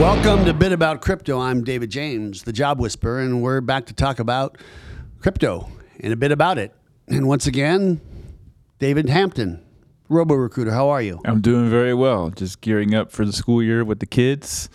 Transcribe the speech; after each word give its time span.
Welcome 0.00 0.46
to 0.46 0.54
Bit 0.54 0.72
About 0.72 1.02
Crypto. 1.02 1.38
I'm 1.38 1.62
David 1.62 1.90
James, 1.90 2.44
the 2.44 2.54
Job 2.54 2.80
Whisperer, 2.80 3.20
and 3.20 3.42
we're 3.42 3.60
back 3.60 3.84
to 3.84 3.92
talk 3.92 4.18
about 4.18 4.56
crypto 5.20 5.68
and 6.00 6.10
a 6.10 6.16
bit 6.16 6.32
about 6.32 6.56
it. 6.56 6.72
And 7.08 7.28
once 7.28 7.46
again, 7.46 8.00
David 8.78 9.10
Hampton, 9.10 9.62
Robo 10.08 10.36
Recruiter. 10.36 10.70
How 10.70 10.88
are 10.88 11.02
you? 11.02 11.20
I'm 11.26 11.42
doing 11.42 11.68
very 11.68 11.92
well. 11.92 12.30
Just 12.30 12.62
gearing 12.62 12.94
up 12.94 13.12
for 13.12 13.26
the 13.26 13.32
school 13.32 13.62
year 13.62 13.84
with 13.84 14.00
the 14.00 14.06
kids. 14.06 14.70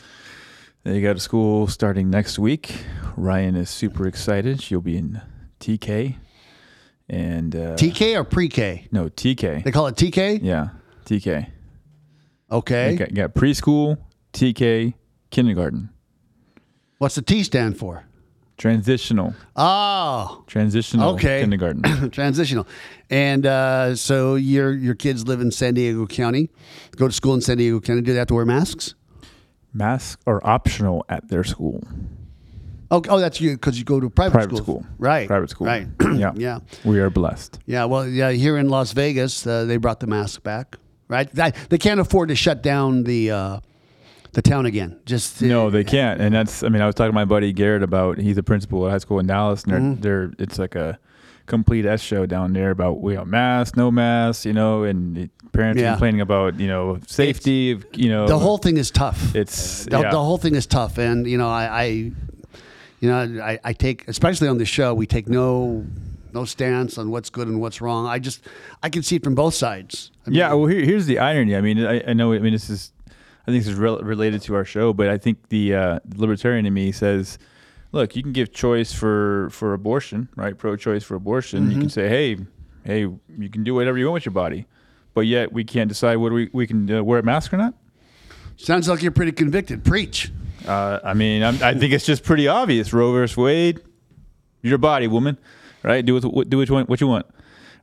They 0.83 1.01
go 1.01 1.11
to 1.15 1.19
school 1.19 1.65
starting 1.65 2.11
next 2.11 2.37
week. 2.37 2.85
Ryan 3.17 3.55
is 3.55 3.71
super 3.71 4.05
excited. 4.05 4.61
She'll 4.61 4.79
be 4.79 4.95
in 4.95 5.23
TK 5.59 6.17
and 7.09 7.55
uh, 7.55 7.75
TK 7.77 8.15
or 8.15 8.23
pre-K? 8.25 8.89
no 8.91 9.09
TK. 9.09 9.63
They 9.63 9.71
call 9.71 9.87
it 9.87 9.95
TK. 9.95 10.41
yeah, 10.43 10.69
TK. 11.05 11.49
Okay. 12.51 12.95
Got, 12.95 13.13
got 13.15 13.33
preschool, 13.33 13.97
TK, 14.31 14.93
kindergarten, 15.35 15.89
What's 16.97 17.15
the 17.15 17.21
T 17.21 17.43
stand 17.43 17.77
for? 17.77 18.05
transitional, 18.57 19.33
Oh, 19.57 20.43
transitional 20.47 21.15
Okay. 21.15 21.41
kindergarten. 21.41 22.09
transitional. 22.11 22.65
And 23.09 23.45
uh, 23.45 23.95
so 23.97 24.35
your 24.35 24.71
your 24.73 24.95
kids 24.95 25.27
live 25.27 25.41
in 25.41 25.51
San 25.51 25.73
Diego 25.73 26.05
County, 26.07 26.49
go 26.95 27.07
to 27.07 27.13
school 27.13 27.33
in 27.33 27.41
San 27.41 27.57
Diego 27.57 27.81
County. 27.81 28.01
Do 28.01 28.13
they 28.13 28.17
have 28.19 28.29
to 28.29 28.33
wear 28.33 28.45
masks? 28.45 28.95
Masks 29.73 30.15
are 30.25 30.39
optional 30.47 31.03
at 31.09 31.27
their 31.27 31.43
school. 31.43 31.83
Oh, 32.91 33.01
oh 33.09 33.19
that's 33.19 33.41
you 33.41 33.51
because 33.57 33.77
you 33.77 33.83
go 33.83 33.99
to 33.99 34.07
a 34.07 34.09
private, 34.09 34.31
Private 34.33 34.55
school. 34.55 34.79
school. 34.81 34.85
right? 34.99 35.27
Private 35.27 35.49
school. 35.49 35.67
right? 35.67 35.87
yeah, 36.15 36.31
yeah, 36.37 36.59
We 36.85 36.99
are 37.01 37.09
blessed. 37.09 37.59
yeah. 37.65 37.83
Well, 37.83 38.07
yeah. 38.07 38.31
Here 38.31 38.57
in 38.57 38.69
Las 38.69 38.93
Vegas, 38.93 39.45
uh, 39.45 39.65
they 39.65 39.75
brought 39.77 39.99
the 39.99 40.07
mask 40.07 40.43
back. 40.43 40.77
Right? 41.09 41.29
They, 41.31 41.51
they 41.69 41.77
can't 41.77 41.99
afford 41.99 42.29
to 42.29 42.35
shut 42.35 42.63
down 42.63 43.03
the 43.03 43.31
uh, 43.31 43.59
the 44.35 44.41
town 44.41 44.65
again. 44.67 44.99
Just 45.05 45.39
to- 45.39 45.47
No, 45.47 45.69
they 45.69 45.83
can't, 45.83 46.21
and 46.21 46.33
that's. 46.35 46.61
I 46.63 46.69
mean, 46.69 46.81
I 46.81 46.85
was 46.85 46.93
talking 46.95 47.11
to 47.11 47.15
my 47.15 47.25
buddy 47.25 47.51
Garrett 47.51 47.81
about. 47.83 48.19
He's 48.19 48.37
a 48.37 48.43
principal 48.43 48.85
at 48.85 48.91
high 48.91 48.99
school 48.99 49.17
in 49.19 49.25
Dallas, 49.27 49.63
and 49.63 49.71
they're, 49.73 49.79
Mm-hmm. 49.81 50.01
they're 50.01 50.31
it's 50.37 50.59
like 50.59 50.75
a 50.75 50.99
complete 51.47 51.85
S 51.85 52.01
show 52.01 52.25
down 52.25 52.53
there 52.53 52.71
about 52.71 53.01
we 53.01 53.15
have 53.15 53.27
masks, 53.27 53.75
no 53.77 53.91
masks, 53.91 54.45
you 54.45 54.53
know, 54.53 54.83
and 54.83 55.29
parents 55.51 55.79
Yeah. 55.81 55.91
complaining 55.91 56.21
about 56.21 56.59
you 56.59 56.67
know 56.67 56.99
safety, 57.07 57.71
of 57.71 57.85
you 57.93 58.09
know, 58.09 58.27
The 58.27 58.37
whole 58.39 58.57
thing 58.57 58.77
is 58.77 58.91
tough. 58.91 59.35
It's 59.35 59.85
the, 59.85 59.99
yeah. 59.99 60.11
the 60.11 60.21
whole 60.23 60.37
thing 60.37 60.55
is 60.55 60.65
tough, 60.67 60.97
and 60.99 61.25
you 61.27 61.37
know, 61.37 61.49
I, 61.49 61.65
I 61.83 61.85
you 63.01 63.09
know, 63.11 63.41
I, 63.43 63.59
I 63.63 63.73
take, 63.73 64.07
especially 64.07 64.47
on 64.47 64.57
the 64.57 64.65
show, 64.65 64.93
we 64.93 65.05
take 65.07 65.27
no 65.27 65.85
no 66.33 66.43
stance 66.45 66.97
on 66.97 67.09
what's 67.11 67.29
good 67.29 67.47
and 67.47 67.61
what's 67.61 67.79
wrong. 67.79 68.05
I 68.07 68.19
just, 68.19 68.41
I 68.83 68.89
can 68.89 69.03
see 69.03 69.15
it 69.15 69.23
from 69.23 69.35
both 69.35 69.53
sides. 69.53 70.11
I 70.25 70.29
mean, 70.31 70.39
Yeah, 70.39 70.51
well, 70.53 70.65
here, 70.67 70.81
here's 70.83 71.05
the 71.05 71.19
irony. 71.19 71.55
I 71.55 71.61
mean, 71.61 71.79
I, 71.85 72.03
I 72.09 72.13
know. 72.13 72.33
I 72.33 72.39
mean, 72.39 72.51
this 72.51 72.69
is. 72.69 72.91
I 73.47 73.51
think 73.51 73.63
this 73.63 73.73
is 73.73 73.79
rel- 73.79 73.99
related 73.99 74.41
to 74.43 74.55
our 74.55 74.65
show, 74.65 74.91
but 74.91 75.07
I 75.07 75.17
think 75.17 75.49
the 75.49 75.75
uh, 75.75 75.99
libertarian 76.15 76.65
in 76.65 76.73
me 76.73 76.91
says, 76.91 77.37
"Look, 77.91 78.15
you 78.15 78.23
can 78.23 78.31
give 78.31 78.51
choice 78.51 78.91
for 78.91 79.49
for 79.51 79.73
abortion, 79.73 80.29
right? 80.35 80.57
Pro-choice 80.57 81.03
for 81.03 81.13
abortion. 81.15 81.63
Mm-hmm. 81.63 81.71
You 81.71 81.79
can 81.81 81.89
say, 81.89 82.09
hey, 82.09 82.37
hey, 82.83 82.99
you 83.01 83.49
can 83.51 83.63
do 83.63 83.75
whatever 83.75 83.97
you 83.99 84.05
want 84.05 84.15
with 84.15 84.25
your 84.25 84.33
body, 84.33 84.65
but 85.13 85.27
yet 85.27 85.53
we 85.53 85.63
can't 85.63 85.89
decide 85.89 86.15
whether 86.15 86.33
we 86.33 86.49
we 86.53 86.65
can 86.65 86.91
uh, 86.91 87.03
wear 87.03 87.19
a 87.19 87.23
mask 87.23 87.53
or 87.53 87.57
not. 87.57 87.75
sounds 88.57 88.87
like 88.87 89.03
you're 89.03 89.11
pretty 89.11 89.31
convicted. 89.31 89.83
Preach. 89.85 90.31
Uh, 90.67 90.99
I 91.03 91.13
mean, 91.13 91.43
I'm, 91.43 91.61
I 91.61 91.75
think 91.75 91.93
it's 91.93 92.05
just 92.05 92.23
pretty 92.23 92.47
obvious. 92.47 92.93
Roe 92.93 93.11
versus 93.11 93.37
Wade, 93.37 93.79
your 94.63 94.79
body, 94.79 95.07
woman, 95.07 95.37
right? 95.83 96.03
Do 96.03 96.15
what 96.15 96.49
do 96.49 96.57
what 96.57 96.67
you 96.67 96.73
want, 96.73 96.89
what 96.89 96.99
you 96.99 97.07
want, 97.07 97.27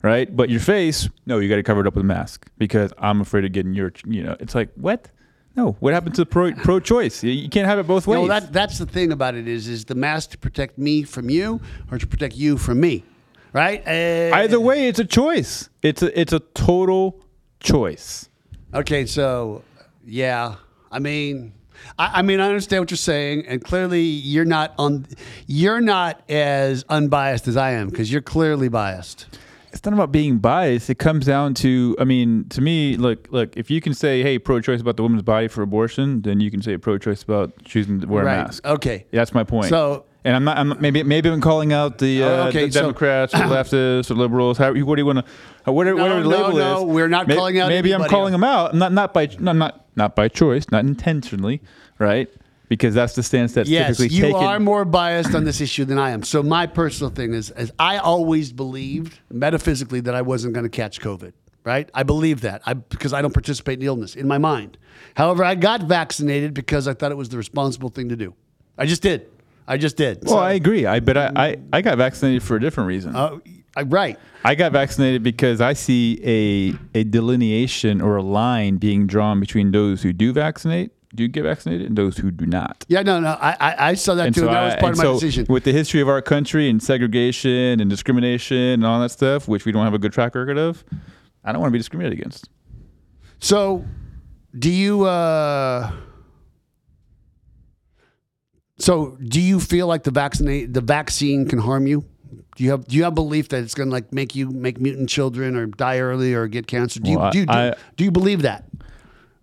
right? 0.03 0.35
But 0.35 0.51
your 0.51 0.59
face, 0.59 1.09
no, 1.25 1.39
you 1.39 1.49
got 1.49 1.57
to 1.57 1.63
cover 1.63 1.83
it 1.83 1.87
up 1.87 1.95
with 1.95 2.05
a 2.05 2.07
mask 2.07 2.51
because 2.59 2.93
I'm 2.99 3.21
afraid 3.21 3.45
of 3.45 3.53
getting 3.53 3.75
your, 3.75 3.93
you 4.07 4.25
know, 4.25 4.37
it's 4.41 4.57
like 4.57 4.71
what? 4.75 5.09
No, 5.55 5.77
what 5.81 5.93
happened 5.93 6.15
to 6.17 6.25
pro 6.27 6.53
pro-choice? 6.53 7.23
You- 7.23 7.31
You 7.33 7.49
can't 7.49 7.67
have 7.67 7.79
it 7.79 7.87
both 7.87 8.07
ways. 8.07 8.21
know, 8.21 8.29
that 8.29 8.53
that's 8.53 8.79
the 8.79 8.87
thing 8.87 9.13
about 9.13 9.35
it 9.35 9.47
is, 9.47 9.69
is 9.69 9.85
the 9.85 9.95
mask 9.95 10.31
to 10.31 10.39
protect 10.39 10.79
me 10.79 11.03
from 11.03 11.29
you 11.29 11.61
or 11.91 11.99
to 11.99 12.07
protect 12.07 12.35
you 12.37 12.57
from 12.57 12.81
me, 12.81 13.05
right? 13.53 13.83
Uh, 13.87 14.35
Either 14.35 14.59
way, 14.61 14.89
it's 14.89 14.99
a 14.99 15.05
choice. 15.05 15.69
It's 15.83 16.03
a 16.03 16.19
it's 16.21 16.33
a 16.33 16.41
total 16.55 17.21
choice. 17.61 18.29
Okay, 18.75 19.05
so 19.05 19.63
yeah, 20.07 20.55
I 20.91 20.99
mean, 20.99 21.53
I, 21.99 22.21
I 22.21 22.23
mean, 22.23 22.41
I 22.41 22.47
understand 22.49 22.81
what 22.83 22.91
you're 22.91 22.97
saying, 22.97 23.45
and 23.47 23.63
clearly 23.63 24.01
you're 24.03 24.47
not 24.47 24.73
on, 24.79 25.07
you're 25.47 25.83
not 25.83 26.23
as 26.31 26.83
unbiased 26.89 27.47
as 27.47 27.57
I 27.59 27.73
am 27.73 27.91
because 27.91 28.11
you're 28.11 28.23
clearly 28.23 28.69
biased. 28.69 29.27
It's 29.73 29.85
not 29.85 29.95
about 29.95 30.13
being 30.13 30.39
biased. 30.39 30.91
It 30.91 30.97
comes 30.99 31.25
down 31.27 31.55
to, 31.55 31.97
I 31.99 32.05
mean, 32.05 32.47
to 32.51 32.61
me, 32.61 32.97
look, 32.97 33.29
look. 33.31 33.57
If 33.57 33.71
you 33.71 33.81
can 33.81 33.95
say, 33.95 34.23
"Hey, 34.23 34.39
pro-choice 34.39 34.81
about 34.81 34.97
the 34.97 35.03
woman's 35.03 35.23
body 35.23 35.49
for 35.49 35.63
abortion," 35.63 36.23
then 36.23 36.41
you 36.41 36.51
can 36.51 36.61
say 36.63 36.77
pro-choice 36.77 37.23
about 37.23 37.53
choosing 37.65 38.01
to 38.01 38.07
wear 38.07 38.25
Right. 38.25 38.35
a 38.35 38.45
mask. 38.45 38.67
Okay. 38.67 39.07
That's 39.13 39.33
my 39.35 39.45
point. 39.45 39.67
So- 39.71 40.05
and 40.25 40.37
I'm 40.37 40.45
not. 40.45 40.57
I'm 40.57 40.77
maybe 40.81 41.03
maybe 41.03 41.29
I'm 41.29 41.41
calling 41.41 41.73
out 41.73 41.99
the, 41.99 42.23
uh, 42.23 42.47
okay, 42.49 42.67
the 42.67 42.73
so- 42.73 42.81
Democrats 42.83 43.35
or 43.35 43.39
leftists 43.39 44.09
or 44.09 44.15
liberals. 44.15 44.57
How, 44.57 44.69
what 44.73 44.95
do 44.95 45.01
you 45.01 45.07
want 45.07 45.19
to? 45.65 45.73
Whatever, 45.73 45.97
No, 45.97 46.03
whatever 46.05 46.23
the 46.23 46.29
no, 46.29 46.37
label 46.47 46.59
no, 46.59 46.79
is. 46.79 46.95
we're 46.95 47.09
not 47.09 47.27
May- 47.27 47.35
calling 47.35 47.59
out 47.59 47.69
Maybe 47.69 47.93
I'm 47.93 48.05
calling 48.05 48.31
them 48.31 48.45
out. 48.45 48.73
Not 48.73 48.93
not 48.93 49.13
by 49.13 49.29
not 49.41 49.57
not 49.57 49.85
not 49.97 50.15
by 50.15 50.29
choice, 50.29 50.67
not 50.71 50.85
intentionally, 50.85 51.61
right? 51.99 52.29
Because 52.73 52.95
that's 52.95 53.15
the 53.15 53.23
stance 53.23 53.53
that's 53.53 53.69
typically 53.69 53.85
taken. 53.85 53.89
Yes, 53.89 53.97
typically 53.99 54.17
you 54.17 54.33
taken. 54.33 54.49
are 54.49 54.59
more 54.59 54.87
biased 54.87 55.35
on 55.35 55.45
this 55.45 55.61
issue 55.61 55.85
than 55.85 55.99
I 55.99 56.13
am. 56.13 56.23
So 56.23 56.43
my 56.43 56.67
personal 56.67 57.11
thing 57.11 57.35
is, 57.35 57.51
is 57.51 57.71
I 57.79 57.99
always 57.99 58.51
believed 58.51 59.19
metaphysically 59.31 60.01
that 60.01 60.15
I 60.15 60.23
wasn't 60.23 60.55
going 60.55 60.65
to 60.65 60.71
catch 60.71 60.99
COVID. 60.99 61.35
Right? 61.65 61.91
I 61.93 62.03
believe 62.03 62.41
that 62.41 62.63
I 62.65 62.73
because 62.73 63.13
I 63.13 63.21
don't 63.21 63.35
participate 63.35 63.79
in 63.79 63.87
illness 63.87 64.17
in 64.17 64.27
my 64.27 64.39
mind. 64.39 64.79
However, 65.17 65.45
I 65.45 65.55
got 65.55 65.83
vaccinated 65.83 66.55
because 66.55 66.89
I 66.89 66.95
thought 66.95 67.13
it 67.13 67.17
was 67.17 67.29
the 67.29 67.37
responsible 67.37 67.91
thing 67.91 68.09
to 68.09 68.17
do. 68.17 68.35
I 68.79 68.87
just 68.87 69.03
did. 69.03 69.29
I 69.69 69.77
just 69.77 69.99
did. 69.99 70.21
well, 70.25 70.39
I 70.39 70.53
agree. 70.53 70.87
I 70.87 71.01
but 71.01 71.19
I, 71.19 71.31
I 71.37 71.57
I 71.75 71.83
got 71.83 71.99
vaccinated 71.99 72.43
for 72.43 72.57
a 72.57 72.61
different 72.61 72.89
reason. 72.89 73.15
Uh, 73.15 73.39
I, 73.77 73.83
right. 73.83 74.19
I 74.45 74.55
got 74.55 74.73
vaccinated 74.73 75.23
because 75.23 75.61
I 75.61 75.75
see 75.75 76.19
a 76.25 76.99
a 76.99 77.05
delineation 77.05 78.01
or 78.01 78.17
a 78.17 78.23
line 78.23 78.79
being 78.79 79.07
drawn 79.07 79.41
between 79.41 79.71
those 79.71 80.03
who 80.03 80.13
do 80.13 80.33
vaccinate, 80.33 80.91
do 81.15 81.23
you 81.25 81.29
get 81.29 81.43
vaccinated, 81.43 81.87
and 81.87 81.97
those 81.97 82.17
who 82.17 82.31
do 82.31 82.47
not. 82.47 82.85
Yeah, 82.89 83.03
no, 83.03 83.21
no. 83.21 83.37
I, 83.41 83.57
I, 83.61 83.89
I 83.91 83.95
saw 83.95 84.15
that 84.15 84.35
too. 84.35 84.47
and 84.47 84.55
that 84.55 84.65
was 84.65 84.75
part 84.77 84.93
of 84.93 84.99
my 84.99 85.05
so 85.05 85.15
decision. 85.15 85.47
With 85.49 85.65
the 85.65 85.73
history 85.73 86.01
of 86.01 86.09
our 86.09 86.23
country 86.23 86.71
and 86.71 86.83
segregation 86.83 87.81
and 87.81 87.91
discrimination 87.91 88.57
and 88.57 88.87
all 88.87 89.01
that 89.01 89.11
stuff, 89.11 89.47
which 89.49 89.65
we 89.65 89.73
don't 89.73 89.85
have 89.85 89.95
a 89.95 89.99
good 89.99 90.13
track 90.13 90.35
record 90.35 90.59
of, 90.59 90.83
I 91.45 91.53
don't 91.53 91.61
want 91.61 91.71
to 91.71 91.73
be 91.73 91.79
discriminated 91.79 92.19
against. 92.19 92.49
So, 93.41 93.85
do 94.59 94.71
you? 94.71 95.05
uh 95.05 95.93
So, 98.79 99.17
do 99.23 99.41
you 99.41 99.61
feel 99.61 99.87
like 99.87 100.03
the 100.05 100.11
vaccinate 100.11 100.73
the 100.73 100.81
vaccine 100.81 101.47
can 101.49 101.59
harm 101.59 101.87
you? 101.87 102.05
Do 102.57 102.65
you 102.65 102.71
have 102.71 102.87
do 102.87 102.97
you 102.97 103.05
have 103.05 103.15
belief 103.15 103.49
that 103.51 103.63
it's 103.63 103.75
going 103.75 103.89
to 103.89 103.93
like 103.93 104.13
make 104.13 104.35
you 104.35 104.51
make 104.51 104.81
mutant 104.81 105.09
children 105.09 105.57
or 105.57 105.67
die 105.67 105.99
early 106.01 106.35
or 106.35 106.49
get 106.49 106.67
cancer? 106.67 107.01
Do 107.01 107.11
you 107.11 107.19
Well, 107.19 107.31
do, 107.31 107.39
you, 107.41 107.47
do, 107.47 107.53
I- 107.53 107.75
do 107.97 108.05
you 108.05 108.11
believe 108.11 108.43
that? 108.43 108.65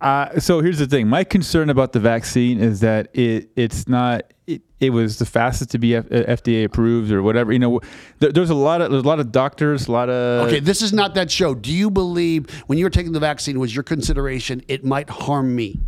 Uh, 0.00 0.38
so 0.40 0.60
here's 0.60 0.78
the 0.78 0.86
thing. 0.86 1.08
My 1.08 1.24
concern 1.24 1.68
about 1.70 1.92
the 1.92 2.00
vaccine 2.00 2.58
is 2.60 2.80
that 2.80 3.08
it 3.14 3.50
it's 3.56 3.86
not. 3.88 4.32
It, 4.46 4.62
it 4.80 4.90
was 4.90 5.18
the 5.18 5.26
fastest 5.26 5.70
to 5.72 5.78
be 5.78 5.94
F- 5.94 6.06
uh, 6.06 6.24
FDA 6.24 6.64
approved 6.64 7.12
or 7.12 7.22
whatever. 7.22 7.52
You 7.52 7.58
know, 7.58 7.80
there, 8.18 8.32
there's 8.32 8.50
a 8.50 8.54
lot 8.54 8.80
of 8.80 8.90
there's 8.90 9.04
a 9.04 9.06
lot 9.06 9.20
of 9.20 9.30
doctors, 9.30 9.86
a 9.86 9.92
lot 9.92 10.08
of 10.08 10.48
Okay, 10.48 10.58
this 10.58 10.82
is 10.82 10.92
not 10.92 11.14
that 11.14 11.30
show. 11.30 11.54
Do 11.54 11.70
you 11.72 11.90
believe 11.90 12.50
when 12.66 12.78
you 12.78 12.84
were 12.86 12.90
taking 12.90 13.12
the 13.12 13.20
vaccine 13.20 13.60
was 13.60 13.74
your 13.76 13.82
consideration 13.84 14.62
it 14.68 14.84
might 14.84 15.08
harm 15.10 15.54
me? 15.54 15.78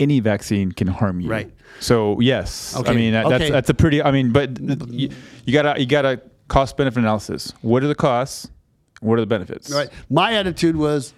any 0.00 0.18
vaccine 0.18 0.72
can 0.72 0.88
harm 0.88 1.20
you. 1.20 1.28
Right. 1.30 1.52
So 1.78 2.18
yes, 2.20 2.74
Okay, 2.74 2.90
I 2.90 2.94
mean 2.96 3.12
that, 3.12 3.28
that's 3.28 3.42
okay. 3.44 3.50
that's 3.52 3.68
a 3.68 3.74
pretty. 3.74 4.02
I 4.02 4.10
mean, 4.10 4.32
but 4.32 4.58
you, 4.90 5.10
you 5.44 5.52
gotta 5.52 5.78
you 5.78 5.86
gotta 5.86 6.22
cost 6.48 6.76
benefit 6.76 6.98
analysis. 7.00 7.52
What 7.60 7.84
are 7.84 7.88
the 7.88 7.94
costs? 7.94 8.50
What 9.00 9.18
are 9.18 9.20
the 9.20 9.26
benefits? 9.26 9.70
Right. 9.70 9.88
My 10.08 10.32
attitude 10.34 10.76
was, 10.76 11.14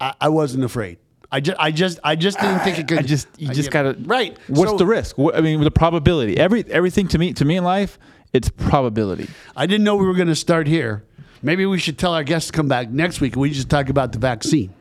I, 0.00 0.14
I 0.20 0.28
wasn't 0.28 0.64
afraid. 0.64 0.98
I 1.32 1.40
just, 1.40 1.58
I 1.58 1.70
just, 1.72 1.98
I 2.04 2.14
just 2.16 2.38
didn't 2.40 2.60
think 2.60 2.78
it 2.78 2.86
could. 2.88 2.98
I 2.98 3.02
just 3.02 3.26
you 3.38 3.50
I 3.50 3.52
just 3.52 3.70
gotta 3.70 3.96
right. 4.04 4.36
What's 4.48 4.70
So- 4.72 4.76
the 4.78 4.86
risk? 4.86 5.18
What, 5.18 5.36
I 5.36 5.40
mean, 5.40 5.60
the 5.60 5.70
probability. 5.70 6.36
Every 6.38 6.64
everything 6.70 7.08
to 7.08 7.18
me 7.18 7.32
to 7.34 7.44
me 7.44 7.56
in 7.56 7.64
life, 7.64 7.98
it's 8.32 8.48
probability. 8.48 9.28
I 9.56 9.66
didn't 9.66 9.84
know 9.84 9.96
we 9.96 10.06
were 10.06 10.14
going 10.14 10.28
to 10.28 10.36
start 10.36 10.66
here. 10.66 11.04
Maybe 11.42 11.66
we 11.66 11.78
should 11.78 11.98
tell 11.98 12.14
our 12.14 12.24
guests 12.24 12.50
to 12.50 12.56
come 12.56 12.68
back 12.68 12.90
next 12.90 13.20
week 13.20 13.34
and 13.34 13.42
we 13.42 13.50
just 13.50 13.68
talk 13.68 13.88
about 13.88 14.12
the 14.12 14.18
vaccine. 14.18 14.72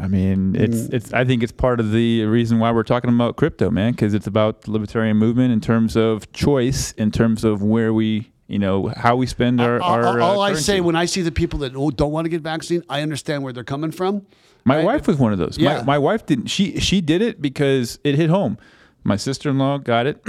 I 0.00 0.08
mean, 0.08 0.56
it's 0.56 0.82
Mm. 0.88 0.94
it's. 0.94 1.12
I 1.12 1.24
think 1.26 1.42
it's 1.42 1.52
part 1.52 1.78
of 1.78 1.92
the 1.92 2.24
reason 2.24 2.58
why 2.58 2.72
we're 2.72 2.82
talking 2.82 3.10
about 3.10 3.36
crypto, 3.36 3.70
man, 3.70 3.92
because 3.92 4.14
it's 4.14 4.26
about 4.26 4.62
the 4.62 4.70
libertarian 4.70 5.18
movement 5.18 5.52
in 5.52 5.60
terms 5.60 5.96
of 5.96 6.32
choice, 6.32 6.92
in 6.92 7.10
terms 7.10 7.44
of 7.44 7.62
where 7.62 7.92
we, 7.92 8.32
you 8.52 8.58
know, 8.58 8.88
how 8.94 9.16
we 9.16 9.26
spend 9.26 9.62
our. 9.62 9.80
all 9.80 9.94
our 9.94 10.20
all 10.20 10.40
uh, 10.40 10.50
I 10.50 10.52
say 10.52 10.82
when 10.82 10.94
I 10.94 11.06
see 11.06 11.22
the 11.22 11.32
people 11.32 11.60
that 11.60 11.74
oh, 11.74 11.90
don't 11.90 12.12
want 12.12 12.26
to 12.26 12.28
get 12.28 12.42
vaccine, 12.42 12.84
I 12.88 13.00
understand 13.00 13.42
where 13.42 13.52
they're 13.52 13.64
coming 13.64 13.90
from. 13.90 14.26
My 14.64 14.76
Right. 14.76 14.84
wife 14.84 15.06
was 15.08 15.16
one 15.16 15.32
of 15.32 15.38
those. 15.38 15.56
Yeah. 15.56 15.78
My, 15.78 15.84
my 15.84 15.98
wife 15.98 16.26
didn't. 16.26 16.48
She 16.48 16.78
she 16.78 17.00
did 17.00 17.22
it 17.22 17.40
because 17.40 17.98
it 18.04 18.14
hit 18.14 18.28
home. 18.28 18.58
My 19.04 19.16
sister 19.16 19.48
in 19.48 19.58
law 19.58 19.78
got 19.78 20.06
it. 20.06 20.22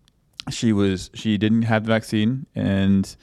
she 0.50 0.72
was 0.72 1.10
she 1.12 1.36
didn't 1.36 1.62
have 1.62 1.84
the 1.84 1.88
vaccine 1.88 2.46
and 2.54 3.14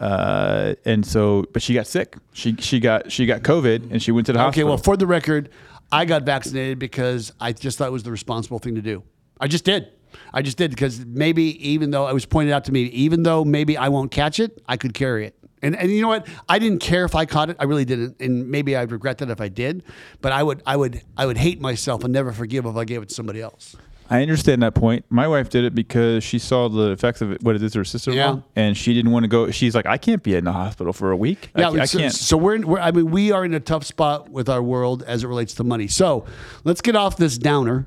uh 0.00 0.74
and 0.84 1.04
so 1.04 1.44
but 1.52 1.60
she 1.60 1.74
got 1.74 1.88
sick. 1.88 2.16
She 2.32 2.54
she 2.60 2.78
got 2.78 3.10
she 3.10 3.26
got 3.26 3.42
COVID 3.42 3.90
and 3.90 4.00
she 4.00 4.12
went 4.12 4.26
to 4.26 4.32
the 4.32 4.38
Okay, 4.38 4.44
hospital. 4.44 4.68
Okay, 4.68 4.68
well, 4.68 4.78
for 4.78 4.96
the 4.96 5.08
record, 5.08 5.50
I 5.90 6.04
got 6.04 6.22
vaccinated 6.22 6.78
because 6.78 7.32
I 7.40 7.52
just 7.52 7.78
thought 7.78 7.88
it 7.88 7.92
was 7.92 8.04
the 8.04 8.12
responsible 8.12 8.60
thing 8.60 8.76
to 8.76 8.82
do. 8.82 9.02
I 9.40 9.48
just 9.48 9.64
did. 9.64 9.90
I 10.32 10.42
just 10.42 10.56
did 10.56 10.70
because 10.70 11.04
maybe 11.04 11.68
even 11.68 11.90
though 11.90 12.08
it 12.08 12.14
was 12.14 12.26
pointed 12.26 12.52
out 12.52 12.64
to 12.64 12.72
me, 12.72 12.82
even 12.84 13.22
though 13.22 13.44
maybe 13.44 13.76
I 13.76 13.88
won't 13.88 14.10
catch 14.10 14.40
it, 14.40 14.62
I 14.68 14.76
could 14.76 14.94
carry 14.94 15.26
it. 15.26 15.34
And, 15.62 15.76
and 15.76 15.90
you 15.90 16.00
know 16.02 16.08
what? 16.08 16.26
I 16.48 16.58
didn't 16.58 16.80
care 16.80 17.04
if 17.04 17.14
I 17.14 17.26
caught 17.26 17.50
it. 17.50 17.56
I 17.58 17.64
really 17.64 17.84
didn't. 17.84 18.20
And 18.20 18.48
maybe 18.48 18.76
I'd 18.76 18.92
regret 18.92 19.18
that 19.18 19.30
if 19.30 19.40
I 19.40 19.48
did. 19.48 19.82
But 20.20 20.32
I 20.32 20.42
would 20.42 20.62
I 20.66 20.76
would 20.76 21.02
I 21.16 21.26
would 21.26 21.36
hate 21.36 21.60
myself 21.60 22.04
and 22.04 22.12
never 22.12 22.32
forgive 22.32 22.66
if 22.66 22.76
I 22.76 22.84
gave 22.84 23.02
it 23.02 23.08
to 23.08 23.14
somebody 23.14 23.40
else. 23.40 23.76
I 24.10 24.22
understand 24.22 24.62
that 24.62 24.74
point. 24.74 25.04
My 25.10 25.28
wife 25.28 25.50
did 25.50 25.64
it 25.64 25.74
because 25.74 26.24
she 26.24 26.38
saw 26.38 26.68
the 26.68 26.92
effects 26.92 27.20
of 27.20 27.32
it, 27.32 27.42
what 27.42 27.56
it 27.56 27.62
is 27.62 27.72
to 27.72 27.80
her 27.80 27.84
sister 27.84 28.10
Yeah. 28.12 28.38
and 28.56 28.74
she 28.74 28.94
didn't 28.94 29.10
want 29.12 29.24
to 29.24 29.28
go. 29.28 29.50
She's 29.50 29.74
like, 29.74 29.84
I 29.84 29.98
can't 29.98 30.22
be 30.22 30.34
in 30.34 30.44
the 30.44 30.52
hospital 30.52 30.94
for 30.94 31.10
a 31.10 31.16
week. 31.16 31.50
Yeah, 31.54 31.70
I 31.70 31.84
so, 31.84 31.98
can't. 31.98 32.12
So 32.14 32.38
we're, 32.38 32.54
in, 32.54 32.66
we're 32.66 32.78
I 32.78 32.90
mean 32.90 33.10
we 33.10 33.32
are 33.32 33.44
in 33.44 33.52
a 33.52 33.60
tough 33.60 33.84
spot 33.84 34.30
with 34.30 34.48
our 34.48 34.62
world 34.62 35.02
as 35.02 35.24
it 35.24 35.26
relates 35.26 35.54
to 35.54 35.64
money. 35.64 35.88
So 35.88 36.24
let's 36.64 36.80
get 36.80 36.96
off 36.96 37.18
this 37.18 37.36
downer 37.36 37.86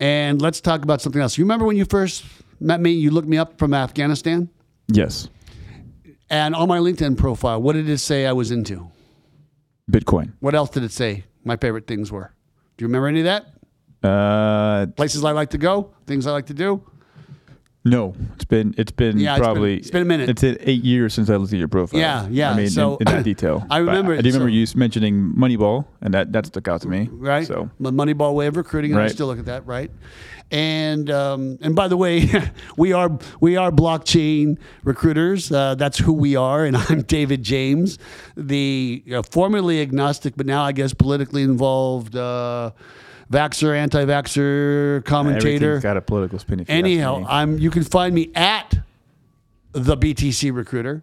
and 0.00 0.40
let's 0.42 0.60
talk 0.60 0.82
about 0.82 1.00
something 1.00 1.20
else. 1.22 1.38
You 1.38 1.44
remember 1.44 1.64
when 1.66 1.76
you 1.76 1.84
first 1.84 2.24
met 2.60 2.80
me? 2.80 2.90
You 2.92 3.10
looked 3.10 3.28
me 3.28 3.38
up 3.38 3.58
from 3.58 3.74
Afghanistan, 3.74 4.48
Yes, 4.88 5.28
and 6.30 6.54
on 6.54 6.68
my 6.68 6.78
LinkedIn 6.78 7.16
profile, 7.16 7.60
what 7.62 7.74
did 7.74 7.88
it 7.88 7.98
say 7.98 8.26
I 8.26 8.32
was 8.32 8.50
into? 8.50 8.88
Bitcoin. 9.90 10.32
What 10.40 10.54
else 10.54 10.70
did 10.70 10.82
it 10.84 10.92
say? 10.92 11.24
My 11.44 11.56
favorite 11.56 11.86
things 11.86 12.10
were. 12.12 12.32
Do 12.76 12.82
you 12.84 12.88
remember 12.88 13.08
any 13.08 13.20
of 13.20 13.24
that? 13.26 13.46
Uh, 14.08 14.86
Places 14.96 15.24
I 15.24 15.32
like 15.32 15.50
to 15.50 15.58
go, 15.58 15.92
things 16.06 16.26
I 16.26 16.32
like 16.32 16.46
to 16.46 16.54
do. 16.54 16.82
No, 17.84 18.14
it's 18.34 18.44
been 18.44 18.74
it's 18.78 18.92
been 18.92 19.18
Yeah, 19.18 19.32
it's 19.32 19.38
been- 19.40 19.44
probably 19.44 19.76
it's 19.78 19.90
been 19.90 20.02
a 20.02 20.04
minute. 20.04 20.28
It's 20.28 20.42
been 20.42 20.56
eight 20.60 20.84
years 20.84 21.14
since 21.14 21.28
I 21.28 21.36
looked 21.36 21.52
at 21.52 21.58
your 21.58 21.68
profile. 21.68 21.98
Yeah, 22.00 22.28
yeah, 22.30 22.52
I 22.52 22.56
mean, 22.56 22.68
so- 22.70 22.96
in, 22.98 23.08
in 23.08 23.14
that 23.14 23.24
detail. 23.24 23.66
I 23.70 23.80
But 23.80 23.86
remember- 23.88 24.14
I 24.14 24.20
do 24.20 24.28
remember 24.28 24.48
so- 24.50 24.54
you 24.54 24.66
mentioning 24.76 25.32
Moneyball, 25.36 25.86
and 26.00 26.14
that 26.14 26.32
that 26.32 26.46
stuck 26.46 26.68
out 26.68 26.80
to 26.82 26.88
me. 26.88 27.08
right? 27.12 27.46
So 27.46 27.70
the 27.80 27.90
Moneyball 27.92 28.34
way 28.34 28.46
of 28.46 28.56
recruiting, 28.56 28.92
and 28.92 29.00
I 29.00 29.08
still 29.08 29.26
look 29.26 29.38
at 29.38 29.46
that, 29.46 29.66
right? 29.66 29.90
And 30.52 31.10
um, 31.10 31.58
and 31.62 31.74
by 31.74 31.88
the 31.88 31.96
way, 31.96 32.28
we 32.76 32.92
are 32.92 33.10
we 33.40 33.56
are 33.56 33.70
blockchain 33.72 34.58
recruiters. 34.84 35.50
Uh, 35.50 35.74
that's 35.74 35.98
who 35.98 36.12
we 36.12 36.36
are, 36.36 36.64
and 36.66 36.76
I'm 36.88 37.02
David 37.02 37.42
James, 37.42 37.98
the 38.36 39.02
uh, 39.14 39.22
formerly 39.22 39.80
agnostic, 39.80 40.34
but 40.36 40.44
now 40.46 40.62
I 40.62 40.72
guess 40.72 40.92
politically 40.94 41.42
involved. 41.42 42.14
Uh, 42.14 42.72
Vaxer, 43.32 43.74
anti-vaxer 43.74 45.04
commentator. 45.06 45.54
everything's 45.54 45.82
got 45.82 45.96
a 45.96 46.02
political 46.02 46.38
spin. 46.38 46.60
If 46.60 46.68
you 46.68 46.74
ask 46.74 46.78
Anyhow. 46.78 47.24
I'm. 47.26 47.58
You 47.58 47.70
can 47.70 47.82
find 47.82 48.14
me 48.14 48.30
at 48.34 48.78
the 49.72 49.96
BTC 49.96 50.54
Recruiter. 50.54 51.02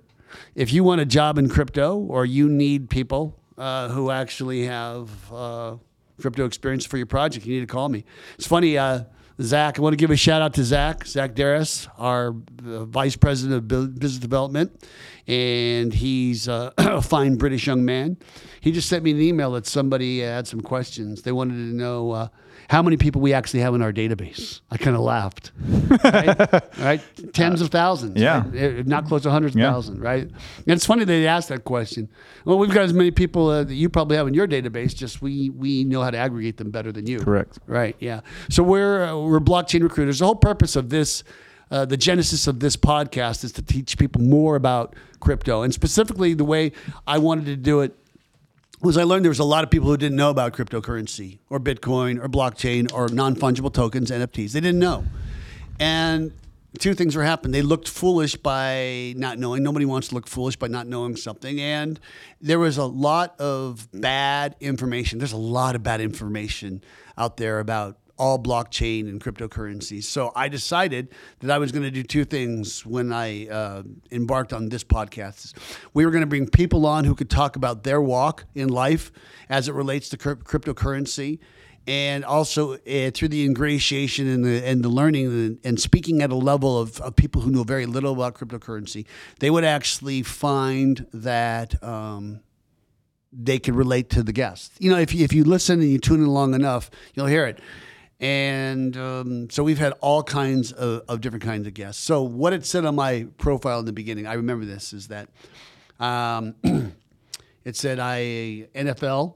If 0.53 0.71
you 0.71 0.83
want 0.83 1.01
a 1.01 1.05
job 1.05 1.39
in 1.39 1.49
crypto 1.49 1.97
or 1.97 2.25
you 2.25 2.47
need 2.47 2.89
people 2.89 3.35
uh, 3.57 3.89
who 3.89 4.11
actually 4.11 4.65
have 4.65 5.09
uh, 5.33 5.77
crypto 6.21 6.45
experience 6.45 6.85
for 6.85 6.97
your 6.97 7.07
project, 7.07 7.47
you 7.47 7.55
need 7.55 7.67
to 7.67 7.73
call 7.73 7.89
me. 7.89 8.05
It's 8.35 8.45
funny, 8.45 8.77
uh, 8.77 9.05
Zach. 9.41 9.79
I 9.79 9.81
want 9.81 9.93
to 9.93 9.97
give 9.97 10.11
a 10.11 10.17
shout 10.17 10.41
out 10.41 10.53
to 10.55 10.63
Zach, 10.63 11.05
Zach 11.05 11.33
Darris, 11.33 11.87
our 11.97 12.35
uh, 12.65 12.85
vice 12.85 13.15
president 13.15 13.57
of 13.57 13.67
business 13.67 14.17
development, 14.17 14.83
and 15.27 15.93
he's 15.93 16.49
uh, 16.49 16.71
a 16.77 17.01
fine 17.01 17.35
British 17.35 17.67
young 17.67 17.85
man. 17.85 18.17
He 18.61 18.71
just 18.71 18.89
sent 18.89 19.03
me 19.03 19.11
an 19.11 19.21
email 19.21 19.51
that 19.53 19.65
somebody 19.65 20.19
had 20.19 20.47
some 20.47 20.61
questions. 20.61 21.21
They 21.21 21.31
wanted 21.31 21.53
to 21.53 21.75
know. 21.75 22.29
How 22.69 22.83
many 22.83 22.97
people 22.97 23.19
we 23.19 23.33
actually 23.33 23.61
have 23.61 23.73
in 23.73 23.81
our 23.81 23.91
database? 23.91 24.61
I 24.69 24.77
kind 24.77 24.95
of 24.95 25.01
laughed. 25.01 25.51
Right? 26.03 26.77
right? 26.77 27.01
Tens 27.33 27.61
of 27.61 27.69
thousands. 27.71 28.15
Yeah. 28.21 28.43
right? 28.53 28.85
Not 28.85 29.05
close 29.07 29.23
to 29.23 29.31
hundreds 29.31 29.55
of 29.55 29.59
Yeah. 29.61 29.71
thousands, 29.71 29.99
right? 29.99 30.21
And 30.23 30.33
it's 30.67 30.85
funny 30.85 31.03
they 31.03 31.25
asked 31.25 31.49
that 31.49 31.63
question. 31.65 32.07
Well, 32.45 32.59
we've 32.59 32.71
got 32.71 32.83
as 32.83 32.93
many 32.93 33.09
people 33.09 33.47
uh, 33.49 33.63
that 33.63 33.73
you 33.73 33.89
probably 33.89 34.17
have 34.17 34.27
in 34.27 34.35
your 34.35 34.47
database. 34.47 34.95
Just 34.95 35.19
we 35.21 35.49
we 35.49 35.83
know 35.83 36.03
how 36.03 36.11
to 36.11 36.17
aggregate 36.17 36.57
them 36.57 36.69
better 36.69 36.91
than 36.91 37.07
you. 37.07 37.19
Correct. 37.19 37.57
Right. 37.65 37.95
Yeah. 37.99 38.21
So 38.49 38.61
we're 38.61 39.03
uh, 39.03 39.17
we're 39.19 39.39
blockchain 39.39 39.81
recruiters. 39.81 40.19
The 40.19 40.25
whole 40.25 40.35
purpose 40.35 40.75
of 40.75 40.89
this. 40.89 41.23
Uh, 41.71 41.85
the 41.85 41.97
genesis 41.97 42.47
of 42.47 42.59
this 42.61 42.75
podcast 42.75 43.43
is 43.43 43.51
to 43.51 43.61
teach 43.61 43.95
people 43.99 44.21
more 44.21 44.55
about 44.55 44.95
crypto, 45.19 45.61
and 45.61 45.71
specifically 45.71 46.33
the 46.33 46.43
way 46.43 46.71
I 47.05 47.19
wanted 47.19 47.45
to 47.45 47.55
do 47.55 47.81
it 47.81 47.95
was 48.81 48.97
I 48.97 49.03
learned 49.03 49.25
there 49.25 49.29
was 49.29 49.39
a 49.39 49.43
lot 49.43 49.63
of 49.63 49.69
people 49.69 49.89
who 49.89 49.97
didn't 49.97 50.15
know 50.15 50.29
about 50.29 50.53
cryptocurrency 50.53 51.39
or 51.49 51.59
Bitcoin 51.59 52.23
or 52.23 52.29
blockchain 52.29 52.91
or 52.93 53.09
non 53.09 53.35
fungible 53.35 53.73
tokens, 53.73 54.09
NFTs. 54.11 54.53
They 54.53 54.61
didn't 54.61 54.79
know. 54.79 55.05
And 55.79 56.31
two 56.77 56.93
things 56.93 57.15
were 57.15 57.23
happening. 57.23 57.51
They 57.51 57.61
looked 57.61 57.87
foolish 57.87 58.35
by 58.35 59.13
not 59.17 59.37
knowing. 59.37 59.63
Nobody 59.63 59.85
wants 59.85 60.09
to 60.09 60.15
look 60.15 60.27
foolish 60.27 60.55
by 60.55 60.67
not 60.67 60.87
knowing 60.87 61.15
something. 61.15 61.59
And 61.59 61.99
there 62.39 62.59
was 62.59 62.77
a 62.77 62.85
lot 62.85 63.39
of 63.39 63.87
bad 63.93 64.55
information. 64.59 65.19
There's 65.19 65.33
a 65.33 65.37
lot 65.37 65.75
of 65.75 65.83
bad 65.83 65.99
information 66.01 66.83
out 67.17 67.37
there 67.37 67.59
about 67.59 67.97
all 68.19 68.37
blockchain 68.37 69.07
and 69.07 69.23
cryptocurrencies. 69.23 70.03
So 70.03 70.31
I 70.35 70.49
decided 70.49 71.07
that 71.39 71.49
I 71.49 71.57
was 71.57 71.71
going 71.71 71.83
to 71.83 71.91
do 71.91 72.03
two 72.03 72.25
things 72.25 72.85
when 72.85 73.13
I 73.13 73.47
uh, 73.47 73.83
embarked 74.11 74.53
on 74.53 74.69
this 74.69 74.83
podcast. 74.83 75.53
We 75.93 76.05
were 76.05 76.11
going 76.11 76.21
to 76.21 76.27
bring 76.27 76.47
people 76.47 76.85
on 76.85 77.05
who 77.05 77.15
could 77.15 77.29
talk 77.29 77.55
about 77.55 77.83
their 77.83 78.01
walk 78.01 78.45
in 78.53 78.67
life 78.67 79.11
as 79.49 79.67
it 79.69 79.73
relates 79.73 80.09
to 80.09 80.17
cryp- 80.17 80.43
cryptocurrency. 80.43 81.39
And 81.87 82.23
also 82.23 82.73
uh, 82.73 83.11
through 83.11 83.29
the 83.29 83.45
ingratiation 83.45 84.27
and 84.27 84.43
the, 84.43 84.63
and 84.63 84.83
the 84.83 84.89
learning 84.89 85.25
and, 85.25 85.59
and 85.63 85.79
speaking 85.79 86.21
at 86.21 86.29
a 86.29 86.35
level 86.35 86.77
of, 86.79 86.99
of 87.01 87.15
people 87.15 87.41
who 87.41 87.49
know 87.49 87.63
very 87.63 87.87
little 87.87 88.13
about 88.13 88.35
cryptocurrency, 88.35 89.05
they 89.39 89.49
would 89.49 89.63
actually 89.63 90.21
find 90.21 91.07
that 91.13 91.81
um, 91.81 92.41
they 93.31 93.57
could 93.59 93.75
relate 93.75 94.09
to 94.11 94.23
the 94.23 94.33
guest. 94.33 94.73
You 94.77 94.91
know, 94.91 94.97
if 94.97 95.15
if 95.15 95.33
you 95.33 95.43
listen 95.43 95.79
and 95.79 95.89
you 95.89 95.99
tune 95.99 96.21
in 96.21 96.27
long 96.27 96.53
enough, 96.53 96.91
you'll 97.13 97.27
hear 97.27 97.45
it. 97.45 97.59
And 98.19 98.97
um, 98.97 99.49
so 99.49 99.63
we've 99.63 99.77
had 99.77 99.93
all 100.01 100.23
kinds 100.23 100.73
of, 100.73 101.03
of 101.07 101.21
different 101.21 101.43
kinds 101.43 101.67
of 101.67 101.73
guests. 101.73 102.03
So 102.03 102.21
what 102.21 102.51
it 102.51 102.65
said 102.65 102.83
on 102.83 102.95
my 102.95 103.27
profile 103.37 103.79
in 103.79 103.85
the 103.85 103.93
beginning, 103.93 104.27
I 104.27 104.33
remember 104.33 104.65
this, 104.65 104.91
is 104.91 105.07
that 105.07 105.29
um, 105.99 106.55
it 107.63 107.77
said 107.77 107.99
I 107.99 108.67
NFL 108.75 109.35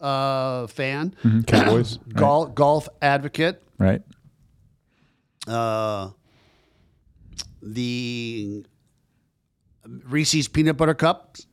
uh, 0.00 0.66
fan, 0.68 1.14
Cowboys, 1.46 1.98
right? 2.06 2.14
golf 2.14 2.54
golf 2.54 2.88
advocate, 3.02 3.62
right? 3.78 4.00
uh, 5.46 6.10
the 7.62 8.64
Reese's 9.86 10.48
peanut 10.48 10.76
butter 10.76 10.94
cups. 10.94 11.46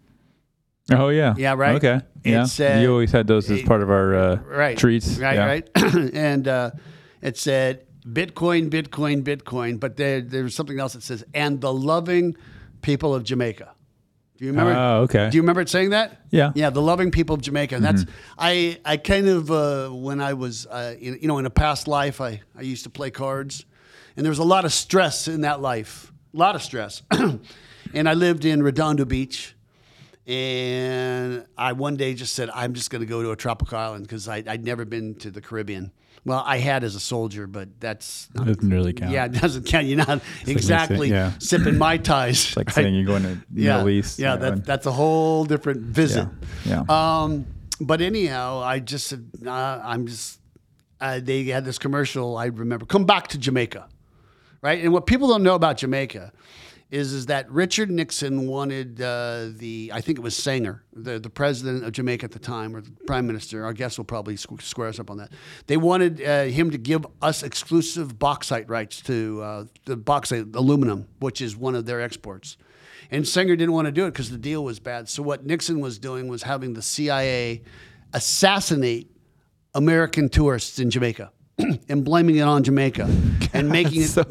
Oh 0.91 1.09
yeah, 1.09 1.33
Yeah, 1.37 1.55
right. 1.57 1.75
Okay, 1.75 2.01
yeah. 2.25 2.45
Uh, 2.59 2.79
you 2.79 2.91
always 2.91 3.11
had 3.11 3.27
those 3.27 3.49
as 3.49 3.61
part 3.63 3.81
of 3.81 3.89
our 3.89 4.15
uh, 4.15 4.35
right. 4.47 4.77
treats, 4.77 5.17
right 5.17 5.35
yeah. 5.35 5.45
right. 5.45 5.69
And 6.13 6.47
uh, 6.47 6.71
it 7.21 7.37
said 7.37 7.85
bitcoin 8.07 8.69
bitcoin 8.69 9.23
bitcoin 9.23 9.79
but 9.79 9.97
there 9.97 10.21
there's 10.21 10.53
something 10.53 10.79
else 10.79 10.93
that 10.93 11.01
says 11.01 11.23
and 11.33 11.59
the 11.59 11.73
loving 11.73 12.35
people 12.81 13.15
of 13.15 13.23
jamaica. 13.23 13.73
Do 14.37 14.45
you 14.45 14.51
remember? 14.51 14.73
Oh, 14.73 15.01
okay. 15.03 15.29
do 15.29 15.37
you 15.37 15.41
remember 15.41 15.61
it 15.61 15.69
saying 15.69 15.91
that? 15.91 16.19
Yeah. 16.29 16.51
yeah 16.55 16.69
the 16.69 16.81
loving 16.81 17.09
people 17.09 17.35
of 17.35 17.41
jamaica. 17.41 17.75
And 17.75 17.83
that's 17.83 18.05
i 18.37 18.79
i 18.85 18.97
kind 18.97 19.27
of 19.27 19.49
uh, 19.49 19.89
when 19.89 20.21
i 20.21 20.33
was 20.33 20.67
uh, 20.67 20.95
in, 20.99 21.19
you 21.21 21.27
know 21.27 21.37
in 21.39 21.45
a 21.45 21.49
past 21.49 21.87
life 21.87 22.21
i 22.21 22.41
i 22.55 22.61
used 22.61 22.83
to 22.83 22.89
play 22.89 23.09
cards 23.11 23.65
and 24.15 24.25
there 24.25 24.31
was 24.31 24.39
a 24.39 24.43
lot 24.43 24.65
of 24.65 24.73
stress 24.73 25.27
in 25.27 25.41
that 25.41 25.61
life. 25.61 26.11
A 26.33 26.37
lot 26.37 26.55
of 26.55 26.61
stress. 26.61 27.01
And 27.93 28.09
i 28.09 28.13
lived 28.13 28.43
in 28.43 28.61
redondo 28.61 29.05
beach 29.05 29.54
and 30.27 31.45
I 31.57 31.73
one 31.73 31.95
day 31.97 32.13
just 32.13 32.33
said, 32.33 32.49
I'm 32.53 32.73
just 32.73 32.89
going 32.89 33.01
to 33.01 33.05
go 33.05 33.21
to 33.23 33.31
a 33.31 33.35
tropical 33.35 33.77
island 33.77 34.03
because 34.03 34.27
I'd 34.27 34.63
never 34.63 34.85
been 34.85 35.15
to 35.15 35.31
the 35.31 35.41
Caribbean. 35.41 35.91
Well, 36.25 36.41
I 36.43 36.57
had 36.57 36.83
as 36.83 36.95
a 36.95 36.99
soldier, 36.99 37.45
but 37.45 37.79
that's 37.79 38.29
not, 38.33 38.47
Doesn't 38.47 38.67
really 38.69 38.93
count. 38.93 39.11
yeah, 39.11 39.25
it 39.25 39.33
doesn't 39.33 39.67
count. 39.67 39.85
You're 39.85 39.99
not 39.99 40.07
like 40.07 40.21
me 40.47 40.53
exactly 40.53 41.09
saying- 41.09 41.11
yeah. 41.11 41.31
sipping 41.37 41.77
my 41.77 41.97
ties. 41.97 42.45
It's 42.47 42.57
like 42.57 42.71
saying 42.71 42.95
you're 42.95 43.05
going 43.05 43.21
to 43.23 43.37
yeah, 43.53 43.73
Middle 43.77 43.89
East. 43.89 44.17
Yeah, 44.17 44.35
that, 44.35 44.53
and- 44.53 44.65
that's 44.65 44.87
a 44.87 44.91
whole 44.91 45.45
different 45.45 45.81
visit. 45.81 46.27
Yeah, 46.65 46.83
yeah. 46.89 47.21
Um, 47.23 47.45
but 47.79 48.01
anyhow, 48.01 48.59
I 48.59 48.79
just 48.79 49.07
said, 49.07 49.29
uh, 49.45 49.51
I'm 49.83 50.07
just. 50.07 50.39
Uh, 50.99 51.19
they 51.21 51.43
had 51.43 51.65
this 51.65 51.77
commercial. 51.77 52.37
I 52.37 52.45
remember. 52.45 52.85
Come 52.87 53.05
back 53.05 53.27
to 53.27 53.37
Jamaica, 53.37 53.87
right? 54.61 54.81
And 54.83 54.93
what 54.93 55.05
people 55.05 55.27
don't 55.27 55.43
know 55.43 55.53
about 55.55 55.77
Jamaica 55.77 56.31
is 56.91 57.13
is 57.13 57.25
that 57.25 57.49
Richard 57.51 57.89
Nixon 57.89 58.47
wanted 58.47 59.01
uh, 59.01 59.47
the 59.57 59.91
I 59.93 60.01
think 60.01 60.17
it 60.17 60.21
was 60.21 60.35
Sanger, 60.35 60.83
the 60.93 61.19
the 61.19 61.29
president 61.29 61.83
of 61.83 61.91
Jamaica 61.91 62.25
at 62.25 62.31
the 62.31 62.39
time, 62.39 62.75
or 62.75 62.81
the 62.81 62.91
prime 63.07 63.25
minister. 63.25 63.65
Our 63.65 63.73
guest 63.73 63.97
will 63.97 64.05
probably 64.05 64.35
squ- 64.35 64.61
square 64.61 64.87
us 64.87 64.99
up 64.99 65.09
on 65.09 65.17
that. 65.17 65.31
They 65.67 65.77
wanted 65.77 66.21
uh, 66.21 66.43
him 66.43 66.71
to 66.71 66.77
give 66.77 67.05
us 67.21 67.43
exclusive 67.43 68.19
bauxite 68.19 68.69
rights 68.69 69.01
to 69.01 69.41
uh, 69.41 69.65
the 69.85 69.97
bauxite 69.97 70.55
aluminum, 70.55 71.07
which 71.19 71.41
is 71.41 71.57
one 71.57 71.75
of 71.75 71.85
their 71.85 72.01
exports. 72.01 72.57
And 73.11 73.27
Sanger 73.27 73.55
didn't 73.55 73.73
want 73.73 73.85
to 73.87 73.91
do 73.91 74.05
it 74.05 74.11
because 74.11 74.31
the 74.31 74.37
deal 74.37 74.63
was 74.63 74.79
bad. 74.79 75.09
So 75.09 75.21
what 75.21 75.45
Nixon 75.45 75.79
was 75.79 75.99
doing 75.99 76.27
was 76.27 76.43
having 76.43 76.73
the 76.73 76.81
CIA 76.81 77.61
assassinate 78.13 79.11
American 79.73 80.29
tourists 80.29 80.79
in 80.79 80.89
Jamaica. 80.89 81.31
and 81.89 82.03
blaming 82.03 82.35
it 82.35 82.41
on 82.41 82.63
Jamaica 82.63 83.09
and 83.53 83.69
making 83.69 84.01
it 84.01 84.07
so 84.07 84.25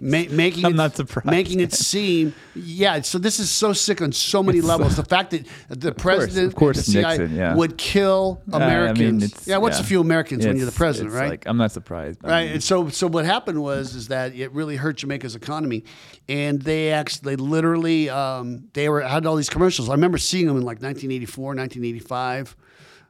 ma- 0.00 0.24
making 0.30 0.64
I'm 0.64 0.72
it, 0.72 0.76
not 0.76 0.96
surprised. 0.96 1.26
making 1.26 1.60
it 1.60 1.72
seem 1.72 2.34
yeah. 2.54 3.02
So 3.02 3.18
this 3.18 3.38
is 3.38 3.50
so 3.50 3.74
sick 3.74 4.00
on 4.00 4.12
so 4.12 4.42
many 4.42 4.62
levels. 4.62 4.96
The 4.96 5.04
fact 5.04 5.32
that 5.32 5.46
the 5.68 5.92
president, 5.92 6.46
of 6.46 6.54
course, 6.54 6.78
and 6.78 6.86
the 6.86 6.90
CIA 6.90 7.18
Nixon, 7.18 7.36
yeah. 7.36 7.54
would 7.54 7.76
kill 7.76 8.40
I 8.48 8.58
mean, 8.58 8.62
Americans. 8.62 9.46
yeah, 9.46 9.58
what's 9.58 9.78
yeah. 9.78 9.84
a 9.84 9.86
few 9.86 10.00
Americans 10.00 10.46
when 10.46 10.56
you're 10.56 10.64
the 10.64 10.72
president, 10.72 11.12
it's 11.12 11.20
right? 11.20 11.30
Like, 11.30 11.46
I'm 11.46 11.58
not 11.58 11.72
surprised. 11.72 12.24
Right, 12.24 12.44
mean, 12.44 12.52
and 12.54 12.62
so 12.62 12.88
so 12.88 13.06
what 13.06 13.26
happened 13.26 13.60
was 13.62 13.94
is 13.94 14.08
that 14.08 14.34
it 14.34 14.50
really 14.52 14.76
hurt 14.76 14.96
Jamaica's 14.96 15.36
economy, 15.36 15.84
and 16.26 16.62
they 16.62 16.90
actually 16.92 17.36
they 17.36 17.42
literally 17.42 18.08
um, 18.08 18.68
they 18.72 18.88
were 18.88 19.02
had 19.02 19.26
all 19.26 19.36
these 19.36 19.50
commercials. 19.50 19.90
I 19.90 19.92
remember 19.92 20.16
seeing 20.16 20.46
them 20.46 20.56
in 20.56 20.62
like 20.62 20.80
1984, 20.80 21.54
1985. 21.54 22.56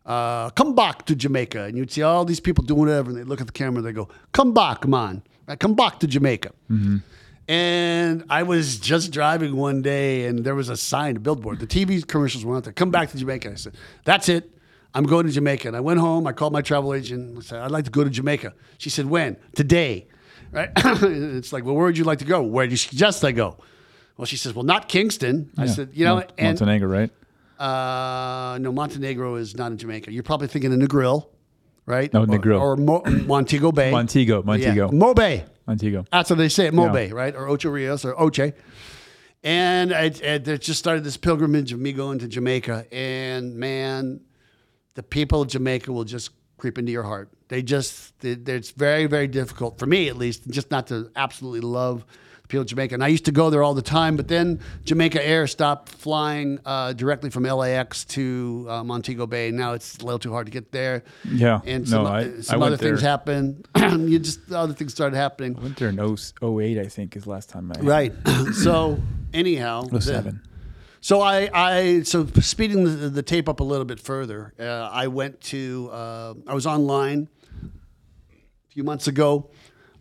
Uh, 0.05 0.51
come 0.51 0.75
back 0.75 1.07
to 1.07 1.15
Jamaica, 1.15 1.65
and 1.65 1.77
you'd 1.77 1.91
see 1.93 2.03
all 2.03 2.25
these 2.25 2.41
people 2.41 2.65
doing 2.65 2.81
whatever, 2.81 3.11
and 3.11 3.19
they 3.19 3.25
look 3.25 3.41
at 3.41 3.47
the 3.47 3.53
camera, 3.53 3.79
and 3.79 3.87
they 3.87 3.93
go, 3.93 4.09
"Come 4.33 4.53
back, 4.53 4.87
man, 4.87 5.23
right, 5.47 5.59
come 5.59 5.75
back 5.75 6.01
to 6.01 6.07
Jamaica." 6.07 6.51
And 7.49 8.25
I 8.31 8.45
was 8.45 8.79
just 8.79 9.11
driving 9.13 9.57
one 9.57 9.83
day, 9.83 10.27
and 10.27 10.45
there 10.45 10.55
was 10.55 10.69
a 10.69 10.77
sign, 10.77 11.17
a 11.17 11.21
billboard. 11.21 11.59
The 11.61 11.67
TV 11.67 12.07
commercials 12.07 12.45
were 12.45 12.57
out 12.57 12.65
there. 12.65 12.73
Come 12.73 12.91
back 12.91 13.11
to 13.11 13.17
Jamaica. 13.17 13.51
I 13.51 13.55
said, 13.55 13.75
"That's 14.05 14.29
it. 14.29 14.51
I'm 14.95 15.05
going 15.05 15.27
to 15.27 15.33
Jamaica." 15.33 15.69
And 15.69 15.77
I 15.77 15.81
went 15.81 16.01
home. 16.01 16.27
I 16.27 16.33
called 16.33 16.53
my 16.53 16.63
travel 16.63 16.95
agent. 16.95 17.39
I 17.39 17.41
said, 17.43 17.61
"I'd 17.61 17.71
like 17.71 17.85
to 17.85 17.91
go 17.91 18.05
to 18.05 18.11
Jamaica." 18.11 18.55
She 18.79 18.91
said, 18.91 19.07
"When? 19.07 19.37
Today." 19.55 20.07
Right? 20.53 20.71
it's 20.77 21.53
like, 21.53 21.65
well, 21.65 21.75
where 21.75 21.87
would 21.87 21.97
you 21.97 22.05
like 22.05 22.19
to 22.19 22.27
go? 22.27 22.43
Where 22.43 22.67
do 22.67 22.71
you 22.73 22.77
suggest 22.77 23.25
I 23.25 23.33
go? 23.33 23.57
Well, 24.19 24.27
she 24.27 24.37
says, 24.37 24.55
well, 24.55 24.65
not 24.65 24.87
Kingston. 24.89 25.51
I 25.57 25.65
said, 25.67 25.91
you 25.95 26.05
know, 26.05 26.17
Mon- 26.17 26.27
and 26.37 26.49
Montenegro, 26.61 26.89
right? 26.89 27.11
Uh, 27.63 28.59
no, 28.61 28.73
Montenegro 28.73 29.37
is 29.37 29.57
not 29.57 29.71
in 29.71 29.79
Jamaica. 29.79 30.11
You're 30.13 30.25
probably 30.25 30.49
thinking 30.49 30.73
of 30.73 30.79
Negril, 30.81 31.29
right? 31.87 32.13
No, 32.13 32.23
Or- 32.23 32.27
Negril. 32.27 32.61
or, 32.61 32.77
Mo- 32.77 33.03
Montego 33.27 33.71
Bay. 33.71 33.91
Montego, 33.93 34.43
Montego, 34.43 34.91
Yeah. 34.93 34.99
MoBay. 34.99 35.45
Montego. 35.67 36.05
That's 36.11 36.29
what 36.29 36.37
they 36.41 36.49
say 36.49 36.67
at 36.67 36.73
MoBay, 36.75 37.13
right? 37.13 37.35
Or 37.37 37.49
Ocho 37.49 37.71
Rios 37.71 38.05
or 38.05 38.15
Ochi. 38.15 38.53
And 39.45 39.93
I, 39.93 40.11
I 40.27 40.39
they 40.39 40.59
just 40.59 40.79
started 40.81 41.05
this 41.05 41.17
pilgrimage 41.17 41.73
of 41.73 41.79
me 41.81 41.93
going 41.93 42.19
to 42.19 42.27
Jamaica. 42.29 42.87
And 42.93 43.55
man, 43.55 44.21
the 44.95 45.03
people 45.05 45.43
of 45.43 45.49
Jamaica 45.49 45.93
will 45.93 46.05
just 46.05 46.31
creep 46.59 46.79
into 46.79 46.91
your 46.93 47.05
heart. 47.05 47.29
They 47.49 47.63
just, 47.63 48.19
they- 48.21 48.33
it's 48.53 48.71
very, 48.73 49.07
very 49.07 49.29
difficult, 49.29 49.79
for 49.79 49.87
me 49.87 50.09
at 50.09 50.17
least, 50.17 50.49
just 50.51 50.71
not 50.73 50.89
to 50.89 51.11
absolutely 51.15 51.61
love 51.61 52.05
the 52.53 52.61
of 52.61 52.67
Jamaica. 52.67 52.95
And 52.95 53.03
I 53.03 53.09
used 53.09 53.25
to 53.25 53.33
go 53.33 53.51
there 53.51 53.63
all 53.63 53.75
the 53.75 53.83
time, 53.83 54.17
but 54.17 54.29
then 54.29 54.61
Jamaica 54.85 55.25
Air 55.27 55.47
stopped 55.47 55.89
flying 55.89 56.59
uh, 56.65 56.93
directly 56.93 57.31
from 57.31 57.45
LAX 57.45 58.05
to 58.07 58.67
uh, 58.69 58.85
Montego 58.85 59.27
Bay. 59.27 59.51
Now 59.51 59.73
it's 59.73 59.99
a 59.99 60.05
little 60.05 60.19
too 60.19 60.31
hard 60.33 60.47
to 60.47 60.53
get 60.53 60.71
there. 60.71 61.03
Yeah. 61.25 61.61
And 61.67 61.85
No, 61.85 61.91
some, 61.91 62.07
I- 62.07 62.25
uh, 62.25 62.43
some 62.43 62.63
I 62.63 62.67
other 62.67 62.77
things 62.77 63.01
happened. 63.01 63.67
you 63.77 64.19
just, 64.19 64.53
other 64.53 64.75
things 64.75 64.93
started 64.93 65.17
happening. 65.17 65.57
I 65.59 65.63
went 65.63 65.77
there 65.79 65.89
in 65.89 65.97
0- 65.97 66.61
08, 66.63 66.79
I 66.79 66.87
think, 66.87 67.17
is 67.17 67.27
last 67.27 67.49
time 67.49 67.73
I. 67.77 67.81
Right. 67.81 68.13
so 68.53 69.01
anyhow, 69.33 69.83
the- 69.83 70.01
07. 70.01 70.43
so 71.01 71.21
I, 71.21 71.49
I 71.55 72.03
so 72.03 72.27
speeding 72.27 72.85
the, 72.85 73.09
the 73.09 73.23
tape 73.23 73.49
up 73.49 73.61
a 73.61 73.65
little 73.65 73.87
bit 73.87 73.99
further, 73.99 74.53
uh, 74.61 74.91
I 74.93 75.07
went 75.09 75.41
to 75.43 75.89
uh, 75.91 76.35
I 76.47 76.55
was 76.55 76.67
online 76.67 77.29
a 77.63 78.73
few 78.73 78.85
months 78.85 79.07
ago, 79.09 79.51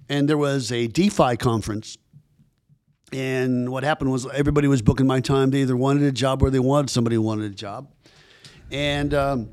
and 0.10 0.27
there 0.29 0.38
was 0.38 0.72
a 0.72 0.88
DeFi 0.88 1.38
conference. 1.38 1.98
And 3.13 3.69
what 3.69 3.83
happened 3.83 4.11
was 4.11 4.25
everybody 4.33 4.67
was 4.67 4.81
booking 4.81 5.05
my 5.05 5.19
time. 5.19 5.51
They 5.51 5.61
either 5.61 5.75
wanted 5.75 6.03
a 6.03 6.11
job 6.11 6.41
or 6.41 6.49
they 6.49 6.59
wanted 6.59 6.89
somebody 6.89 7.17
who 7.17 7.21
wanted 7.21 7.51
a 7.51 7.55
job. 7.55 7.91
And 8.71 9.13
um, 9.13 9.49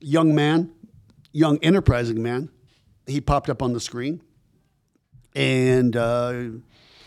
young 0.00 0.34
man, 0.34 0.70
young 1.32 1.58
enterprising 1.58 2.22
man, 2.22 2.50
he 3.06 3.20
popped 3.20 3.50
up 3.50 3.62
on 3.62 3.72
the 3.72 3.80
screen, 3.80 4.22
and 5.34 5.96
uh, 5.96 6.42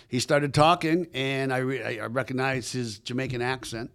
he 0.10 0.20
started 0.20 0.54
talking, 0.54 1.08
and 1.14 1.54
I, 1.54 1.58
re- 1.60 2.00
I 2.00 2.06
recognized 2.08 2.74
his 2.74 3.00
Jamaican 3.00 3.42
accent, 3.42 3.90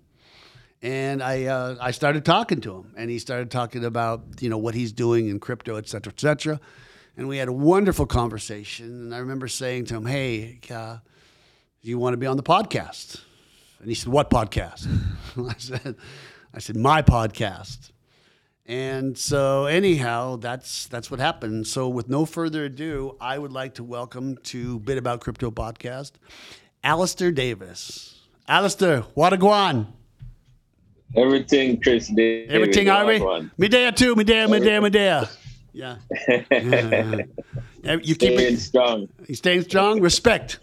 and 0.80 1.22
I 1.22 1.44
uh, 1.44 1.76
I 1.80 1.90
started 1.90 2.25
talking 2.25 2.61
to 2.62 2.75
him, 2.76 2.94
and 2.96 3.11
he 3.11 3.18
started 3.18 3.50
talking 3.50 3.84
about 3.84 4.25
you 4.40 4.49
know 4.49 4.58
what 4.58 4.75
he's 4.75 4.92
doing 4.92 5.28
in 5.28 5.38
crypto, 5.38 5.76
et 5.76 5.88
cetera, 5.88 6.12
et 6.12 6.20
cetera, 6.20 6.61
and 7.16 7.28
we 7.28 7.37
had 7.37 7.49
a 7.49 7.52
wonderful 7.52 8.06
conversation. 8.06 8.87
And 8.87 9.14
I 9.14 9.18
remember 9.18 9.46
saying 9.46 9.84
to 9.87 9.96
him, 9.96 10.06
"Hey, 10.06 10.58
uh, 10.70 10.99
you 11.83 11.99
want 11.99 12.15
to 12.15 12.17
be 12.17 12.27
on 12.27 12.37
the 12.37 12.43
podcast?" 12.43 13.21
And 13.81 13.89
he 13.89 13.95
said, 13.95 14.12
"What 14.12 14.31
podcast?" 14.31 14.87
I 15.37 15.55
said, 15.59 15.97
"I 16.55 16.59
said 16.59 16.77
my 16.77 17.03
podcast." 17.03 17.91
And 18.65 19.19
so, 19.19 19.67
anyhow, 19.67 20.37
that's 20.37 20.87
that's 20.87 21.11
what 21.11 21.19
happened. 21.19 21.67
So, 21.67 21.89
with 21.89 22.09
no 22.09 22.25
further 22.25 22.65
ado, 22.65 23.17
I 23.21 23.37
would 23.39 23.53
like 23.53 23.75
to 23.75 23.85
welcome 23.85 24.37
to 24.45 24.79
Bit 24.81 24.99
About 24.99 25.21
Crypto 25.21 25.51
podcast, 25.51 26.12
Alistair 26.85 27.33
Davis. 27.33 28.21
Alistair, 28.47 29.01
what 29.15 29.33
a 29.33 29.37
guan. 29.37 29.87
Everything 31.17 31.81
Chris 31.81 32.09
did. 32.09 32.51
Everything, 32.51 32.89
all 32.89 33.03
are 33.03 33.07
we? 33.07 33.21
one. 33.21 33.51
Medea 33.59 33.93
too, 33.93 34.15
Medea, 34.15 34.49
Medea, 34.49 34.81
Medea. 34.81 35.29
Yeah. 35.73 35.97
Yeah. 36.53 37.23
You 38.01 38.15
keep 38.15 38.35
Staying 38.35 38.55
it. 38.55 38.59
strong. 38.59 39.09
You 39.27 39.35
staying 39.35 39.62
strong. 39.62 40.01
Respect. 40.01 40.61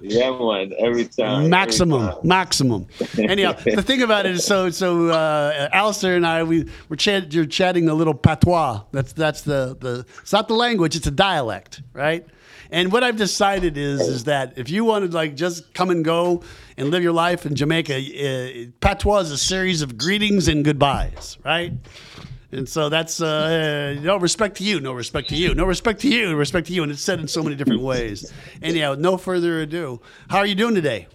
Yeah, 0.00 0.30
man. 0.36 0.72
Every 0.78 1.04
time. 1.04 1.48
maximum, 1.48 2.02
Every 2.02 2.14
time. 2.14 2.28
maximum. 2.28 2.86
Anyhow, 3.18 3.52
the 3.64 3.82
thing 3.82 4.02
about 4.02 4.26
it 4.26 4.32
is, 4.32 4.44
so 4.44 4.68
so 4.70 5.08
uh, 5.08 5.68
Alistair 5.72 6.16
and 6.16 6.26
I 6.26 6.42
we 6.42 6.68
we're 6.88 6.96
chat, 6.96 7.32
you're 7.32 7.46
chatting 7.46 7.88
a 7.88 7.94
little 7.94 8.14
patois. 8.14 8.82
That's 8.90 9.12
that's 9.12 9.42
the 9.42 9.76
the 9.78 10.04
it's 10.20 10.32
not 10.32 10.48
the 10.48 10.54
language, 10.54 10.96
it's 10.96 11.06
a 11.06 11.12
dialect, 11.12 11.82
right? 11.92 12.26
And 12.72 12.90
what 12.90 13.04
I've 13.04 13.16
decided 13.16 13.76
is 13.76 14.00
is 14.00 14.24
that 14.24 14.54
if 14.56 14.70
you 14.70 14.84
want 14.84 15.08
to 15.08 15.16
like 15.16 15.36
just 15.36 15.72
come 15.74 15.90
and 15.90 16.04
go 16.04 16.42
and 16.76 16.90
live 16.90 17.02
your 17.02 17.12
life 17.12 17.46
in 17.46 17.54
Jamaica, 17.54 17.94
uh, 17.94 18.70
patois 18.80 19.20
is 19.20 19.30
a 19.30 19.38
series 19.38 19.82
of 19.82 19.96
greetings 19.98 20.48
and 20.48 20.64
goodbyes, 20.64 21.38
right? 21.44 21.72
And 22.52 22.68
so 22.68 22.90
that's 22.90 23.22
uh, 23.22 23.98
no 24.02 24.18
respect 24.18 24.58
to 24.58 24.64
you, 24.64 24.78
no 24.78 24.92
respect 24.92 25.30
to 25.30 25.36
you, 25.36 25.54
no 25.54 25.64
respect 25.64 26.00
to 26.00 26.08
you, 26.08 26.36
respect 26.36 26.66
to 26.66 26.74
you, 26.74 26.82
and 26.82 26.92
it's 26.92 27.00
said 27.00 27.18
in 27.18 27.26
so 27.26 27.42
many 27.42 27.56
different 27.56 27.80
ways. 27.80 28.30
Anyhow, 28.60 28.94
no 28.98 29.16
further 29.16 29.60
ado, 29.60 30.00
how 30.28 30.38
are 30.38 30.46
you 30.46 30.54
doing 30.54 30.74
today? 30.74 31.08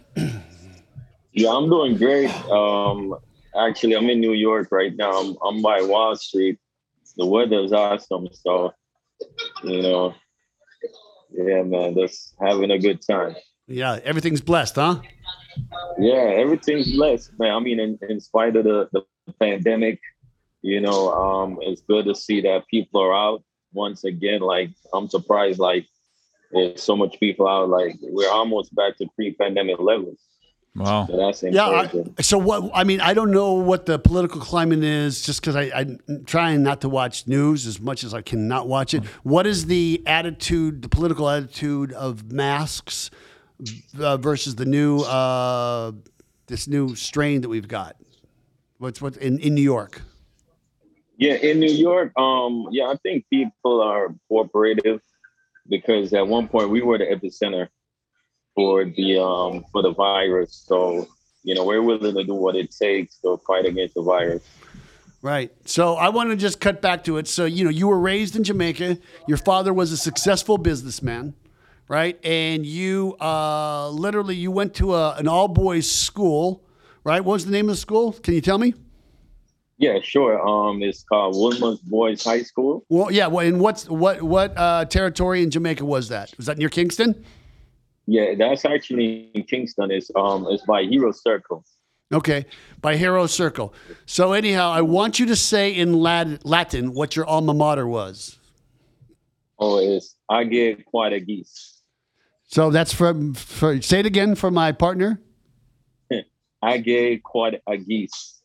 Yeah, 1.34 1.52
I'm 1.52 1.70
doing 1.70 1.96
great. 1.98 2.32
Um, 2.50 3.16
actually, 3.56 3.96
I'm 3.96 4.10
in 4.10 4.20
New 4.20 4.34
York 4.34 4.70
right 4.72 4.96
now. 4.96 5.12
I'm, 5.12 5.38
I'm 5.46 5.62
by 5.62 5.82
Wall 5.84 6.16
Street. 6.16 6.58
The 7.18 7.26
weather's 7.26 7.72
awesome, 7.72 8.28
so 8.32 8.74
you 9.64 9.82
know, 9.84 10.16
yeah, 11.32 11.62
man, 11.62 11.94
just 11.96 12.34
having 12.42 12.72
a 12.72 12.80
good 12.80 13.02
time. 13.08 13.36
Yeah, 13.68 14.00
everything's 14.04 14.42
blessed, 14.42 14.76
huh? 14.76 15.02
Yeah, 16.00 16.34
everything's 16.38 16.96
blessed, 16.96 17.32
man. 17.38 17.52
I 17.52 17.60
mean, 17.60 17.80
in, 17.80 18.00
in 18.10 18.20
spite 18.20 18.56
of 18.56 18.64
the, 18.64 18.90
the 18.94 19.04
pandemic, 19.40 20.00
you 20.62 20.82
know, 20.82 21.12
um, 21.12 21.60
it's 21.62 21.82
good 21.82 22.06
to 22.06 22.16
see 22.16 22.42
that 22.42 22.68
people 22.68 23.02
are 23.02 23.14
out 23.14 23.44
once 23.74 24.04
again. 24.04 24.42
Like, 24.42 24.72
I'm 24.94 25.10
surprised, 25.10 25.60
like, 25.60 25.86
there's 26.52 26.82
so 26.82 26.96
much 26.96 27.20
people 27.20 27.48
out. 27.48 27.70
Like, 27.70 27.96
we're 28.02 28.30
almost 28.30 28.74
back 28.74 28.98
to 28.98 29.08
pre-pandemic 29.16 29.80
levels. 29.80 30.20
Wow. 30.76 31.08
So 31.08 31.18
that's 31.18 31.42
Yeah. 31.42 31.68
I, 31.68 32.22
so 32.22 32.38
what? 32.38 32.70
I 32.74 32.84
mean, 32.84 33.02
I 33.02 33.16
don't 33.16 33.32
know 33.32 33.54
what 33.54 33.88
the 33.88 33.98
political 33.98 34.40
climate 34.40 34.84
is, 34.84 35.24
just 35.24 35.42
because 35.42 35.56
I'm 35.56 36.00
trying 36.26 36.62
not 36.62 36.82
to 36.82 36.90
watch 36.90 37.28
news 37.28 37.66
as 37.66 37.82
much 37.82 38.04
as 38.04 38.14
I 38.14 38.22
cannot 38.22 38.68
watch 38.68 38.94
it. 38.94 39.04
What 39.24 39.48
is 39.48 39.66
the 39.66 40.04
attitude, 40.06 40.84
the 40.84 40.90
political 40.90 41.28
attitude 41.30 41.94
of 41.94 42.32
masks 42.32 43.10
uh, 44.00 44.18
versus 44.18 44.54
the 44.56 44.66
new 44.66 45.00
uh, 45.00 45.94
this 46.46 46.68
new 46.68 46.96
strain 46.96 47.42
that 47.42 47.50
we've 47.50 47.68
got? 47.68 47.96
What's 48.78 49.02
what 49.02 49.18
in, 49.18 49.40
in 49.40 49.56
New 49.56 49.64
York? 49.64 50.04
Yeah, 51.18 51.34
in 51.34 51.60
New 51.60 51.72
York, 51.72 52.18
um, 52.18 52.68
yeah, 52.72 52.86
I 52.86 52.96
think 52.98 53.26
people 53.30 53.82
are 53.82 54.14
cooperative 54.28 55.02
because 55.68 56.14
at 56.14 56.28
one 56.28 56.48
point 56.48 56.70
we 56.70 56.82
were 56.82 57.00
the 57.00 57.06
epicenter 57.06 57.70
for 58.56 58.86
the 58.86 59.22
um 59.22 59.66
for 59.72 59.82
the 59.82 59.94
virus. 59.94 60.64
So, 60.68 61.08
you 61.44 61.56
know, 61.56 61.64
we're 61.64 61.82
willing 61.82 62.16
to 62.16 62.24
do 62.24 62.36
what 62.36 62.56
it 62.56 62.72
takes 62.72 63.18
to 63.20 63.40
fight 63.48 63.66
against 63.66 63.96
the 63.96 64.04
virus. 64.04 64.44
Right. 65.24 65.52
So 65.66 65.96
I 65.96 66.10
want 66.10 66.30
to 66.30 66.36
just 66.36 66.60
cut 66.60 66.82
back 66.82 67.04
to 67.06 67.18
it. 67.18 67.28
So, 67.28 67.46
you 67.46 67.64
know, 67.64 67.72
you 67.72 67.88
were 67.88 68.00
raised 68.00 68.36
in 68.36 68.44
Jamaica. 68.44 69.00
Your 69.28 69.38
father 69.38 69.74
was 69.74 69.92
a 69.92 69.98
successful 69.98 70.60
businessman, 70.60 71.34
right? 71.88 72.24
And 72.24 72.64
you 72.64 73.18
uh, 73.20 73.90
literally 73.90 74.36
you 74.36 74.52
went 74.52 74.76
to 74.76 74.94
a, 74.94 75.16
an 75.16 75.28
all 75.28 75.48
boys 75.48 75.92
school, 75.92 76.64
right? 77.04 77.22
What 77.22 77.34
was 77.34 77.46
the 77.46 77.52
name 77.52 77.70
of 77.70 77.76
the 77.76 77.82
school? 77.82 78.14
Can 78.14 78.36
you 78.36 78.42
tell 78.42 78.60
me? 78.60 78.76
Yeah, 79.78 80.00
sure. 80.02 80.46
Um, 80.46 80.82
it's 80.82 81.04
called 81.04 81.36
Wolmer's 81.36 81.80
Boys 81.80 82.24
High 82.24 82.42
School. 82.42 82.84
Well, 82.90 83.12
yeah. 83.12 83.28
Well, 83.28 83.46
and 83.46 83.60
what's 83.60 83.88
what 83.88 84.24
what 84.24 84.58
uh, 84.58 84.86
territory 84.86 85.44
in 85.44 85.52
Jamaica 85.52 85.86
was 85.86 86.10
that? 86.10 86.34
Was 86.38 86.48
that 86.48 86.58
near 86.58 86.70
Kingston? 86.70 87.24
Yeah, 88.08 88.34
that's 88.36 88.66
actually 88.66 89.30
in 89.36 89.44
Kingston. 89.44 89.92
It's 89.92 90.10
um, 90.16 90.48
it's 90.50 90.64
by 90.66 90.84
Hero 90.84 91.12
Circle. 91.12 91.64
Okay, 92.12 92.46
by 92.82 92.96
Hero 92.96 93.28
Circle. 93.28 93.74
So 94.06 94.34
anyhow, 94.34 94.72
I 94.72 94.82
want 94.82 95.20
you 95.20 95.26
to 95.28 95.36
say 95.36 95.72
in 95.72 95.94
Lat- 95.94 96.46
Latin 96.46 96.94
what 96.94 97.16
your 97.16 97.28
alma 97.28 97.54
mater 97.54 97.86
was. 97.86 98.40
Oh, 99.60 99.78
it's 99.80 100.16
Age 100.32 100.86
quod 100.86 101.14
agis. 101.14 101.84
So 102.48 102.72
that's 102.72 102.94
from. 102.94 103.34
For, 103.36 103.80
say 103.82 104.00
it 104.00 104.06
again 104.06 104.36
for 104.36 104.50
my 104.50 104.72
partner. 104.72 105.22
Age 106.66 107.22
quod 107.24 107.62
agis. 107.68 108.37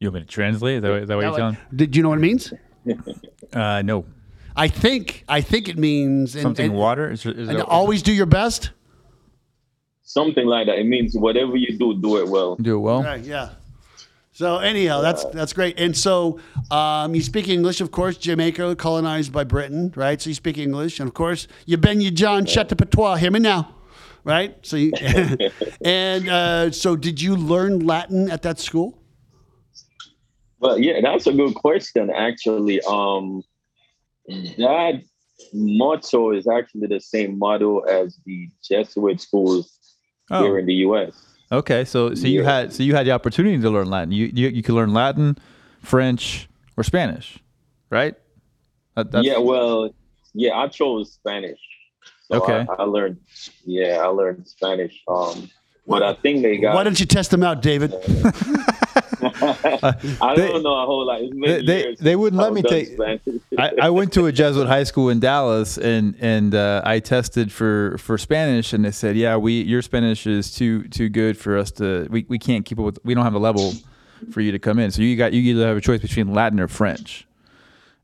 You 0.00 0.08
want 0.08 0.14
me 0.14 0.20
to 0.20 0.26
translate? 0.26 0.76
Is 0.76 0.82
that, 0.82 0.90
what- 0.90 1.02
is 1.02 1.08
that 1.08 1.16
what 1.16 1.24
you're 1.24 1.36
telling? 1.36 1.56
Did 1.74 1.96
you 1.96 2.02
know 2.02 2.10
what 2.10 2.18
it 2.18 2.22
means? 2.22 2.52
Uh, 3.52 3.82
no. 3.82 4.04
I 4.54 4.68
think. 4.68 5.24
I 5.28 5.40
think 5.40 5.68
it 5.68 5.78
means 5.78 6.34
and, 6.34 6.42
Something 6.42 6.66
and- 6.70 6.74
water? 6.78 7.10
Is, 7.10 7.24
is 7.26 7.48
and 7.48 7.58
that- 7.58 7.66
always 7.66 8.02
do 8.02 8.12
your 8.12 8.26
best. 8.26 8.70
Something 10.02 10.46
like 10.46 10.66
that. 10.66 10.78
It 10.78 10.86
means 10.86 11.14
whatever 11.16 11.56
you 11.56 11.76
do, 11.76 12.00
do 12.00 12.18
it 12.18 12.28
well. 12.28 12.56
do 12.56 12.76
it 12.76 12.80
well. 12.80 13.02
Right. 13.02 13.20
Yeah. 13.22 13.50
So 14.32 14.58
anyhow, 14.58 15.00
that's 15.00 15.24
that's 15.26 15.52
great. 15.54 15.80
And 15.80 15.96
so 15.96 16.38
um, 16.70 17.14
you 17.14 17.22
speak 17.22 17.48
English, 17.48 17.80
of 17.80 17.90
course. 17.90 18.16
Jamaica 18.18 18.76
colonized 18.76 19.32
by 19.32 19.44
Britain, 19.44 19.92
right? 19.96 20.20
So 20.20 20.28
you 20.28 20.34
speak 20.34 20.58
English, 20.58 21.00
and 21.00 21.08
of 21.08 21.14
course 21.14 21.48
you 21.64 21.76
ben 21.78 22.00
you 22.02 22.10
John 22.10 22.44
shut 22.44 22.68
the 22.68 22.76
patois. 22.76 23.16
Hear 23.16 23.30
me 23.30 23.40
now, 23.40 23.74
right? 24.24 24.54
So 24.62 24.76
you, 24.76 24.92
and 25.80 26.28
uh, 26.28 26.70
so 26.70 26.96
did 26.96 27.20
you 27.20 27.34
learn 27.34 27.80
Latin 27.86 28.30
at 28.30 28.42
that 28.42 28.58
school? 28.60 28.98
But 30.60 30.82
yeah, 30.82 31.00
that's 31.02 31.26
a 31.26 31.32
good 31.32 31.54
question. 31.54 32.10
Actually, 32.10 32.80
um, 32.88 33.42
that 34.28 35.02
motto 35.52 36.32
is 36.32 36.48
actually 36.48 36.86
the 36.86 37.00
same 37.00 37.38
motto 37.38 37.80
as 37.80 38.18
the 38.24 38.48
Jesuit 38.66 39.20
schools 39.20 39.72
Oh, 40.30 40.42
here 40.42 40.58
in 40.58 40.66
the 40.66 40.74
U.S. 40.74 41.12
okay. 41.52 41.84
So 41.84 42.14
so 42.14 42.26
you 42.26 42.42
had 42.42 42.72
so 42.72 42.82
you 42.82 42.96
had 42.96 43.06
the 43.06 43.12
opportunity 43.12 43.60
to 43.60 43.70
learn 43.70 43.88
Latin. 43.88 44.10
You 44.10 44.30
you, 44.34 44.48
you 44.48 44.62
could 44.62 44.74
learn 44.74 44.92
Latin, 44.92 45.38
French, 45.82 46.48
or 46.76 46.82
Spanish, 46.82 47.38
right? 47.90 48.16
That, 48.96 49.12
that's, 49.12 49.24
yeah, 49.26 49.38
well, 49.38 49.90
yeah, 50.34 50.56
I 50.56 50.66
chose 50.68 51.12
Spanish. 51.12 51.60
So 52.28 52.42
Okay. 52.42 52.66
I, 52.68 52.74
I 52.74 52.82
learned, 52.84 53.18
yeah, 53.64 53.98
I 53.98 54.06
learned 54.06 54.48
Spanish. 54.48 55.00
Um, 55.06 55.48
but 55.86 56.02
I 56.02 56.14
think 56.14 56.42
they 56.42 56.56
got. 56.56 56.74
Why 56.74 56.82
don't 56.82 56.98
you 56.98 57.06
test 57.06 57.30
them 57.30 57.44
out, 57.44 57.62
David? 57.62 57.92
I 58.96 60.34
They- 60.36 60.48
don't 60.48 60.62
know 60.62 60.82
a 60.82 60.86
whole 60.86 61.06
lot. 61.06 61.20
They- 61.20 61.62
they- 61.62 61.96
they 61.98 62.16
wouldn't 62.16 62.40
let 62.40 62.52
me 62.52 62.62
take- 62.62 62.98
I, 63.58 63.72
I 63.82 63.90
went 63.90 64.12
to 64.14 64.26
a 64.26 64.32
Jesuit 64.32 64.66
high 64.66 64.84
school 64.84 65.08
in 65.10 65.20
Dallas, 65.20 65.78
and 65.78 66.14
and 66.20 66.54
uh, 66.54 66.82
I 66.84 66.98
tested 67.00 67.52
for 67.52 67.96
for 67.98 68.18
Spanish, 68.18 68.72
and 68.72 68.84
they 68.84 68.90
said, 68.90 69.16
"Yeah, 69.16 69.36
we 69.36 69.62
your 69.62 69.82
Spanish 69.82 70.26
is 70.26 70.54
too 70.54 70.84
too 70.88 71.08
good 71.08 71.36
for 71.36 71.56
us 71.56 71.70
to 71.72 72.06
we, 72.10 72.24
we 72.28 72.38
can't 72.38 72.64
keep 72.64 72.78
up 72.78 72.84
with 72.84 72.98
we 73.04 73.14
don't 73.14 73.24
have 73.24 73.34
a 73.34 73.38
level 73.38 73.72
for 74.30 74.40
you 74.40 74.52
to 74.52 74.58
come 74.58 74.78
in. 74.78 74.90
So 74.90 75.02
you 75.02 75.16
got 75.16 75.32
you 75.32 75.40
either 75.42 75.66
have 75.66 75.76
a 75.76 75.80
choice 75.80 76.00
between 76.00 76.32
Latin 76.32 76.60
or 76.60 76.68
French." 76.68 77.26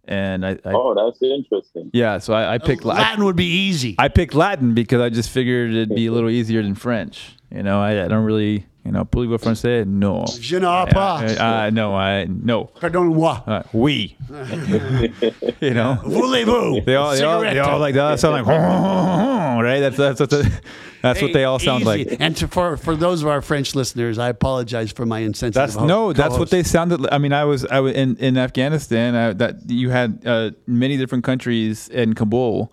And 0.04 0.44
I, 0.44 0.50
I 0.64 0.72
oh, 0.72 0.94
that's 0.94 1.22
interesting. 1.22 1.88
yeah, 1.92 2.18
so 2.18 2.34
I, 2.34 2.54
I 2.54 2.58
picked 2.58 2.84
La- 2.84 2.94
I, 2.94 2.98
Latin 2.98 3.24
would 3.24 3.36
be 3.36 3.46
easy. 3.46 3.94
I 4.00 4.08
picked 4.08 4.34
Latin 4.34 4.74
because 4.74 5.00
I 5.00 5.10
just 5.10 5.30
figured 5.30 5.70
it'd 5.70 5.94
be 5.94 6.06
a 6.06 6.12
little 6.12 6.28
easier 6.28 6.60
than 6.60 6.74
French. 6.74 7.36
You 7.52 7.62
know, 7.62 7.80
I, 7.80 8.04
I 8.04 8.08
don't 8.08 8.24
really 8.24 8.66
you 8.84 8.90
know 8.92 9.04
parlez-vous 9.04 9.38
français? 9.38 9.84
No. 9.86 10.24
Je 10.40 10.56
n'ai 10.56 10.86
pas. 10.90 11.22
Uh, 11.22 11.70
no, 11.70 11.94
I 11.94 12.26
no. 12.26 12.64
Pardon-moi. 12.80 13.42
Uh, 13.46 13.62
oui. 13.72 14.16
you 15.60 15.74
know. 15.74 15.98
Voulez-vous? 16.04 16.80
They 16.84 16.96
all, 16.96 17.12
they 17.12 17.22
all, 17.22 17.40
they 17.40 17.58
all 17.58 17.78
like 17.78 17.94
that 17.94 18.18
sound 18.18 18.34
like 18.34 18.46
right. 19.62 19.80
That's 19.80 19.96
that's 19.96 20.20
what 20.20 20.30
the, 20.30 20.60
that's 21.02 21.22
what 21.22 21.32
they 21.32 21.44
all 21.44 21.58
sound 21.58 21.82
Easy. 21.82 22.04
like. 22.04 22.16
And 22.20 22.36
to, 22.36 22.48
for 22.48 22.76
for 22.76 22.96
those 22.96 23.22
of 23.22 23.28
our 23.28 23.40
French 23.42 23.74
listeners, 23.74 24.18
I 24.18 24.28
apologize 24.28 24.92
for 24.92 25.06
my 25.06 25.20
insensitive. 25.20 25.54
That's 25.54 25.74
ho- 25.74 25.86
no. 25.86 26.12
That's 26.12 26.30
what 26.30 26.48
co-host. 26.48 26.50
they 26.52 26.62
sounded. 26.62 27.00
li- 27.00 27.08
I 27.12 27.18
mean, 27.18 27.32
I 27.32 27.44
was 27.44 27.64
I 27.66 27.80
was 27.80 27.94
in 27.94 28.16
in 28.16 28.36
Afghanistan. 28.36 29.14
I, 29.14 29.32
that 29.34 29.68
you 29.68 29.90
had 29.90 30.22
uh, 30.26 30.50
many 30.66 30.96
different 30.96 31.24
countries 31.24 31.88
in 31.88 32.14
Kabul, 32.14 32.72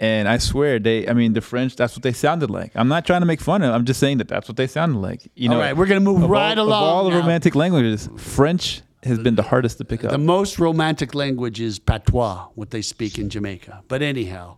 and 0.00 0.28
I 0.28 0.38
swear 0.38 0.78
they. 0.78 1.08
I 1.08 1.12
mean, 1.14 1.32
the 1.32 1.40
French. 1.40 1.76
That's 1.76 1.94
what 1.96 2.02
they 2.02 2.12
sounded 2.12 2.50
like. 2.50 2.72
I'm 2.74 2.88
not 2.88 3.06
trying 3.06 3.20
to 3.22 3.26
make 3.26 3.40
fun 3.40 3.62
of. 3.62 3.74
I'm 3.74 3.84
just 3.84 3.98
saying 4.00 4.18
that 4.18 4.28
that's 4.28 4.48
what 4.48 4.56
they 4.56 4.66
sounded 4.66 4.98
like. 5.00 5.30
You 5.34 5.48
know. 5.48 5.54
All 5.56 5.60
right, 5.60 5.76
we're 5.76 5.86
gonna 5.86 6.00
move 6.00 6.28
right 6.28 6.56
all, 6.58 6.66
along 6.66 6.82
Of 6.82 6.88
all 6.88 7.04
the 7.04 7.10
now. 7.10 7.18
romantic 7.20 7.54
languages, 7.54 8.08
French 8.16 8.82
has 9.02 9.18
been 9.18 9.36
the 9.36 9.42
hardest 9.42 9.78
to 9.78 9.84
pick 9.84 10.04
up. 10.04 10.10
The 10.10 10.18
most 10.18 10.58
romantic 10.58 11.14
language 11.14 11.60
is 11.60 11.78
patois, 11.78 12.46
what 12.56 12.70
they 12.70 12.82
speak 12.82 13.18
in 13.18 13.28
Jamaica. 13.30 13.84
But 13.88 14.02
anyhow, 14.02 14.56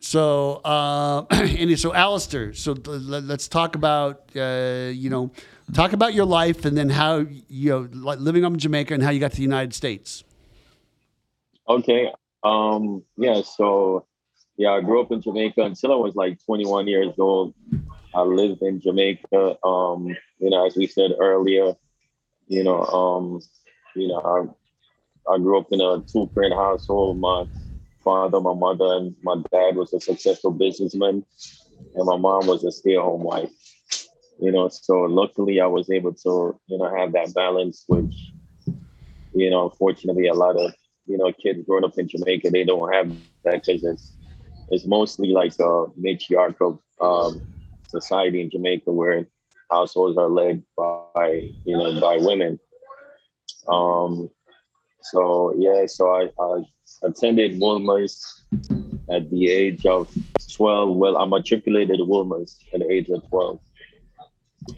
so 0.00 0.54
uh, 0.64 1.24
any 1.30 1.76
so 1.76 1.92
Alistair, 1.94 2.54
so 2.54 2.74
th- 2.74 3.02
let- 3.02 3.24
let's 3.24 3.46
talk 3.48 3.76
about 3.76 4.22
uh, 4.36 4.90
you 4.92 5.10
know 5.10 5.30
talk 5.74 5.92
about 5.92 6.12
your 6.14 6.24
life 6.24 6.64
and 6.64 6.76
then 6.76 6.88
how 6.90 7.24
you 7.48 7.70
know 7.70 7.88
li- 7.92 8.16
living 8.16 8.44
up 8.44 8.52
in 8.52 8.58
Jamaica 8.58 8.94
and 8.94 9.02
how 9.02 9.10
you 9.10 9.20
got 9.20 9.30
to 9.30 9.36
the 9.36 9.42
United 9.42 9.74
States. 9.74 10.24
Okay. 11.68 12.10
Um, 12.44 13.04
yeah, 13.16 13.42
so 13.42 14.06
yeah, 14.56 14.72
I 14.72 14.80
grew 14.80 15.00
up 15.00 15.12
in 15.12 15.22
Jamaica 15.22 15.62
until 15.62 15.92
I 15.92 15.96
was 15.96 16.14
like 16.14 16.44
21 16.44 16.88
years 16.88 17.14
old. 17.18 17.54
I 18.14 18.22
lived 18.22 18.62
in 18.62 18.80
Jamaica. 18.80 19.56
Um, 19.64 20.08
you 20.38 20.50
know, 20.50 20.66
as 20.66 20.76
we 20.76 20.86
said 20.86 21.12
earlier, 21.18 21.74
you 22.48 22.64
know, 22.64 22.82
um, 22.84 23.40
you 23.96 24.08
know, 24.08 24.20
I 24.20 25.32
I 25.34 25.38
grew 25.38 25.58
up 25.58 25.68
in 25.70 25.80
a 25.80 26.00
two 26.00 26.30
parent 26.34 26.54
household. 26.54 27.18
My 27.18 27.46
father, 28.04 28.40
my 28.40 28.54
mother, 28.54 28.96
and 28.96 29.14
my 29.22 29.36
dad 29.50 29.76
was 29.76 29.92
a 29.92 30.00
successful 30.00 30.50
businessman, 30.50 31.24
and 31.94 32.04
my 32.04 32.16
mom 32.16 32.46
was 32.46 32.64
a 32.64 32.72
stay 32.72 32.96
at 32.96 33.02
home 33.02 33.22
wife. 33.22 33.50
You 34.40 34.50
know, 34.50 34.68
so 34.68 35.02
luckily 35.02 35.60
I 35.60 35.66
was 35.66 35.88
able 35.90 36.14
to, 36.14 36.58
you 36.66 36.78
know, 36.78 36.94
have 36.96 37.12
that 37.12 37.32
balance, 37.32 37.84
which, 37.86 38.32
you 39.32 39.50
know, 39.50 39.70
unfortunately 39.70 40.26
a 40.26 40.34
lot 40.34 40.56
of 40.56 40.72
you 41.06 41.18
know, 41.18 41.32
kids 41.32 41.60
growing 41.66 41.84
up 41.84 41.98
in 41.98 42.08
Jamaica, 42.08 42.50
they 42.50 42.64
don't 42.64 42.92
have 42.92 43.10
that 43.44 43.64
because 43.64 43.84
it's 43.84 44.12
it's 44.70 44.86
mostly 44.86 45.28
like 45.28 45.58
a 45.58 45.86
matriarchal 45.96 46.82
um, 47.00 47.42
society 47.88 48.40
in 48.40 48.50
Jamaica 48.50 48.90
where 48.90 49.26
households 49.70 50.16
are 50.16 50.28
led 50.28 50.62
by 50.76 51.50
you 51.64 51.76
know 51.76 52.00
by 52.00 52.18
women. 52.18 52.58
Um, 53.68 54.30
so 55.02 55.54
yeah, 55.56 55.86
so 55.86 56.08
I, 56.08 56.30
I 56.42 56.62
attended 57.02 57.58
Wolmer's 57.58 58.42
at 59.10 59.30
the 59.30 59.50
age 59.50 59.84
of 59.86 60.08
twelve. 60.54 60.96
Well, 60.96 61.18
I 61.18 61.24
matriculated 61.26 62.00
at 62.00 62.06
Wolmer's 62.06 62.58
at 62.72 62.80
the 62.80 62.90
age 62.90 63.08
of 63.08 63.28
twelve, 63.28 63.60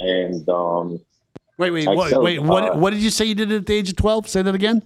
and 0.01 0.49
um, 0.49 1.01
Wait, 1.57 1.71
wait, 1.71 1.87
what, 1.87 2.23
wait. 2.23 2.43
What, 2.43 2.65
uh, 2.65 2.77
what 2.77 2.91
did 2.91 3.01
you 3.01 3.11
say 3.11 3.27
you 3.27 3.35
did 3.35 3.53
at 3.53 3.67
the 3.67 3.75
age 3.75 3.91
of 3.91 3.97
twelve? 3.97 4.29
Say 4.29 4.43
that 4.43 4.55
again. 4.55 4.83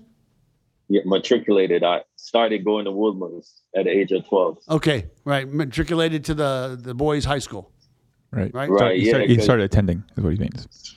Yeah, 0.88 1.02
matriculated. 1.04 1.84
I 1.84 2.02
started 2.16 2.64
going 2.64 2.84
to 2.86 2.92
Wolmer's 2.92 3.62
at 3.76 3.84
the 3.84 3.90
age 3.90 4.12
of 4.12 4.26
twelve. 4.26 4.58
Okay, 4.68 5.06
right. 5.24 5.46
Matriculated 5.48 6.24
to 6.26 6.34
the 6.34 6.78
the 6.80 6.94
boys' 6.94 7.24
high 7.24 7.38
school. 7.40 7.70
right. 8.30 8.52
Right. 8.54 8.68
Right. 8.70 8.96
He, 8.98 9.06
Yeah. 9.06 9.10
started, 9.10 9.30
he 9.30 9.36
'cause- 9.36 9.44
started 9.44 9.64
attending. 9.64 10.02
Is 10.16 10.24
what 10.24 10.32
he 10.32 10.38
means. 10.38 10.94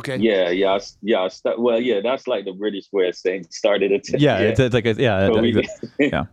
Okay. 0.00 0.18
Yeah, 0.18 0.50
yeah, 0.50 0.72
I 0.72 0.76
s- 0.76 0.98
yeah. 1.00 1.20
I 1.22 1.28
sta- 1.28 1.58
well, 1.58 1.80
yeah, 1.80 2.00
that's 2.02 2.26
like 2.26 2.44
the 2.44 2.52
British 2.52 2.86
way 2.92 3.08
of 3.08 3.14
saying 3.16 3.46
started 3.50 3.90
it. 3.90 4.06
Yeah, 4.20 4.38
It's, 4.40 4.60
it's 4.60 4.74
like 4.74 4.84
a, 4.84 4.92
yeah. 4.94 5.26
So 5.28 5.34
that- 5.34 5.42
we, 5.42 5.68
yeah. 6.12 6.24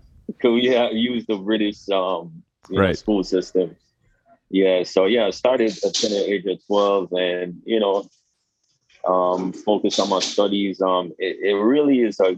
Could 0.42 0.52
we 0.54 0.68
ha- 0.76 0.90
use 0.92 1.26
the 1.26 1.38
British 1.38 1.88
um 1.90 2.44
you 2.70 2.82
know, 2.82 2.92
school 2.94 3.24
system? 3.24 3.76
Yeah, 4.52 4.84
so 4.84 5.06
yeah, 5.06 5.28
I 5.28 5.30
started 5.30 5.72
attending 5.88 6.20
at 6.20 6.26
the 6.26 6.34
age 6.34 6.46
of 6.48 6.60
twelve, 6.68 7.14
and 7.14 7.62
you 7.66 7.80
know, 7.80 8.10
um, 9.08 9.54
focus 9.54 10.00
on 10.00 10.10
my 10.10 10.20
studies. 10.20 10.82
Um, 10.82 11.14
it, 11.18 11.38
it 11.42 11.54
really 11.54 12.02
is 12.02 12.20
a, 12.20 12.38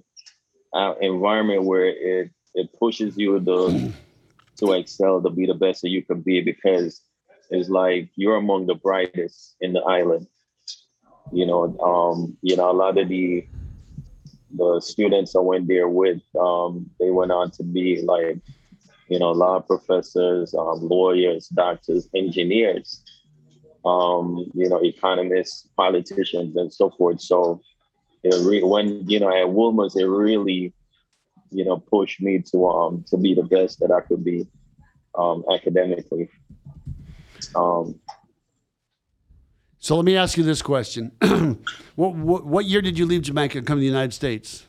a 0.74 0.94
environment 1.02 1.64
where 1.64 1.86
it 1.88 2.32
it 2.54 2.70
pushes 2.80 3.18
you 3.18 3.40
to 3.40 3.94
to 4.60 4.74
excel, 4.74 5.22
to 5.22 5.30
be 5.30 5.46
the 5.46 5.54
best 5.54 5.82
that 5.82 5.90
you 5.90 6.04
can 6.04 6.22
be, 6.22 6.42
because 6.42 7.02
it's 7.50 7.70
like 7.70 8.10
you're 8.16 8.38
among 8.38 8.68
the 8.68 8.76
brightest 8.76 9.56
in 9.62 9.74
the 9.74 9.82
island. 9.82 10.28
You 11.32 11.46
know, 11.46 11.78
um, 11.80 12.38
you 12.42 12.56
know, 12.56 12.70
a 12.70 12.74
lot 12.74 12.98
of 12.98 13.08
the 13.10 13.48
the 14.54 14.82
students 14.82 15.36
I 15.36 15.40
went 15.40 15.68
there 15.68 15.88
with, 15.88 16.22
um, 16.40 16.90
they 17.00 17.10
went 17.10 17.32
on 17.32 17.52
to 17.52 17.64
be 17.64 18.02
like, 18.02 18.38
you 19.08 19.20
know, 19.20 19.32
law 19.32 19.60
professors, 19.60 20.54
um, 20.54 20.80
lawyers, 20.82 21.48
doctors, 21.48 22.10
engineers, 22.16 23.02
um, 23.86 24.52
you 24.54 24.70
know, 24.70 24.84
economists, 24.84 25.70
politicians, 25.76 26.56
and 26.56 26.72
so 26.72 26.90
forth. 26.92 27.22
So, 27.22 27.62
re- 28.24 28.64
when 28.64 29.10
you 29.10 29.20
know 29.20 29.36
at 29.36 29.50
Wolmer's, 29.50 29.96
it 29.96 30.06
really, 30.06 30.74
you 31.50 31.66
know, 31.66 31.78
pushed 31.78 32.22
me 32.22 32.40
to 32.52 32.68
um 32.68 33.06
to 33.10 33.18
be 33.18 33.34
the 33.34 33.44
best 33.44 33.80
that 33.80 33.92
I 33.92 34.02
could 34.02 34.24
be, 34.24 34.48
um, 35.16 35.44
academically. 35.54 36.30
Um, 37.56 38.00
So 39.84 39.96
let 39.96 40.06
me 40.06 40.16
ask 40.16 40.38
you 40.38 40.44
this 40.44 40.62
question: 40.62 41.12
what, 41.96 42.14
what 42.16 42.46
what 42.46 42.66
year 42.66 42.82
did 42.82 43.00
you 43.00 43.06
leave 43.08 43.24
Jamaica 43.24 43.58
and 43.58 43.68
come 43.68 43.78
to 43.78 43.82
the 43.82 43.86
United 43.88 44.14
States? 44.14 44.68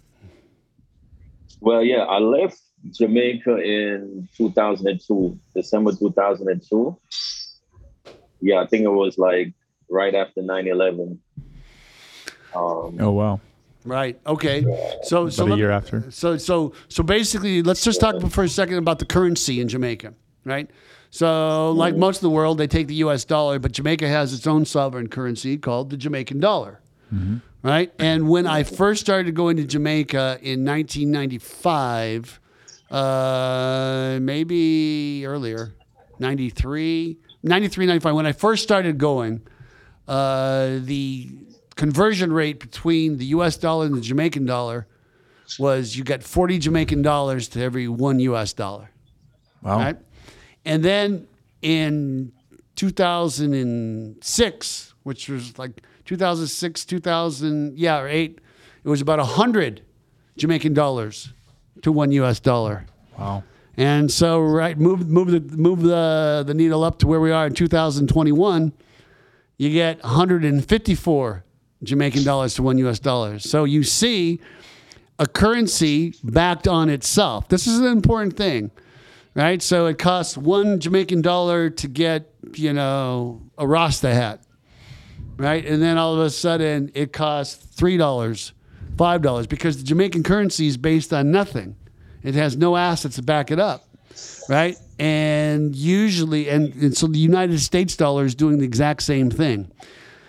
Well, 1.60 1.84
yeah, 1.84 2.04
I 2.04 2.18
left 2.18 2.60
Jamaica 2.90 3.58
in 3.58 4.28
2002, 4.36 5.38
December 5.54 5.92
2002. 5.92 6.98
Yeah, 8.40 8.60
I 8.60 8.66
think 8.66 8.82
it 8.84 8.88
was 8.88 9.18
like 9.18 9.52
right 9.88 10.14
after 10.14 10.42
9 10.42 10.66
11. 10.66 11.20
Um, 12.54 12.96
Oh 13.00 13.10
wow. 13.12 13.40
Right. 13.84 14.18
Okay. 14.26 14.64
So 15.02 15.28
so 15.28 15.44
let- 15.44 15.58
year 15.58 15.70
after. 15.70 16.10
So 16.10 16.36
so 16.38 16.72
so 16.88 17.02
basically, 17.02 17.62
let's 17.62 17.82
just 17.82 18.00
talk 18.00 18.20
for 18.30 18.44
a 18.44 18.48
second 18.48 18.78
about 18.78 18.98
the 19.00 19.06
currency 19.06 19.60
in 19.60 19.68
Jamaica, 19.68 20.14
right? 20.44 20.70
So 21.10 21.72
like 21.72 21.96
most 21.96 22.16
of 22.18 22.22
the 22.22 22.30
world, 22.30 22.58
they 22.58 22.66
take 22.68 22.86
the 22.86 22.94
U.S. 23.06 23.24
dollar, 23.24 23.58
but 23.58 23.72
Jamaica 23.72 24.08
has 24.08 24.32
its 24.32 24.46
own 24.46 24.64
sovereign 24.64 25.08
currency 25.08 25.58
called 25.58 25.90
the 25.90 25.96
Jamaican 25.96 26.40
dollar, 26.40 26.80
right? 27.62 27.92
And 27.98 28.28
when 28.30 28.46
I 28.46 28.62
first 28.62 29.00
started 29.02 29.34
going 29.34 29.56
to 29.58 29.64
Jamaica 29.64 30.38
in 30.42 30.64
1995, 30.64 32.40
uh, 32.90 34.18
maybe 34.22 35.24
earlier, 35.26 35.74
93, 36.18 37.18
93, 37.42 37.86
95, 37.86 38.14
when 38.14 38.26
I 38.26 38.32
first 38.32 38.62
started 38.62 38.96
going, 38.98 39.42
uh, 40.08 40.78
the 40.80 41.30
conversion 41.76 42.32
rate 42.32 42.58
between 42.60 43.18
the 43.18 43.26
US 43.26 43.56
dollar 43.56 43.86
and 43.86 43.96
the 43.96 44.00
Jamaican 44.00 44.46
dollar 44.46 44.86
was 45.58 45.96
you 45.96 46.04
got 46.04 46.22
40 46.22 46.58
Jamaican 46.58 47.02
dollars 47.02 47.48
to 47.48 47.60
every 47.62 47.88
one 47.88 48.20
US 48.20 48.52
dollar. 48.52 48.90
Wow. 49.62 49.78
Right? 49.78 49.96
And 50.64 50.84
then 50.84 51.26
in 51.62 52.32
2006, 52.76 54.94
which 55.02 55.28
was 55.28 55.58
like 55.58 55.82
2006, 56.04 56.84
2000, 56.84 57.76
yeah, 57.78 58.00
or 58.00 58.06
eight, 58.08 58.38
it 58.84 58.88
was 58.88 59.00
about 59.00 59.18
100 59.18 59.82
Jamaican 60.36 60.74
dollars 60.74 61.32
to 61.82 61.92
one 61.92 62.10
US 62.12 62.40
dollar. 62.40 62.86
Wow. 63.18 63.44
And 63.76 64.10
so, 64.10 64.40
right, 64.40 64.78
move 64.78 65.08
move 65.08 65.30
the 65.30 65.40
move 65.56 65.82
the 65.82 66.44
the 66.46 66.52
needle 66.52 66.84
up 66.84 66.98
to 66.98 67.06
where 67.06 67.20
we 67.20 67.30
are 67.30 67.46
in 67.46 67.54
2021. 67.54 68.72
You 69.56 69.70
get 69.70 70.02
154 70.02 71.44
Jamaican 71.82 72.24
dollars 72.24 72.54
to 72.54 72.62
one 72.62 72.78
U.S. 72.78 72.98
dollar. 72.98 73.38
So 73.38 73.64
you 73.64 73.82
see 73.82 74.40
a 75.18 75.26
currency 75.26 76.14
backed 76.24 76.66
on 76.66 76.88
itself. 76.88 77.48
This 77.48 77.66
is 77.66 77.78
an 77.78 77.86
important 77.86 78.36
thing, 78.36 78.70
right? 79.34 79.62
So 79.62 79.86
it 79.86 79.98
costs 79.98 80.36
one 80.36 80.80
Jamaican 80.80 81.22
dollar 81.22 81.70
to 81.70 81.88
get 81.88 82.32
you 82.54 82.72
know 82.72 83.42
a 83.58 83.66
Rasta 83.66 84.12
hat, 84.12 84.42
right? 85.36 85.64
And 85.64 85.82
then 85.82 85.98
all 85.98 86.14
of 86.14 86.20
a 86.20 86.30
sudden 86.30 86.90
it 86.94 87.12
costs 87.12 87.54
three 87.54 87.96
dollars, 87.96 88.52
five 88.96 89.22
dollars 89.22 89.46
because 89.46 89.76
the 89.78 89.84
Jamaican 89.84 90.22
currency 90.22 90.66
is 90.66 90.76
based 90.76 91.12
on 91.12 91.30
nothing. 91.30 91.76
It 92.22 92.34
has 92.34 92.56
no 92.56 92.76
assets 92.76 93.16
to 93.16 93.22
back 93.22 93.50
it 93.50 93.58
up, 93.58 93.84
right? 94.48 94.76
And 94.98 95.74
usually, 95.74 96.48
and, 96.48 96.72
and 96.74 96.96
so 96.96 97.08
the 97.08 97.18
United 97.18 97.58
States 97.58 97.96
dollar 97.96 98.24
is 98.24 98.36
doing 98.36 98.58
the 98.58 98.64
exact 98.64 99.02
same 99.02 99.30
thing. 99.30 99.72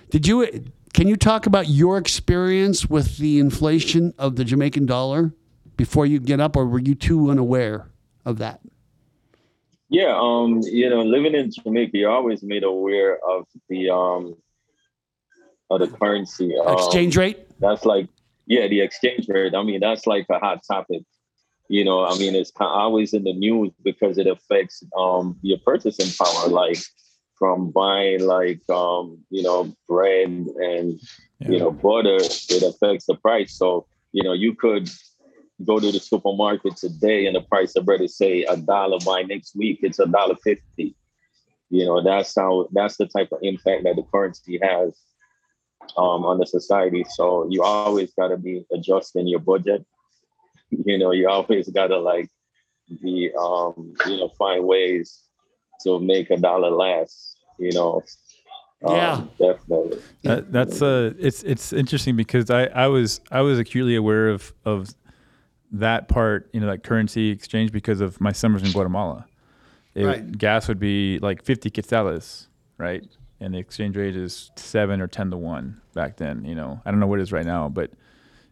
Did 0.09 0.27
you? 0.27 0.63
Can 0.93 1.07
you 1.07 1.15
talk 1.15 1.47
about 1.47 1.69
your 1.69 1.97
experience 1.97 2.87
with 2.87 3.17
the 3.17 3.39
inflation 3.39 4.13
of 4.19 4.35
the 4.35 4.45
Jamaican 4.45 4.85
dollar 4.85 5.33
before 5.75 6.05
you 6.05 6.19
get 6.19 6.39
up, 6.39 6.55
or 6.55 6.67
were 6.67 6.79
you 6.79 6.93
too 6.93 7.31
unaware 7.31 7.89
of 8.25 8.37
that? 8.37 8.61
Yeah, 9.89 10.17
um, 10.19 10.61
you 10.63 10.89
know, 10.89 11.01
living 11.01 11.33
in 11.33 11.51
Jamaica, 11.51 11.97
you're 11.97 12.11
always 12.11 12.43
made 12.43 12.63
aware 12.63 13.19
of 13.27 13.45
the 13.69 13.89
um 13.89 14.35
of 15.69 15.79
the 15.79 15.87
currency. 15.87 16.55
Um, 16.57 16.73
Exchange 16.73 17.17
rate? 17.17 17.39
That's 17.59 17.85
like, 17.85 18.07
yeah, 18.45 18.67
the 18.67 18.81
exchange 18.81 19.27
rate. 19.27 19.55
I 19.55 19.63
mean, 19.63 19.79
that's 19.79 20.05
like 20.05 20.27
a 20.29 20.37
hot 20.37 20.61
topic. 20.69 21.01
You 21.69 21.85
know, 21.85 22.05
I 22.05 22.17
mean, 22.19 22.35
it's 22.35 22.51
always 22.59 23.13
in 23.13 23.23
the 23.23 23.33
news 23.33 23.71
because 23.83 24.17
it 24.17 24.27
affects 24.27 24.83
um 24.95 25.37
your 25.41 25.57
purchasing 25.65 26.11
power. 26.23 26.49
Like 26.49 26.77
from 27.43 27.71
buying 27.71 28.25
like 28.25 28.61
um 28.69 29.17
you 29.29 29.43
know 29.43 29.75
bread 29.89 30.29
and 30.29 30.97
you 31.41 31.59
know 31.59 31.71
butter, 31.71 32.15
it 32.15 32.63
affects 32.63 33.05
the 33.05 33.15
price. 33.15 33.57
So 33.57 33.85
you 34.13 34.23
know, 34.23 34.31
you 34.31 34.55
could 34.55 34.89
go 35.65 35.77
to 35.77 35.91
the 35.91 35.99
supermarket 35.99 36.77
today 36.77 37.25
and 37.25 37.35
the 37.35 37.41
price 37.41 37.75
of 37.75 37.85
bread 37.85 37.99
is 37.99 38.15
say 38.15 38.43
a 38.43 38.55
dollar 38.55 38.97
by 39.05 39.23
next 39.23 39.57
week 39.57 39.79
it's 39.83 39.99
a 39.99 40.05
dollar 40.05 40.37
fifty. 40.41 40.95
You 41.69 41.85
know 41.85 42.01
that's 42.01 42.33
how 42.33 42.69
that's 42.71 42.95
the 42.95 43.07
type 43.07 43.27
of 43.33 43.39
impact 43.41 43.83
that 43.83 43.97
the 43.97 44.03
currency 44.03 44.57
has 44.63 44.97
um, 45.97 46.23
on 46.23 46.37
the 46.37 46.45
society. 46.45 47.03
So 47.09 47.45
you 47.49 47.61
always 47.61 48.13
got 48.13 48.29
to 48.29 48.37
be 48.37 48.65
adjusting 48.71 49.27
your 49.27 49.41
budget. 49.41 49.85
You 50.85 50.97
know 50.97 51.11
you 51.11 51.27
always 51.27 51.69
got 51.69 51.87
to 51.87 51.99
like 51.99 52.29
be 53.01 53.31
um, 53.37 53.93
you 54.07 54.17
know 54.17 54.29
find 54.39 54.63
ways 54.65 55.23
to 55.83 55.99
make 55.99 56.31
a 56.31 56.37
dollar 56.37 56.71
last 56.71 57.32
you 57.57 57.71
know 57.73 58.01
um, 58.85 58.95
Yeah. 58.95 59.23
definitely 59.39 59.99
That, 60.23 60.51
that's 60.51 60.81
uh, 60.81 61.13
it's 61.17 61.43
it's 61.43 61.71
interesting 61.73 62.15
because 62.15 62.49
I, 62.49 62.65
I 62.65 62.87
was 62.87 63.21
I 63.31 63.41
was 63.41 63.59
acutely 63.59 63.95
aware 63.95 64.29
of 64.29 64.53
of 64.65 64.89
that 65.71 66.07
part, 66.07 66.49
you 66.53 66.59
know, 66.59 66.67
that 66.67 66.83
currency 66.83 67.29
exchange 67.29 67.71
because 67.71 67.99
of 67.99 68.21
my 68.21 68.31
summers 68.31 68.61
in 68.61 68.71
Guatemala. 68.71 69.25
It, 69.95 70.05
Right. 70.05 70.37
Gas 70.37 70.67
would 70.67 70.79
be 70.79 71.19
like 71.19 71.43
fifty 71.43 71.69
quetzales, 71.69 72.47
right? 72.77 73.03
And 73.39 73.53
the 73.53 73.57
exchange 73.57 73.97
rate 73.97 74.15
is 74.15 74.51
seven 74.55 75.01
or 75.01 75.07
ten 75.07 75.29
to 75.31 75.37
one 75.37 75.81
back 75.93 76.17
then. 76.17 76.45
You 76.45 76.55
know, 76.55 76.81
I 76.85 76.91
don't 76.91 76.99
know 76.99 77.07
what 77.07 77.19
it 77.19 77.23
is 77.23 77.31
right 77.31 77.45
now, 77.45 77.69
but 77.69 77.91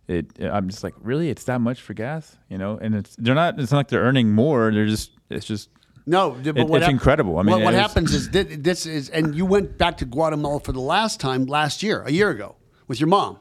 it 0.08 0.26
I'm 0.42 0.70
just 0.70 0.84
like, 0.84 0.94
really, 1.02 1.30
it's 1.30 1.44
that 1.46 1.62
much 1.62 1.82
for 1.82 1.94
gas, 1.94 2.38
you 2.50 2.58
know? 2.58 2.78
And 2.82 2.96
it's 2.96 3.16
they're 3.18 3.36
not. 3.36 3.60
It's 3.60 3.72
not 3.72 3.78
like 3.80 3.88
they're 3.90 4.04
earning 4.04 4.32
more. 4.34 4.72
They're 4.72 4.88
just 4.88 5.12
it's 5.30 5.46
just 5.46 5.70
No, 6.06 6.32
but 6.32 6.58
It- 6.58 6.68
what 6.68 6.78
it's 6.78 6.86
hap- 6.86 6.92
incredible. 6.94 7.38
I 7.38 7.44
mean, 7.44 7.52
what, 7.56 7.64
what 7.64 7.74
happens 7.74 8.14
is 8.14 8.28
thi- 8.28 8.44
this 8.56 8.86
is, 8.86 9.10
and 9.10 9.36
you 9.36 9.46
went 9.46 9.78
back 9.78 9.98
to 9.98 10.06
Guatemala 10.06 10.60
for 10.60 10.72
the 10.72 10.82
last 10.82 11.20
time 11.20 11.46
last 11.46 11.84
year, 11.84 12.02
a 12.04 12.12
year 12.12 12.30
ago, 12.30 12.56
with 12.88 13.00
your 13.00 13.08
mom. 13.10 13.38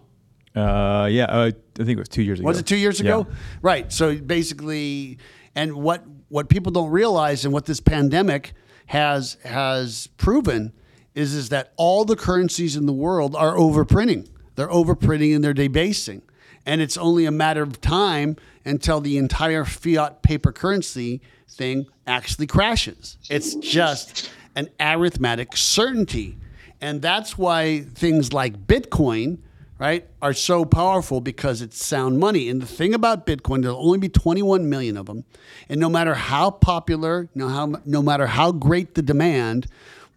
uh 0.55 1.09
yeah. 1.11 1.25
Uh, 1.25 1.51
I 1.79 1.85
think 1.85 1.97
it 1.97 1.99
was 1.99 2.09
two 2.09 2.23
years 2.23 2.41
ago. 2.41 2.47
Was 2.47 2.59
it 2.59 2.67
two 2.67 2.77
years 2.77 3.01
ago? 3.01 3.27
Yeah. 3.29 3.37
Right. 3.63 3.93
So 3.93 4.17
basically, 4.17 5.19
and 5.55 5.75
what 5.75 6.05
what 6.29 6.49
people 6.49 6.73
don't 6.73 6.91
realize, 6.91 7.45
and 7.45 7.53
what 7.55 7.67
this 7.67 7.81
pandemic 7.81 8.53
has 8.87 9.37
has 9.45 10.09
proven, 10.17 10.73
is 11.15 11.35
is 11.35 11.49
that 11.51 11.73
all 11.77 12.05
the 12.05 12.17
currencies 12.17 12.77
in 12.77 12.87
the 12.87 12.93
world 12.93 13.35
are 13.37 13.55
overprinting. 13.57 14.29
They're 14.57 14.69
overprinting 14.69 15.35
and 15.35 15.43
they're 15.45 15.55
debasing, 15.55 16.23
and 16.67 16.81
it's 16.81 16.97
only 16.99 17.25
a 17.27 17.31
matter 17.31 17.63
of 17.63 17.81
time 17.81 18.37
until 18.65 19.01
the 19.01 19.17
entire 19.17 19.65
fiat 19.65 20.23
paper 20.23 20.53
currency 20.53 21.23
thing 21.51 21.87
actually 22.07 22.47
crashes. 22.47 23.19
It's 23.29 23.55
just 23.57 24.31
an 24.57 24.69
arithmetic 24.79 25.57
certainty, 25.57 26.39
and 26.81 27.03
that's 27.03 27.37
why 27.37 27.81
things 27.81 28.33
like 28.33 28.67
Bitcoin 28.67 29.39
right, 29.81 30.07
are 30.21 30.35
so 30.35 30.67
powerful 30.67 31.23
because 31.23 31.63
it's 31.63 31.83
sound 31.83 32.19
money. 32.19 32.51
And 32.51 32.61
the 32.61 32.67
thing 32.67 32.93
about 32.93 33.27
Bitcoin, 33.27 33.63
there'll 33.63 33.83
only 33.83 33.99
be 33.99 34.11
21 34.11 34.69
million 34.69 34.99
of 34.99 35.07
them. 35.07 35.25
And 35.71 35.81
no 35.81 35.89
matter 35.89 36.15
how 36.15 36.51
popular, 36.51 37.31
no, 37.35 37.49
how, 37.49 37.73
no 37.87 38.03
matter 38.03 38.27
how 38.27 38.53
great 38.53 38.95
the 38.95 39.01
demand, 39.01 39.67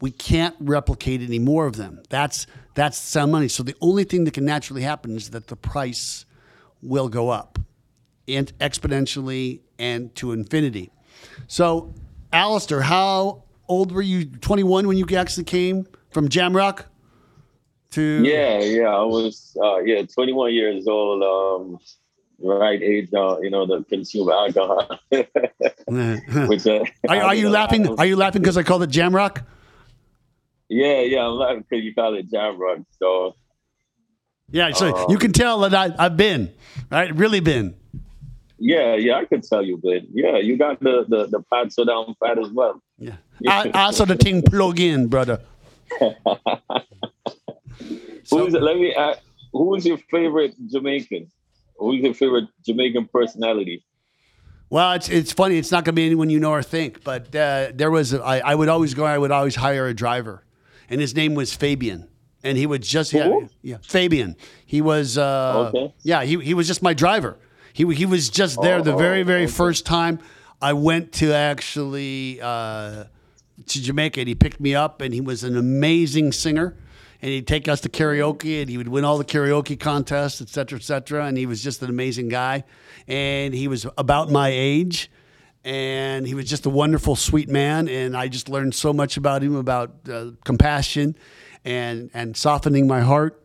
we 0.01 0.11
can't 0.11 0.53
replicate 0.59 1.21
any 1.21 1.39
more 1.39 1.65
of 1.65 1.77
them. 1.77 2.03
That's, 2.09 2.45
that's 2.75 2.97
sound 2.97 3.31
money. 3.31 3.47
So 3.47 3.63
the 3.63 3.75
only 3.79 4.03
thing 4.03 4.25
that 4.25 4.33
can 4.33 4.43
naturally 4.43 4.81
happen 4.81 5.15
is 5.15 5.29
that 5.29 5.47
the 5.47 5.55
price 5.55 6.25
will 6.81 7.07
go 7.07 7.29
up 7.29 7.57
and 8.27 8.51
exponentially 8.59 9.61
and 9.79 10.13
to 10.15 10.33
infinity. 10.33 10.91
So, 11.47 11.93
Alistair, 12.31 12.81
how 12.81 13.43
old 13.67 13.91
were 13.91 14.01
you? 14.01 14.25
21 14.25 14.87
when 14.87 14.97
you 14.97 15.05
actually 15.15 15.43
came 15.45 15.85
from 16.11 16.29
Jamrock 16.29 16.85
to 17.91 18.01
Yeah, 18.25 18.59
yeah. 18.59 18.87
I 18.89 19.03
was 19.03 19.55
uh 19.61 19.79
yeah, 19.79 20.03
21 20.03 20.53
years 20.53 20.87
old, 20.87 21.23
um 21.23 21.79
right 22.39 22.81
age 22.81 23.09
uh, 23.13 23.39
you 23.41 23.49
know, 23.49 23.65
to 23.65 23.83
consume 23.85 24.29
alcohol. 24.29 24.99
Which 25.09 26.67
uh, 26.67 26.83
Are, 27.07 27.17
are 27.17 27.35
you 27.35 27.45
know, 27.45 27.51
laughing? 27.51 27.87
Are 27.99 28.05
you 28.05 28.15
laughing 28.15 28.41
because 28.41 28.57
I 28.57 28.63
called 28.63 28.83
it 28.83 28.89
Jamrock? 28.89 29.43
yeah, 30.69 31.01
yeah, 31.01 31.25
I'm 31.27 31.33
laughing 31.35 31.65
because 31.69 31.83
you 31.83 31.93
called 31.93 32.15
it 32.15 32.31
Jamrock. 32.31 32.85
So 32.99 33.35
Yeah, 34.51 34.71
so 34.73 34.91
Oh. 34.95 35.11
you 35.11 35.17
can 35.17 35.31
tell 35.31 35.59
that 35.61 35.73
I, 35.73 36.05
I've 36.05 36.17
been, 36.17 36.51
right? 36.91 37.13
Really 37.15 37.39
been. 37.39 37.75
Yeah, 38.71 38.95
yeah, 38.95 39.15
I 39.21 39.25
could 39.25 39.43
tell 39.43 39.63
you, 39.69 39.75
but 39.83 40.01
yeah, 40.13 40.37
you 40.37 40.57
got 40.57 40.79
the 40.79 40.95
the, 41.07 41.21
the 41.27 41.41
pad 41.51 41.71
so 41.73 41.83
down 41.85 42.15
fat 42.19 42.37
as 42.39 42.49
well. 42.59 42.81
Yeah. 42.97 43.17
I, 43.47 43.69
I 43.73 43.91
saw 43.91 44.05
the 44.05 44.15
thing 44.15 44.41
plug 44.41 44.79
in, 44.79 45.07
brother. 45.07 45.37
So- 48.25 48.37
Who's 48.45 48.53
let 48.53 48.77
me 48.77 48.93
ask, 48.95 49.19
who's 49.51 49.85
your 49.85 49.97
favorite 50.09 50.53
Jamaican? 50.71 51.29
Who's 51.77 52.01
your 52.01 52.13
favorite 52.13 52.45
Jamaican 52.65 53.09
personality? 53.11 53.83
Well, 54.69 54.93
it's 54.93 55.09
it's 55.09 55.31
funny. 55.33 55.57
It's 55.57 55.71
not 55.71 55.83
going 55.83 55.93
to 55.93 55.99
be 56.01 56.05
anyone 56.05 56.29
you 56.29 56.39
know 56.39 56.51
or 56.51 56.63
think, 56.63 57.03
but 57.03 57.35
uh, 57.35 57.71
there 57.75 57.91
was. 57.91 58.13
I 58.13 58.39
I 58.39 58.55
would 58.55 58.69
always 58.69 58.93
go. 58.93 59.03
I 59.05 59.17
would 59.17 59.31
always 59.31 59.55
hire 59.55 59.87
a 59.87 59.93
driver, 59.93 60.43
and 60.89 61.01
his 61.01 61.13
name 61.15 61.35
was 61.35 61.53
Fabian, 61.53 62.07
and 62.43 62.57
he 62.57 62.65
would 62.65 62.81
just 62.81 63.11
yeah 63.13 63.29
yeah 63.61 63.77
Fabian. 63.83 64.35
He 64.65 64.81
was 64.81 65.17
uh, 65.17 65.69
Okay. 65.73 65.93
yeah 66.03 66.23
he 66.23 66.39
he 66.39 66.53
was 66.53 66.65
just 66.67 66.81
my 66.81 66.93
driver. 66.93 67.37
He 67.73 67.83
he 67.95 68.05
was 68.05 68.29
just 68.29 68.61
there 68.61 68.81
the 68.81 68.95
very 68.95 69.21
Oh, 69.21 69.25
very 69.25 69.43
okay. 69.43 69.51
first 69.51 69.85
time 69.85 70.19
I 70.61 70.73
went 70.73 71.11
to 71.13 71.33
actually 71.33 72.39
uh, 72.41 73.05
to 73.67 73.81
Jamaica, 73.81 74.19
and 74.21 74.27
he 74.29 74.35
picked 74.35 74.59
me 74.59 74.73
up, 74.75 75.01
and 75.01 75.13
he 75.13 75.21
was 75.21 75.43
an 75.43 75.57
amazing 75.57 76.31
singer. 76.31 76.75
and 77.21 77.31
he'd 77.31 77.47
take 77.47 77.69
us 77.69 77.79
to 77.81 77.89
karaoke, 77.89 78.59
and 78.61 78.69
he 78.69 78.77
would 78.77 78.89
win 78.89 79.05
all 79.05 79.17
the 79.17 79.23
karaoke 79.25 79.79
contests, 79.79 80.41
et 80.41 80.49
cetera, 80.49 80.77
et 80.77 80.83
cetera. 80.83 81.25
And 81.25 81.37
he 81.37 81.45
was 81.45 81.63
just 81.63 81.81
an 81.81 81.89
amazing 81.89 82.27
guy, 82.29 82.65
and 83.07 83.53
he 83.53 83.67
was 83.69 83.85
about 83.97 84.29
my 84.29 84.49
age, 84.49 85.09
and 85.63 86.27
he 86.27 86.33
was 86.35 86.49
just 86.49 86.65
a 86.65 86.69
wonderful, 86.69 87.15
sweet 87.15 87.49
man. 87.49 87.87
And 87.87 88.15
I 88.17 88.27
just 88.27 88.49
learned 88.49 88.75
so 88.75 88.91
much 88.91 89.15
about 89.17 89.41
him, 89.41 89.55
about 89.55 89.91
uh, 90.09 90.31
compassion, 90.43 91.15
and 91.63 92.09
and 92.13 92.35
softening 92.35 92.87
my 92.87 92.99
heart. 93.01 93.39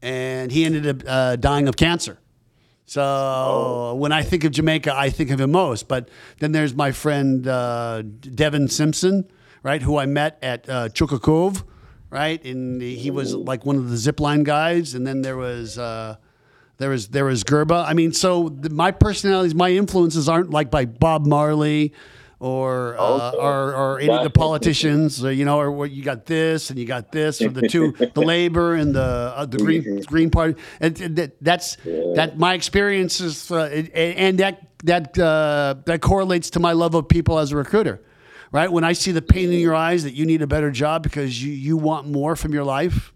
And 0.00 0.50
he 0.52 0.64
ended 0.64 0.86
up 0.86 1.02
uh, 1.06 1.36
dying 1.36 1.68
of 1.68 1.76
cancer. 1.76 2.18
So 2.88 3.94
when 3.98 4.12
I 4.12 4.22
think 4.22 4.44
of 4.44 4.52
Jamaica, 4.52 4.94
I 4.96 5.10
think 5.10 5.30
of 5.30 5.40
him 5.40 5.50
most. 5.50 5.88
But 5.88 6.08
then 6.38 6.52
there's 6.52 6.74
my 6.74 6.90
friend 6.90 7.46
uh, 7.46 8.02
Devin 8.02 8.68
Simpson, 8.68 9.30
right, 9.62 9.82
who 9.82 9.98
I 9.98 10.06
met 10.06 10.38
at 10.42 10.66
uh, 10.70 10.88
Chukka 10.88 11.20
Cove, 11.20 11.64
right, 12.08 12.42
and 12.44 12.80
he 12.80 13.10
was 13.10 13.34
like 13.34 13.66
one 13.66 13.76
of 13.76 13.90
the 13.90 13.96
zipline 13.96 14.42
guys. 14.42 14.94
And 14.94 15.06
then 15.06 15.20
there 15.20 15.36
was 15.36 15.76
uh, 15.76 16.16
there 16.78 16.88
was 16.88 17.08
there 17.08 17.26
was 17.26 17.44
Gerba. 17.44 17.84
I 17.86 17.92
mean, 17.92 18.12
so 18.14 18.48
the, 18.48 18.70
my 18.70 18.90
personalities, 18.90 19.54
my 19.54 19.70
influences 19.70 20.26
aren't 20.26 20.50
like 20.50 20.70
by 20.70 20.86
Bob 20.86 21.26
Marley. 21.26 21.92
Or, 22.40 22.96
uh, 23.00 23.30
Okay. 23.30 23.36
or 23.36 23.74
or 23.74 23.98
any 23.98 24.10
of 24.12 24.22
the 24.22 24.30
politicians, 24.30 25.24
or, 25.24 25.32
you 25.32 25.44
know, 25.44 25.58
or 25.58 25.72
what 25.72 25.90
you 25.90 26.04
got 26.04 26.24
this 26.24 26.70
and 26.70 26.78
you 26.78 26.84
got 26.84 27.10
this, 27.10 27.42
or 27.42 27.48
the 27.48 27.66
two, 27.68 27.92
the 28.14 28.20
Labor 28.34 28.74
and 28.74 28.94
the 28.94 29.32
uh, 29.36 29.44
the 29.44 29.58
Green 29.58 30.00
Green 30.02 30.30
Party, 30.30 30.54
and, 30.78 30.94
that, 30.96 31.42
that's 31.42 31.76
that 32.14 32.38
my 32.38 32.54
experiences, 32.54 33.50
uh, 33.50 33.64
and, 33.72 33.90
and 33.92 34.38
that 34.38 34.68
that 34.84 35.18
uh, 35.18 35.74
that 35.86 36.00
correlates 36.00 36.50
to 36.50 36.60
my 36.60 36.70
love 36.72 36.94
of 36.94 37.08
people 37.08 37.40
as 37.40 37.50
a 37.50 37.56
recruiter, 37.56 38.00
right? 38.52 38.70
When 38.70 38.84
I 38.84 38.92
see 38.92 39.10
the 39.10 39.20
pain 39.22 39.52
in 39.52 39.58
your 39.58 39.74
eyes 39.74 40.04
that 40.04 40.14
you 40.14 40.24
need 40.24 40.40
a 40.40 40.46
better 40.46 40.70
job 40.70 41.02
because 41.02 41.42
you 41.42 41.52
you 41.52 41.76
want 41.76 42.06
more 42.06 42.36
from 42.36 42.52
your 42.54 42.62
life, 42.62 43.12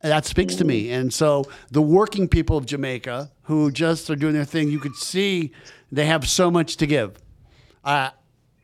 that 0.00 0.24
speaks 0.24 0.54
to 0.54 0.64
me. 0.64 0.90
And 0.90 1.12
so 1.12 1.44
the 1.70 1.82
working 1.82 2.26
people 2.26 2.56
of 2.56 2.64
Jamaica 2.64 3.30
who 3.42 3.70
just 3.70 4.08
are 4.08 4.16
doing 4.16 4.32
their 4.32 4.46
thing, 4.46 4.70
you 4.70 4.78
could 4.78 4.96
see 4.96 5.52
they 5.92 6.06
have 6.06 6.26
so 6.26 6.50
much 6.50 6.78
to 6.78 6.86
give. 6.86 7.18
I 7.84 8.12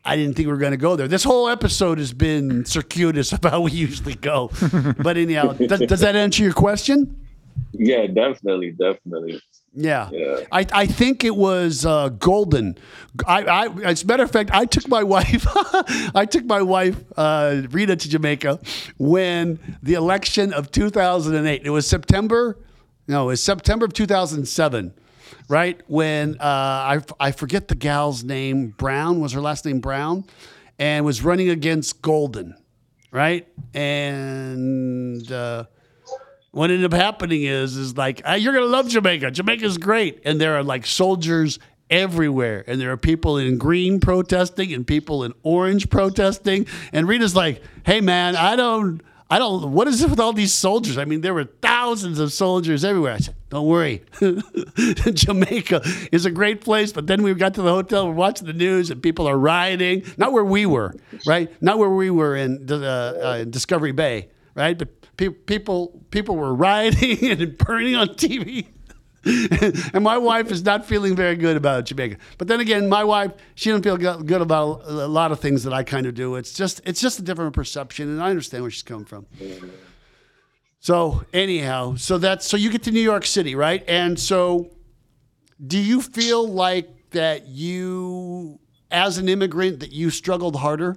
I 0.07 0.17
didn't 0.17 0.37
think 0.37 0.47
we 0.47 0.53
were 0.53 0.59
going 0.59 0.73
to 0.73 0.77
go 0.77 0.97
there. 0.97 1.09
This 1.09 1.25
whole 1.25 1.49
episode 1.49 1.99
has 1.99 2.13
been 2.13 2.65
circuitous 2.65 3.33
of 3.33 3.43
how 3.43 3.61
we 3.61 3.73
usually 3.73 4.15
go. 4.15 4.51
but 4.99 5.17
anyhow, 5.17 5.53
does, 5.53 5.81
does 5.81 6.01
that 6.01 6.17
answer 6.17 6.43
your 6.43 6.53
question? 6.53 7.27
Yeah, 7.73 8.07
definitely, 8.07 8.71
definitely. 8.73 9.41
Yeah. 9.73 10.09
Yeah. 10.11 10.41
I, 10.51 10.67
I 10.73 10.87
think 10.87 11.23
it 11.23 11.37
was 11.37 11.85
uh, 11.85 12.09
golden. 12.09 12.79
I, 13.27 13.43
I 13.43 13.67
as 13.83 14.05
a 14.05 14.07
matter 14.07 14.23
of 14.23 14.31
fact, 14.31 14.51
I 14.53 14.65
took 14.65 14.89
my 14.89 15.03
wife 15.15 15.47
I 16.15 16.25
took 16.25 16.45
my 16.47 16.63
wife 16.63 16.97
uh, 17.17 17.63
Rita 17.71 17.97
to 17.97 18.09
Jamaica 18.09 18.59
when 18.99 19.59
the 19.83 19.95
election 19.95 20.53
of 20.55 20.71
2008. 20.71 21.63
It 21.65 21.71
was 21.71 21.87
September. 21.87 22.59
No, 23.07 23.25
it 23.25 23.27
was 23.27 23.43
September 23.43 23.85
of 23.85 23.93
2007. 23.93 24.95
Right 25.49 25.81
when 25.87 26.37
uh, 26.41 26.45
I 26.45 27.01
I 27.21 27.31
forget 27.33 27.69
the 27.69 27.75
gal's 27.75 28.25
name. 28.25 28.69
Brown 28.77 29.21
was 29.21 29.33
her 29.33 29.41
last 29.41 29.65
name. 29.65 29.81
Brown, 29.81 30.25
and 30.79 31.05
was 31.05 31.23
running 31.23 31.49
against 31.51 32.03
Golding. 32.03 32.55
Right 33.11 33.47
and. 33.75 35.31
Uh, 35.31 35.65
what 36.57 36.71
ended 36.71 36.91
up 36.91 36.99
happening 36.99 37.43
is 37.43 37.77
is 37.77 37.99
like 37.99 38.23
"Ah, 38.25 38.33
you're 38.33 38.55
gonna 38.55 38.65
love 38.65 38.89
Jamaica. 38.89 39.31
Jamaica's 39.31 39.77
great, 39.77 40.23
and 40.25 40.41
there 40.41 40.57
are 40.57 40.63
like 40.63 40.87
soldiers 40.87 41.59
everywhere, 41.91 42.65
and 42.67 42.81
there 42.81 42.91
are 42.93 42.97
people 42.97 43.37
in 43.37 43.59
green 43.59 44.01
protesting 44.01 44.73
and 44.73 44.87
people 44.87 45.23
in 45.23 45.35
orange 45.43 45.91
protesting. 45.91 46.67
And 46.95 47.07
Rita's 47.07 47.37
like, 47.37 47.63
"Hey 47.85 48.01
man, 48.01 48.37
I 48.37 48.57
don't." 48.57 49.03
I 49.29 49.39
don't. 49.41 49.73
What 49.73 49.89
is 49.89 50.03
it 50.03 50.11
with 50.11 50.21
all 50.21 50.33
these 50.33 50.55
soldiers? 50.55 50.99
I 50.99 51.05
mean, 51.05 51.21
there 51.21 51.35
were 51.35 51.45
thousands 51.45 52.21
of 52.21 52.33
soldiers 52.33 52.85
everywhere. 52.85 53.15
I 53.15 53.19
said, 53.19 53.35
"Don't 53.49 53.67
worry, 53.67 54.05
Jamaica 55.13 55.83
is 56.13 56.27
a 56.27 56.31
great 56.31 56.61
place." 56.61 56.93
But 56.93 57.09
then 57.09 57.23
we 57.23 57.35
got 57.35 57.55
to 57.55 57.63
the 57.63 57.73
hotel, 57.73 58.07
we're 58.07 58.15
watching 58.15 58.47
the 58.47 58.53
news, 58.53 58.91
and 58.91 59.03
people 59.03 59.27
are 59.29 59.37
rioting. 59.37 60.05
Not 60.17 60.33
where 60.33 60.45
we 60.45 60.65
were, 60.65 60.95
right? 61.27 61.51
Not 61.61 61.79
where 61.79 61.91
we 61.91 62.09
were 62.11 62.37
in 62.37 62.71
uh, 62.71 62.77
uh, 62.77 63.45
Discovery 63.45 63.93
Bay, 63.93 64.29
right? 64.55 64.79
But 64.79 64.89
pe- 65.17 65.31
people 65.31 66.01
people 66.11 66.37
were 66.37 66.55
rioting 66.55 67.25
and 67.31 67.59
burning 67.59 67.97
on 67.97 68.09
TV. 68.11 68.69
and 69.93 70.05
my 70.05 70.17
wife 70.17 70.53
is 70.53 70.65
not 70.65 70.87
feeling 70.87 71.17
very 71.17 71.35
good 71.35 71.57
about 71.57 71.85
Jamaica. 71.87 72.17
But 72.39 72.47
then 72.47 72.61
again, 72.61 72.89
my 72.89 73.03
wife, 73.03 73.33
she 73.57 73.71
doesn't 73.71 73.83
feel 73.83 73.97
good 73.97 74.41
about 74.41 74.83
a 74.85 75.09
lot 75.09 75.33
of 75.33 75.41
things 75.41 75.65
that 75.65 75.73
I 75.73 75.83
kind 75.83 76.07
of 76.07 76.15
do. 76.15 76.37
It's 76.37 76.53
just 76.53 76.81
it's 76.85 77.01
just 77.01 77.19
a 77.19 77.23
different 77.23 77.53
perception, 77.53 78.09
and 78.09 78.23
I 78.23 78.31
understand 78.31 78.63
where 78.63 78.71
she's 78.71 78.85
coming 78.85 79.05
from. 79.05 79.27
So 80.79 81.25
anyhow, 81.33 81.97
so 81.97 82.19
that's 82.19 82.47
so 82.47 82.57
you 82.57 82.71
get 82.71 82.85
to 82.85 82.93
New 82.93 83.01
York 83.01 83.25
City, 83.25 83.57
right? 83.57 83.83
And 83.89 84.19
so, 84.19 84.71
do 85.67 85.79
you 85.79 86.01
feel 86.01 86.47
like 86.47 87.11
that 87.11 87.49
you, 87.49 88.61
as 88.93 89.19
an 89.19 89.29
immigrant, 89.29 89.81
that 89.81 89.91
you 89.91 90.11
struggled 90.11 90.55
harder? 90.55 90.97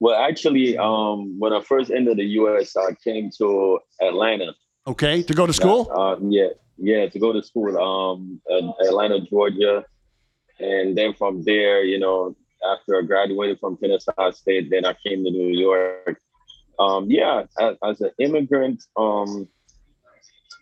Well, 0.00 0.20
actually, 0.20 0.76
um, 0.76 1.38
when 1.38 1.54
I 1.54 1.62
first 1.62 1.90
entered 1.90 2.18
the 2.18 2.24
U.S., 2.24 2.76
I 2.76 2.92
came 3.02 3.30
to 3.38 3.78
Atlanta. 4.02 4.54
Okay, 4.86 5.22
to 5.22 5.34
go 5.34 5.46
to 5.46 5.52
school. 5.52 5.90
Uh, 5.90 6.16
yeah, 6.28 6.48
yeah, 6.76 7.08
to 7.08 7.18
go 7.18 7.32
to 7.32 7.42
school, 7.42 7.76
um, 7.78 8.40
Atlanta, 8.80 9.20
Georgia, 9.20 9.84
and 10.60 10.96
then 10.96 11.14
from 11.14 11.42
there, 11.44 11.82
you 11.82 11.98
know, 11.98 12.36
after 12.64 12.98
I 12.98 13.02
graduated 13.02 13.60
from 13.60 13.76
Kennesaw 13.76 14.30
State, 14.32 14.70
then 14.70 14.84
I 14.84 14.94
came 15.06 15.24
to 15.24 15.30
New 15.30 15.58
York. 15.58 16.20
Um, 16.78 17.10
yeah, 17.10 17.44
as, 17.58 17.76
as 17.84 18.00
an 18.00 18.10
immigrant, 18.18 18.82
um, 18.96 19.48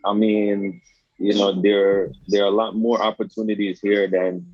I 0.04 0.12
mean, 0.12 0.80
you 1.18 1.34
know, 1.34 1.60
there 1.60 2.10
there 2.28 2.44
are 2.44 2.48
a 2.48 2.58
lot 2.62 2.76
more 2.76 3.00
opportunities 3.02 3.80
here 3.80 4.08
than 4.08 4.46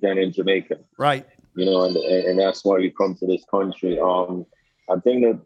than 0.00 0.18
in 0.18 0.32
Jamaica 0.32 0.78
Right. 0.98 1.26
you 1.56 1.66
know, 1.66 1.82
and, 1.84 1.96
and 1.96 2.38
that's 2.38 2.64
why 2.64 2.76
we 2.76 2.90
come 2.90 3.14
to 3.16 3.26
this 3.26 3.44
country. 3.50 3.98
Um, 3.98 4.46
I 4.90 4.98
think 5.00 5.22
that 5.24 5.40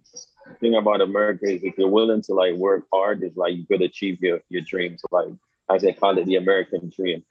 thing 0.60 0.74
about 0.74 1.00
America 1.00 1.46
is 1.46 1.62
if 1.62 1.76
you're 1.78 1.88
willing 1.88 2.22
to 2.22 2.34
like 2.34 2.54
work 2.54 2.86
hard, 2.92 3.22
is 3.22 3.36
like 3.36 3.54
you 3.56 3.66
could 3.66 3.82
achieve 3.82 4.20
your 4.20 4.40
your 4.48 4.62
dreams. 4.62 5.02
Like 5.10 5.28
as 5.70 5.82
they 5.82 5.92
call 5.92 6.16
it, 6.18 6.26
the 6.26 6.36
American 6.36 6.90
dream. 6.94 7.24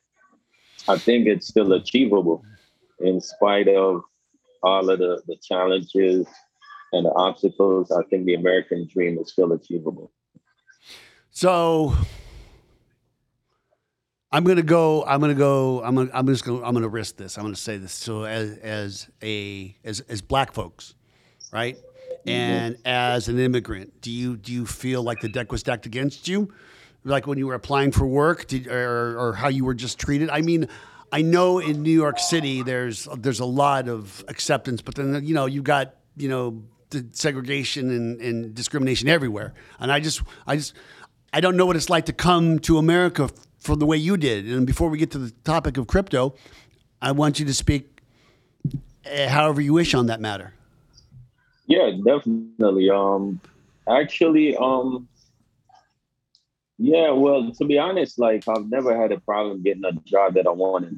I 0.87 0.97
think 0.97 1.27
it's 1.27 1.47
still 1.47 1.73
achievable 1.73 2.43
in 2.99 3.19
spite 3.19 3.67
of 3.67 4.01
all 4.63 4.89
of 4.89 4.99
the, 4.99 5.21
the 5.27 5.37
challenges 5.41 6.27
and 6.93 7.05
the 7.05 7.13
obstacles. 7.13 7.91
I 7.91 8.03
think 8.09 8.25
the 8.25 8.35
American 8.35 8.87
dream 8.91 9.17
is 9.19 9.31
still 9.31 9.51
achievable. 9.53 10.11
So 11.31 11.93
I'm 14.31 14.43
gonna 14.43 14.63
go. 14.63 15.03
I'm 15.05 15.21
gonna 15.21 15.33
go. 15.33 15.83
I'm 15.83 15.95
gonna. 15.95 16.09
I'm 16.13 16.27
just 16.27 16.43
gonna. 16.43 16.63
I'm 16.63 16.73
gonna 16.73 16.89
risk 16.89 17.15
this. 17.17 17.37
I'm 17.37 17.43
gonna 17.43 17.55
say 17.55 17.77
this. 17.77 17.93
So 17.93 18.23
as 18.23 18.57
as 18.57 19.09
a 19.23 19.75
as 19.83 20.01
as 20.01 20.21
black 20.21 20.51
folks, 20.51 20.95
right, 21.51 21.77
and 22.25 22.77
as 22.85 23.27
an 23.27 23.39
immigrant, 23.39 24.01
do 24.01 24.11
you 24.11 24.37
do 24.37 24.51
you 24.51 24.65
feel 24.65 25.03
like 25.03 25.21
the 25.21 25.29
deck 25.29 25.51
was 25.51 25.61
stacked 25.61 25.85
against 25.85 26.27
you, 26.27 26.53
like 27.03 27.27
when 27.27 27.37
you 27.37 27.47
were 27.47 27.55
applying 27.55 27.91
for 27.91 28.05
work, 28.05 28.47
did, 28.47 28.67
or 28.67 29.19
or 29.19 29.33
how 29.33 29.47
you 29.47 29.65
were 29.65 29.75
just 29.75 29.99
treated? 29.99 30.29
I 30.29 30.41
mean. 30.41 30.67
I 31.09 31.21
know 31.21 31.59
in 31.59 31.83
New 31.83 31.89
York 31.89 32.19
City 32.19 32.63
there's 32.63 33.07
there's 33.15 33.39
a 33.39 33.45
lot 33.45 33.87
of 33.87 34.25
acceptance, 34.27 34.81
but 34.81 34.95
then 34.95 35.23
you 35.23 35.33
know 35.33 35.45
you 35.45 35.61
got 35.61 35.95
you 36.17 36.27
know 36.27 36.63
the 36.89 37.05
segregation 37.11 37.89
and, 37.89 38.21
and 38.21 38.53
discrimination 38.53 39.07
everywhere. 39.07 39.53
And 39.79 39.89
I 39.89 40.01
just 40.01 40.21
I 40.45 40.57
just 40.57 40.73
I 41.33 41.41
don't 41.41 41.57
know 41.57 41.65
what 41.65 41.75
it's 41.75 41.89
like 41.89 42.05
to 42.05 42.13
come 42.13 42.59
to 42.59 42.77
America 42.77 43.29
from 43.59 43.79
the 43.79 43.85
way 43.85 43.97
you 43.97 44.17
did. 44.17 44.45
And 44.45 44.65
before 44.65 44.89
we 44.89 44.97
get 44.97 45.11
to 45.11 45.17
the 45.17 45.31
topic 45.43 45.77
of 45.77 45.87
crypto, 45.87 46.35
I 47.01 47.11
want 47.11 47.39
you 47.39 47.45
to 47.45 47.53
speak 47.53 48.01
uh, 49.05 49.27
however 49.27 49.61
you 49.61 49.73
wish 49.73 49.93
on 49.93 50.07
that 50.07 50.21
matter. 50.21 50.53
Yeah, 51.67 51.91
definitely. 52.03 52.89
Um, 52.89 53.41
actually, 53.87 54.55
um, 54.55 55.07
yeah. 56.77 57.11
Well, 57.11 57.51
to 57.51 57.65
be 57.65 57.77
honest, 57.77 58.19
like 58.19 58.47
I've 58.47 58.69
never 58.69 58.99
had 58.99 59.11
a 59.11 59.19
problem 59.19 59.63
getting 59.63 59.85
a 59.85 59.91
job 60.05 60.35
that 60.35 60.47
I 60.47 60.51
wanted. 60.51 60.97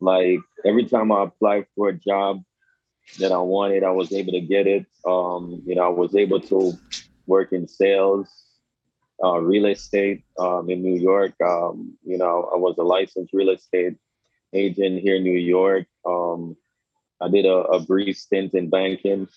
Like 0.00 0.40
every 0.64 0.84
time 0.84 1.10
I 1.10 1.24
applied 1.24 1.66
for 1.74 1.88
a 1.88 1.94
job 1.94 2.42
that 3.18 3.32
I 3.32 3.38
wanted, 3.38 3.84
I 3.84 3.90
was 3.90 4.12
able 4.12 4.32
to 4.32 4.40
get 4.40 4.66
it. 4.66 4.84
Um, 5.06 5.62
you 5.64 5.74
know, 5.74 5.86
I 5.86 5.88
was 5.88 6.14
able 6.14 6.40
to 6.40 6.72
work 7.26 7.52
in 7.52 7.66
sales, 7.66 8.28
uh, 9.24 9.38
real 9.38 9.66
estate 9.66 10.24
um, 10.38 10.68
in 10.68 10.82
New 10.82 11.00
York. 11.00 11.32
Um, 11.42 11.96
you 12.04 12.18
know, 12.18 12.50
I 12.52 12.58
was 12.58 12.76
a 12.78 12.82
licensed 12.82 13.32
real 13.32 13.48
estate 13.50 13.96
agent 14.52 15.00
here 15.00 15.16
in 15.16 15.22
New 15.24 15.38
York. 15.38 15.86
Um, 16.04 16.54
I 17.22 17.28
did 17.28 17.46
a, 17.46 17.54
a 17.54 17.80
brief 17.80 18.18
stint 18.18 18.52
in 18.52 18.68
banking 18.68 19.28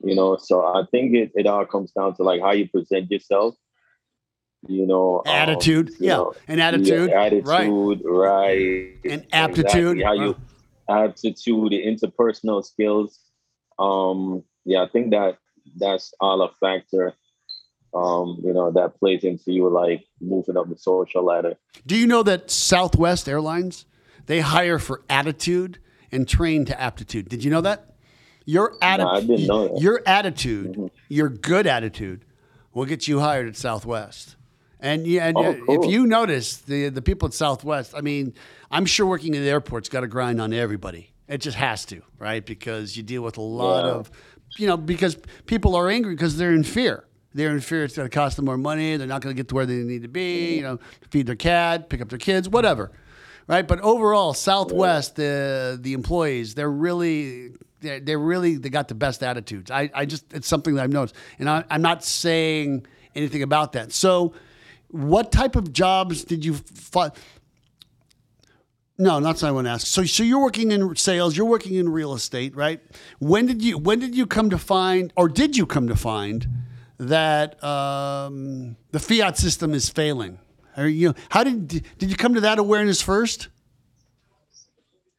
you 0.00 0.14
know 0.14 0.36
so 0.36 0.64
i 0.64 0.82
think 0.90 1.14
it, 1.14 1.32
it 1.34 1.46
all 1.46 1.66
comes 1.66 1.92
down 1.92 2.14
to 2.14 2.22
like 2.22 2.40
how 2.40 2.52
you 2.52 2.68
present 2.68 3.10
yourself 3.10 3.54
you 4.68 4.86
know 4.86 5.22
um, 5.26 5.34
Attitude, 5.34 5.90
you 5.90 5.96
yeah, 6.00 6.16
know, 6.16 6.32
an 6.48 6.60
attitude, 6.60 7.10
yeah, 7.10 7.22
attitude 7.22 7.46
right? 7.46 7.70
right 8.04 8.96
And 9.04 9.26
aptitude, 9.32 9.98
exactly. 9.98 10.02
how 10.02 10.12
you 10.12 10.36
aptitude 10.88 11.72
interpersonal 11.72 12.64
skills 12.64 13.20
um 13.78 14.42
yeah 14.64 14.82
i 14.82 14.88
think 14.88 15.10
that 15.10 15.38
that's 15.76 16.14
all 16.20 16.42
a 16.42 16.50
factor. 16.60 17.14
Um, 17.94 18.40
you 18.44 18.52
know, 18.52 18.70
that 18.72 18.98
plays 18.98 19.24
into 19.24 19.52
you 19.52 19.70
like 19.70 20.04
moving 20.20 20.56
up 20.56 20.68
the 20.68 20.76
social 20.76 21.24
ladder. 21.24 21.54
Do 21.86 21.96
you 21.96 22.06
know 22.06 22.22
that 22.24 22.50
Southwest 22.50 23.28
Airlines 23.28 23.86
they 24.26 24.40
hire 24.40 24.78
for 24.78 25.02
attitude 25.08 25.78
and 26.12 26.28
train 26.28 26.64
to 26.66 26.78
aptitude? 26.78 27.28
Did 27.28 27.42
you 27.42 27.50
know 27.50 27.62
that? 27.62 27.95
Your 28.46 28.76
attitude, 28.80 29.10
I 29.12 29.20
didn't 29.20 29.46
know 29.46 29.68
that. 29.68 29.80
your 31.08 31.28
good 31.28 31.66
attitude, 31.66 32.24
will 32.72 32.84
get 32.86 33.06
you 33.08 33.20
hired 33.20 33.48
at 33.48 33.56
Southwest. 33.56 34.36
And 34.80 35.06
yeah, 35.06 35.26
and 35.28 35.36
Oh, 35.38 35.42
uh, 35.44 35.80
if 35.80 35.90
you 35.90 36.06
notice 36.06 36.58
the 36.58 36.88
the 36.90 37.02
people 37.02 37.26
at 37.26 37.34
Southwest, 37.34 37.92
I 37.96 38.00
mean, 38.02 38.34
I'm 38.70 38.86
sure 38.86 39.06
working 39.06 39.34
in 39.34 39.42
the 39.42 39.48
airport's 39.48 39.88
got 39.88 40.00
to 40.00 40.06
grind 40.06 40.40
on 40.40 40.52
everybody. 40.52 41.12
It 41.28 41.38
just 41.38 41.56
has 41.56 41.84
to, 41.86 42.02
right? 42.18 42.44
Because 42.44 42.96
you 42.96 43.02
deal 43.02 43.22
with 43.22 43.36
a 43.36 43.42
lot 43.42 43.84
Yeah. 43.84 43.90
of, 43.92 44.10
you 44.58 44.66
know, 44.68 44.76
because 44.76 45.16
people 45.46 45.74
are 45.74 45.88
angry 45.88 46.14
because 46.14 46.36
they're 46.36 46.52
in 46.52 46.62
fear. 46.62 47.04
They're 47.34 47.50
in 47.52 47.60
fear 47.60 47.84
it's 47.84 47.96
going 47.96 48.08
to 48.08 48.14
cost 48.14 48.36
them 48.36 48.44
more 48.44 48.56
money. 48.56 48.96
They're 48.96 49.06
not 49.08 49.22
going 49.22 49.34
to 49.34 49.36
get 49.38 49.48
to 49.48 49.54
where 49.56 49.66
they 49.66 49.74
need 49.76 50.02
to 50.02 50.08
be. 50.08 50.56
You 50.56 50.62
know, 50.62 50.78
feed 51.10 51.26
their 51.26 51.34
cat, 51.36 51.88
pick 51.90 52.00
up 52.00 52.08
their 52.10 52.18
kids, 52.18 52.48
whatever, 52.48 52.92
right? 53.48 53.66
But 53.66 53.80
overall, 53.80 54.34
Southwest, 54.34 55.16
the 55.16 55.78
the 55.80 55.92
employees, 55.92 56.54
they're 56.54 56.70
really. 56.70 57.52
They're, 57.78 58.00
they're 58.00 58.18
really 58.18 58.56
they 58.56 58.70
got 58.70 58.88
the 58.88 58.94
best 58.94 59.22
attitudes. 59.22 59.70
I, 59.70 59.90
I 59.92 60.06
just 60.06 60.32
it's 60.32 60.48
something 60.48 60.76
that 60.76 60.84
I've 60.84 60.92
noticed, 60.92 61.14
and 61.38 61.48
I, 61.48 61.62
I'm 61.68 61.82
not 61.82 62.02
saying 62.02 62.86
anything 63.14 63.42
about 63.42 63.72
that. 63.72 63.92
So, 63.92 64.32
what 64.88 65.30
type 65.30 65.56
of 65.56 65.74
jobs 65.74 66.24
did 66.24 66.42
you 66.42 66.54
find? 66.54 67.12
No, 68.98 69.20
that's 69.20 69.42
not 69.42 69.48
what 69.48 69.50
I 69.50 69.52
want 69.52 69.66
to 69.66 69.70
ask. 69.72 69.86
So, 69.86 70.04
so 70.04 70.22
you're 70.22 70.40
working 70.40 70.72
in 70.72 70.96
sales, 70.96 71.36
you're 71.36 71.46
working 71.46 71.74
in 71.74 71.90
real 71.90 72.14
estate, 72.14 72.56
right? 72.56 72.80
When 73.18 73.44
did 73.44 73.62
you 73.62 73.76
when 73.76 73.98
did 73.98 74.14
you 74.14 74.26
come 74.26 74.48
to 74.50 74.58
find, 74.58 75.12
or 75.16 75.28
did 75.28 75.56
you 75.56 75.66
come 75.66 75.86
to 75.88 75.96
find 75.96 76.48
that 76.98 77.62
um, 77.62 78.76
the 78.92 78.98
fiat 78.98 79.36
system 79.36 79.74
is 79.74 79.90
failing? 79.90 80.38
Or 80.76 80.86
you, 80.86 81.14
how 81.30 81.44
did 81.44 81.68
did 81.68 82.10
you 82.10 82.16
come 82.16 82.34
to 82.34 82.40
that 82.42 82.58
awareness 82.58 83.00
first? 83.00 83.48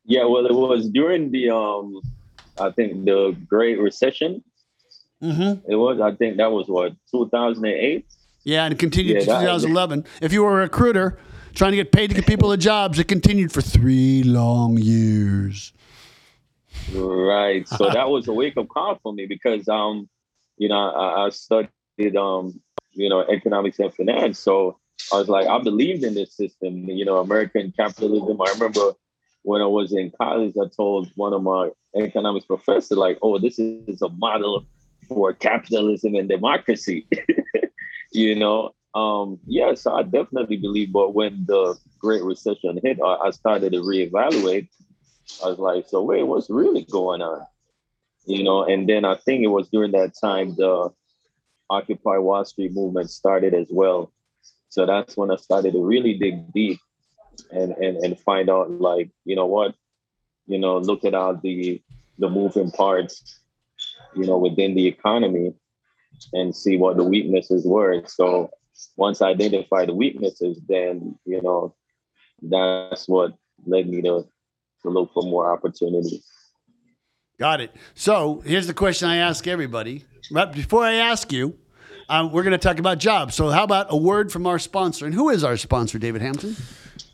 Yeah, 0.06 0.26
well, 0.26 0.46
it 0.46 0.54
was 0.54 0.90
during 0.90 1.32
the 1.32 1.50
um, 1.50 2.02
I 2.60 2.72
think 2.72 3.06
the 3.06 3.36
Great 3.48 3.80
Recession. 3.80 4.44
Mm-hmm. 5.22 5.70
It 5.72 5.76
was. 5.76 6.00
I 6.00 6.14
think 6.16 6.38
that 6.38 6.52
was 6.52 6.68
what 6.68 6.94
2008. 7.12 8.06
Yeah, 8.44 8.66
and 8.66 8.74
it 8.74 8.80
continued 8.80 9.16
Yeah, 9.16 9.20
to 9.22 9.26
that- 9.26 9.40
2011. 9.42 10.06
If 10.22 10.32
you 10.32 10.44
were 10.44 10.60
a 10.60 10.64
recruiter 10.64 11.18
trying 11.56 11.72
to 11.72 11.78
get 11.78 11.92
paid 11.92 12.12
to 12.12 12.16
get 12.16 12.28
people 12.28 12.50
the 12.50 12.58
jobs, 12.58 13.00
it 13.00 13.06
continued 13.08 13.52
for 13.52 13.62
three 13.62 14.24
long 14.24 14.78
years. 14.78 15.74
Right. 16.94 17.68
So 17.68 17.90
that 17.90 18.10
was 18.10 18.28
a 18.28 18.34
wake 18.34 18.56
up 18.58 18.70
call 18.70 19.00
for 19.02 19.12
me 19.12 19.26
because 19.26 19.68
um, 19.68 20.08
you 20.58 20.70
know, 20.70 20.92
I, 20.92 21.26
I 21.26 21.30
studied 21.30 22.16
um, 22.16 22.62
you 22.94 23.10
know, 23.10 23.22
economics 23.22 23.80
and 23.80 23.94
finance. 23.94 24.40
So 24.40 24.78
I 25.14 25.18
was 25.18 25.30
like, 25.30 25.48
I 25.48 25.60
believed 25.60 26.04
in 26.04 26.14
this 26.14 26.36
system, 26.36 26.90
you 26.90 27.06
know, 27.06 27.18
American 27.18 27.74
capitalism. 27.76 28.42
I 28.42 28.52
remember 28.52 28.94
when 29.44 29.62
I 29.62 29.66
was 29.66 29.94
in 29.94 30.12
college, 30.20 30.56
I 30.62 30.68
told 30.76 31.10
one 31.16 31.34
of 31.34 31.44
my 31.44 31.70
economics 31.96 32.46
professors, 32.46 32.98
like, 32.98 33.18
oh, 33.22 33.40
this 33.40 33.60
is 33.60 34.02
a 34.02 34.10
model 34.10 34.66
for 35.08 35.34
capitalism 35.34 36.16
and 36.16 36.28
democracy. 36.28 37.08
you 38.12 38.36
know. 38.36 38.74
Um, 38.96 39.40
yeah, 39.46 39.76
so 39.76 39.94
I 39.94 40.02
definitely 40.02 40.58
believe, 40.58 40.92
but 40.92 41.14
when 41.14 41.46
the 41.46 41.78
Great 42.00 42.24
Recession 42.24 42.80
hit, 42.82 42.98
I, 43.00 43.28
I 43.28 43.30
started 43.30 43.74
to 43.74 43.82
reevaluate 43.82 44.70
I 45.44 45.50
was 45.50 45.60
like, 45.60 45.88
so 45.88 46.02
wait, 46.02 46.24
what's 46.24 46.50
really 46.50 46.84
going 46.84 47.22
on? 47.22 47.46
You 48.26 48.44
know, 48.44 48.64
and 48.64 48.88
then 48.88 49.06
I 49.06 49.16
think 49.16 49.44
it 49.44 49.48
was 49.48 49.70
during 49.70 49.92
that 49.92 50.14
time 50.20 50.56
the 50.56 50.90
Occupy 51.70 52.18
Wall 52.18 52.44
Street 52.46 52.74
movement 52.74 53.10
started 53.10 53.54
as 53.54 53.68
well. 53.70 54.12
So 54.70 54.86
that's 54.86 55.16
when 55.18 55.32
I 55.32 55.36
started 55.36 55.74
to 55.74 55.84
really 55.84 56.18
dig 56.18 56.52
deep 56.54 56.80
and 57.52 57.72
and 57.74 57.98
and 57.98 58.20
find 58.20 58.50
out 58.50 58.72
like, 58.72 59.10
you 59.26 59.36
know 59.36 59.46
what, 59.46 59.76
you 60.48 60.58
know, 60.58 60.78
look 60.78 61.06
at 61.06 61.14
all 61.14 61.36
the 61.36 61.82
the 62.18 62.30
moving 62.30 62.72
parts, 62.72 63.40
you 64.16 64.26
know, 64.26 64.38
within 64.38 64.76
the 64.76 64.88
economy 64.88 65.54
and 66.34 66.56
see 66.56 66.78
what 66.78 66.98
the 66.98 67.04
weaknesses 67.04 67.66
were. 67.66 68.02
So 68.08 68.50
once 68.96 69.22
I 69.22 69.30
identified 69.30 69.90
the 69.90 69.94
weaknesses, 69.94 70.60
then 70.68 71.18
you 71.26 71.42
know, 71.42 71.76
that's 72.42 73.08
what 73.08 73.34
led 73.66 73.88
me 73.88 74.02
to 74.04 74.28
to 74.84 74.90
look 74.90 75.14
for 75.14 75.24
more 75.24 75.52
opportunities. 75.52 76.26
Got 77.40 77.62
it. 77.62 77.76
So 77.94 78.42
here's 78.46 78.68
the 78.68 78.74
question 78.74 79.10
I 79.10 79.18
ask 79.18 79.48
everybody. 79.48 80.06
Right 80.32 80.52
before 80.52 80.84
I 80.84 80.94
ask 80.94 81.32
you, 81.32 81.58
um, 82.10 82.32
we're 82.32 82.44
going 82.44 82.52
to 82.52 82.58
talk 82.58 82.80
about 82.80 83.00
jobs. 83.00 83.36
So 83.36 83.50
how 83.50 83.64
about 83.64 83.88
a 83.90 83.98
word 83.98 84.32
from 84.32 84.48
our 84.48 84.60
sponsor? 84.60 85.06
And 85.06 85.14
who 85.14 85.30
is 85.30 85.44
our 85.44 85.58
sponsor, 85.58 86.00
David 86.00 86.22
Hampton? 86.22 86.56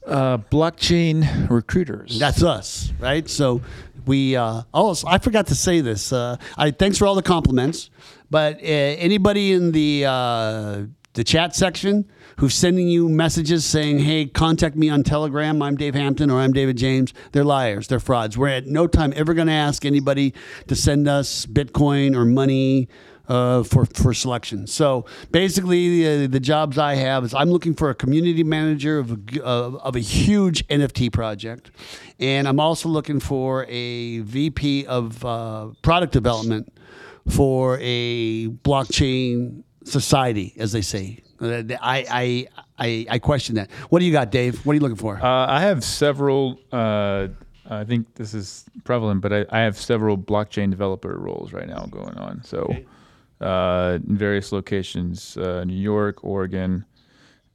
Uh, 0.05 0.37
blockchain 0.37 1.49
recruiters. 1.49 2.19
That's 2.19 2.43
us, 2.43 2.91
right? 2.99 3.27
So 3.29 3.61
we 4.05 4.35
uh, 4.35 4.63
also 4.73 5.07
I 5.07 5.17
forgot 5.17 5.47
to 5.47 5.55
say 5.55 5.81
this. 5.81 6.11
Uh, 6.11 6.37
I 6.57 6.71
thanks 6.71 6.97
for 6.97 7.05
all 7.05 7.15
the 7.15 7.23
compliments, 7.23 7.89
but 8.29 8.57
uh, 8.57 8.65
anybody 8.65 9.53
in 9.53 9.71
the 9.71 10.05
uh, 10.05 10.81
the 11.13 11.23
chat 11.23 11.55
section 11.55 12.09
who's 12.37 12.53
sending 12.53 12.89
you 12.89 13.07
messages 13.07 13.63
saying, 13.63 13.99
"Hey, 13.99 14.25
contact 14.25 14.75
me 14.75 14.89
on 14.89 15.03
Telegram. 15.03 15.61
I'm 15.61 15.77
Dave 15.77 15.95
Hampton 15.95 16.29
or 16.29 16.41
I'm 16.41 16.51
David 16.51 16.75
James." 16.77 17.13
They're 17.31 17.45
liars. 17.45 17.87
They're 17.87 18.01
frauds. 18.01 18.37
We're 18.37 18.49
at 18.49 18.67
no 18.67 18.87
time 18.87 19.13
ever 19.15 19.33
going 19.33 19.47
to 19.47 19.53
ask 19.53 19.85
anybody 19.85 20.33
to 20.67 20.75
send 20.75 21.07
us 21.07 21.45
Bitcoin 21.45 22.13
or 22.13 22.25
money 22.25 22.89
uh, 23.27 23.63
for 23.63 23.85
for 23.85 24.13
selection. 24.13 24.67
So 24.67 25.05
basically, 25.31 26.05
uh, 26.25 26.27
the 26.27 26.39
jobs 26.39 26.77
I 26.77 26.95
have 26.95 27.23
is 27.25 27.33
I'm 27.33 27.49
looking 27.49 27.73
for 27.73 27.89
a 27.89 27.95
community 27.95 28.43
manager 28.43 28.99
of 28.99 29.11
a, 29.11 29.17
g- 29.17 29.41
uh, 29.41 29.45
of 29.45 29.95
a 29.95 29.99
huge 29.99 30.67
NFT 30.67 31.11
project, 31.11 31.71
and 32.19 32.47
I'm 32.47 32.59
also 32.59 32.89
looking 32.89 33.19
for 33.19 33.65
a 33.69 34.19
VP 34.19 34.85
of 34.87 35.23
uh, 35.25 35.69
product 35.81 36.13
development 36.13 36.71
for 37.29 37.77
a 37.81 38.47
blockchain 38.63 39.63
society, 39.85 40.53
as 40.57 40.71
they 40.71 40.81
say. 40.81 41.19
Uh, 41.39 41.63
I, 41.81 42.05
I 42.09 42.47
I 42.77 43.05
I 43.09 43.19
question 43.19 43.55
that. 43.55 43.71
What 43.89 43.99
do 43.99 44.05
you 44.05 44.11
got, 44.11 44.31
Dave? 44.31 44.65
What 44.65 44.73
are 44.73 44.75
you 44.75 44.81
looking 44.81 44.97
for? 44.97 45.17
Uh, 45.23 45.45
I 45.47 45.61
have 45.61 45.83
several. 45.83 46.59
Uh, 46.71 47.27
I 47.69 47.85
think 47.85 48.15
this 48.15 48.33
is 48.33 48.65
prevalent, 48.83 49.21
but 49.21 49.31
I, 49.31 49.45
I 49.49 49.59
have 49.61 49.77
several 49.77 50.17
blockchain 50.17 50.69
developer 50.69 51.17
roles 51.17 51.53
right 51.53 51.67
now 51.67 51.85
going 51.89 52.15
on. 52.17 52.43
So, 52.43 52.73
uh, 53.43 53.99
in 54.07 54.17
various 54.17 54.51
locations, 54.51 55.37
uh, 55.37 55.63
New 55.65 55.75
York, 55.75 56.23
Oregon, 56.23 56.85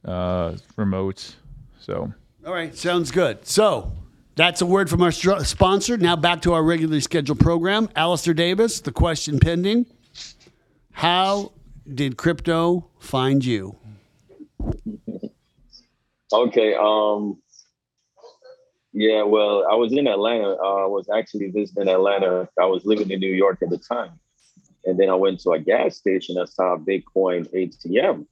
uh, 0.05 0.55
remote. 0.75 1.35
So, 1.79 2.13
All 2.45 2.53
right, 2.53 2.75
sounds 2.75 3.11
good. 3.11 3.45
So 3.45 3.91
that's 4.35 4.61
a 4.61 4.65
word 4.65 4.89
from 4.89 5.01
our 5.01 5.11
str- 5.11 5.39
sponsor. 5.43 5.97
Now 5.97 6.15
back 6.15 6.41
to 6.43 6.53
our 6.53 6.63
regularly 6.63 7.01
scheduled 7.01 7.39
program. 7.39 7.89
Alistair 7.95 8.33
Davis, 8.33 8.79
the 8.81 8.91
question 8.91 9.39
pending. 9.39 9.85
How 10.91 11.51
did 11.91 12.17
crypto 12.17 12.87
find 12.99 13.43
you? 13.43 13.75
Okay. 16.31 16.75
Um. 16.75 17.41
Yeah. 18.93 19.23
Well, 19.23 19.65
I 19.69 19.75
was 19.75 19.93
in 19.93 20.07
Atlanta. 20.07 20.55
Uh, 20.61 20.83
I 20.83 20.87
was 20.87 21.07
actually 21.13 21.49
visiting 21.49 21.87
Atlanta. 21.87 22.47
I 22.59 22.65
was 22.65 22.85
living 22.85 23.09
in 23.09 23.19
New 23.19 23.33
York 23.33 23.59
at 23.63 23.69
the 23.69 23.77
time, 23.77 24.19
and 24.85 24.99
then 24.99 25.09
I 25.09 25.15
went 25.15 25.39
to 25.41 25.51
a 25.51 25.59
gas 25.59 25.97
station. 25.97 26.37
I 26.37 26.45
saw 26.45 26.73
a 26.75 26.79
Bitcoin 26.79 27.47
ATM. 27.53 28.25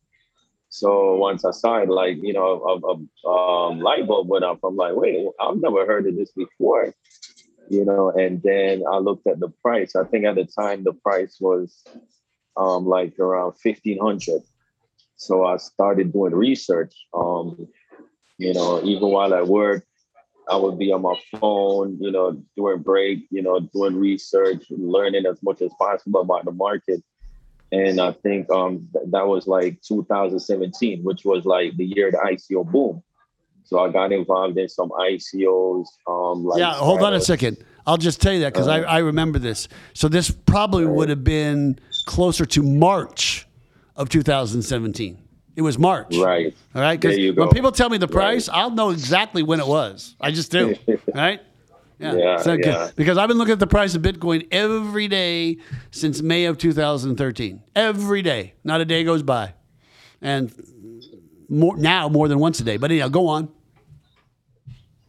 So 0.70 1.16
once 1.16 1.46
I 1.46 1.52
saw 1.52 1.78
it, 1.78 1.90
like 1.90 2.18
you 2.22 2.34
know, 2.34 2.62
a, 3.26 3.28
a 3.28 3.30
um, 3.30 3.80
light 3.80 4.08
bulb 4.08 4.28
went 4.28 4.44
up. 4.44 4.60
I'm 4.64 4.76
like, 4.76 4.96
wait, 4.96 5.26
I've 5.40 5.58
never 5.58 5.86
heard 5.86 6.08
of 6.08 6.16
this 6.16 6.32
before. 6.32 6.94
You 7.70 7.86
know, 7.86 8.12
and 8.12 8.42
then 8.44 8.84
I 8.90 8.98
looked 8.98 9.28
at 9.28 9.40
the 9.40 9.50
price. 9.62 9.96
I 9.96 10.06
think 10.06 10.26
at 10.26 10.36
the 10.36 10.46
time 10.46 10.84
the 10.84 10.94
price 10.94 11.38
was 11.40 11.84
um, 12.56 12.86
like 12.86 13.18
around 13.20 13.54
fifteen 13.54 14.00
hundred. 14.00 14.42
So 15.16 15.46
I 15.46 15.58
started 15.58 16.14
doing 16.14 16.34
research. 16.34 16.94
Um, 17.14 17.68
you 18.38 18.54
know, 18.54 18.84
even 18.84 19.10
while 19.10 19.34
I 19.34 19.42
work, 19.42 19.87
I 20.50 20.56
would 20.56 20.80
be 20.80 20.92
on 20.92 21.02
my 21.02 21.16
phone, 21.40 21.98
you 22.00 22.12
know, 22.12 22.42
during 22.56 22.82
break, 22.82 23.28
you 23.30 23.42
know, 23.42 23.60
doing 23.60 23.96
research, 23.96 24.66
learning 24.70 25.26
as 25.26 25.42
much 25.44 25.62
as 25.62 25.72
possible 25.78 26.22
about 26.22 26.46
the 26.46 26.52
market. 26.52 27.04
And 27.72 28.00
I 28.00 28.14
think 28.14 28.50
um, 28.50 28.88
th- 28.94 29.06
that 29.12 29.28
was 29.28 29.46
like 29.46 29.82
2017, 29.82 31.04
which 31.04 31.26
was 31.26 31.46
like 31.46 31.76
the 31.76 31.86
year 31.86 32.12
the 32.12 32.18
ICO 32.18 32.70
boom. 32.70 33.04
So 33.66 33.80
I 33.80 33.92
got 33.92 34.14
involved 34.14 34.58
in 34.58 34.70
some 34.70 34.90
ICOs. 34.92 35.86
Um, 36.08 36.46
like 36.46 36.60
yeah, 36.60 36.74
hold 36.74 37.04
on 37.04 37.14
a 37.14 37.20
second. 37.20 37.58
I'll 37.86 37.98
just 37.98 38.22
tell 38.22 38.32
you 38.32 38.40
that 38.42 38.54
because 38.54 38.70
I, 38.70 38.82
I 38.82 39.00
remember 39.00 39.40
this. 39.40 39.68
So 39.94 40.08
this 40.08 40.32
probably 40.32 40.86
would 40.86 41.10
have 41.10 41.26
been 41.26 41.78
closer 42.06 42.46
to 42.46 42.64
March 42.64 43.46
of 43.98 44.08
2017. 44.08 45.27
It 45.58 45.64
was 45.64 45.80
March. 45.80 46.16
Right. 46.16 46.56
All 46.76 46.82
right. 46.84 47.02
Because 47.02 47.36
when 47.36 47.50
people 47.50 47.72
tell 47.72 47.90
me 47.90 47.98
the 47.98 48.08
price, 48.08 48.48
I'll 48.48 48.70
know 48.70 48.92
exactly 48.92 49.42
when 49.42 49.60
it 49.60 49.66
was. 49.66 50.16
I 50.22 50.32
just 50.32 50.52
do. 50.52 50.76
Right. 51.14 51.42
Yeah, 52.00 52.14
Yeah, 52.14 52.38
so 52.38 52.54
yeah. 52.54 52.92
Because 52.96 53.18
I've 53.18 53.28
been 53.28 53.40
looking 53.40 53.54
at 53.54 53.60
the 53.60 53.66
price 53.66 53.96
of 53.96 54.04
Bitcoin 54.04 54.48
every 54.52 55.08
day 55.08 55.58
since 55.90 56.22
May 56.22 56.46
of 56.46 56.60
2013. 56.60 57.64
Every 57.76 58.22
day, 58.22 58.54
not 58.64 58.82
a 58.82 58.86
day 58.86 59.04
goes 59.04 59.24
by, 59.24 59.56
and 60.22 60.54
more 61.50 61.76
now 61.76 62.08
more 62.08 62.28
than 62.28 62.38
once 62.38 62.60
a 62.60 62.64
day. 62.64 62.78
But 62.78 62.92
anyhow, 62.92 63.08
go 63.08 63.28
on. 63.28 63.50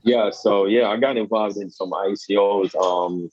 Yeah, 0.03 0.31
so 0.31 0.65
yeah, 0.65 0.89
I 0.89 0.97
got 0.97 1.19
involved 1.19 1.59
in 1.59 1.69
some 1.69 1.91
ICOs. 1.91 2.75
Um, 2.75 3.31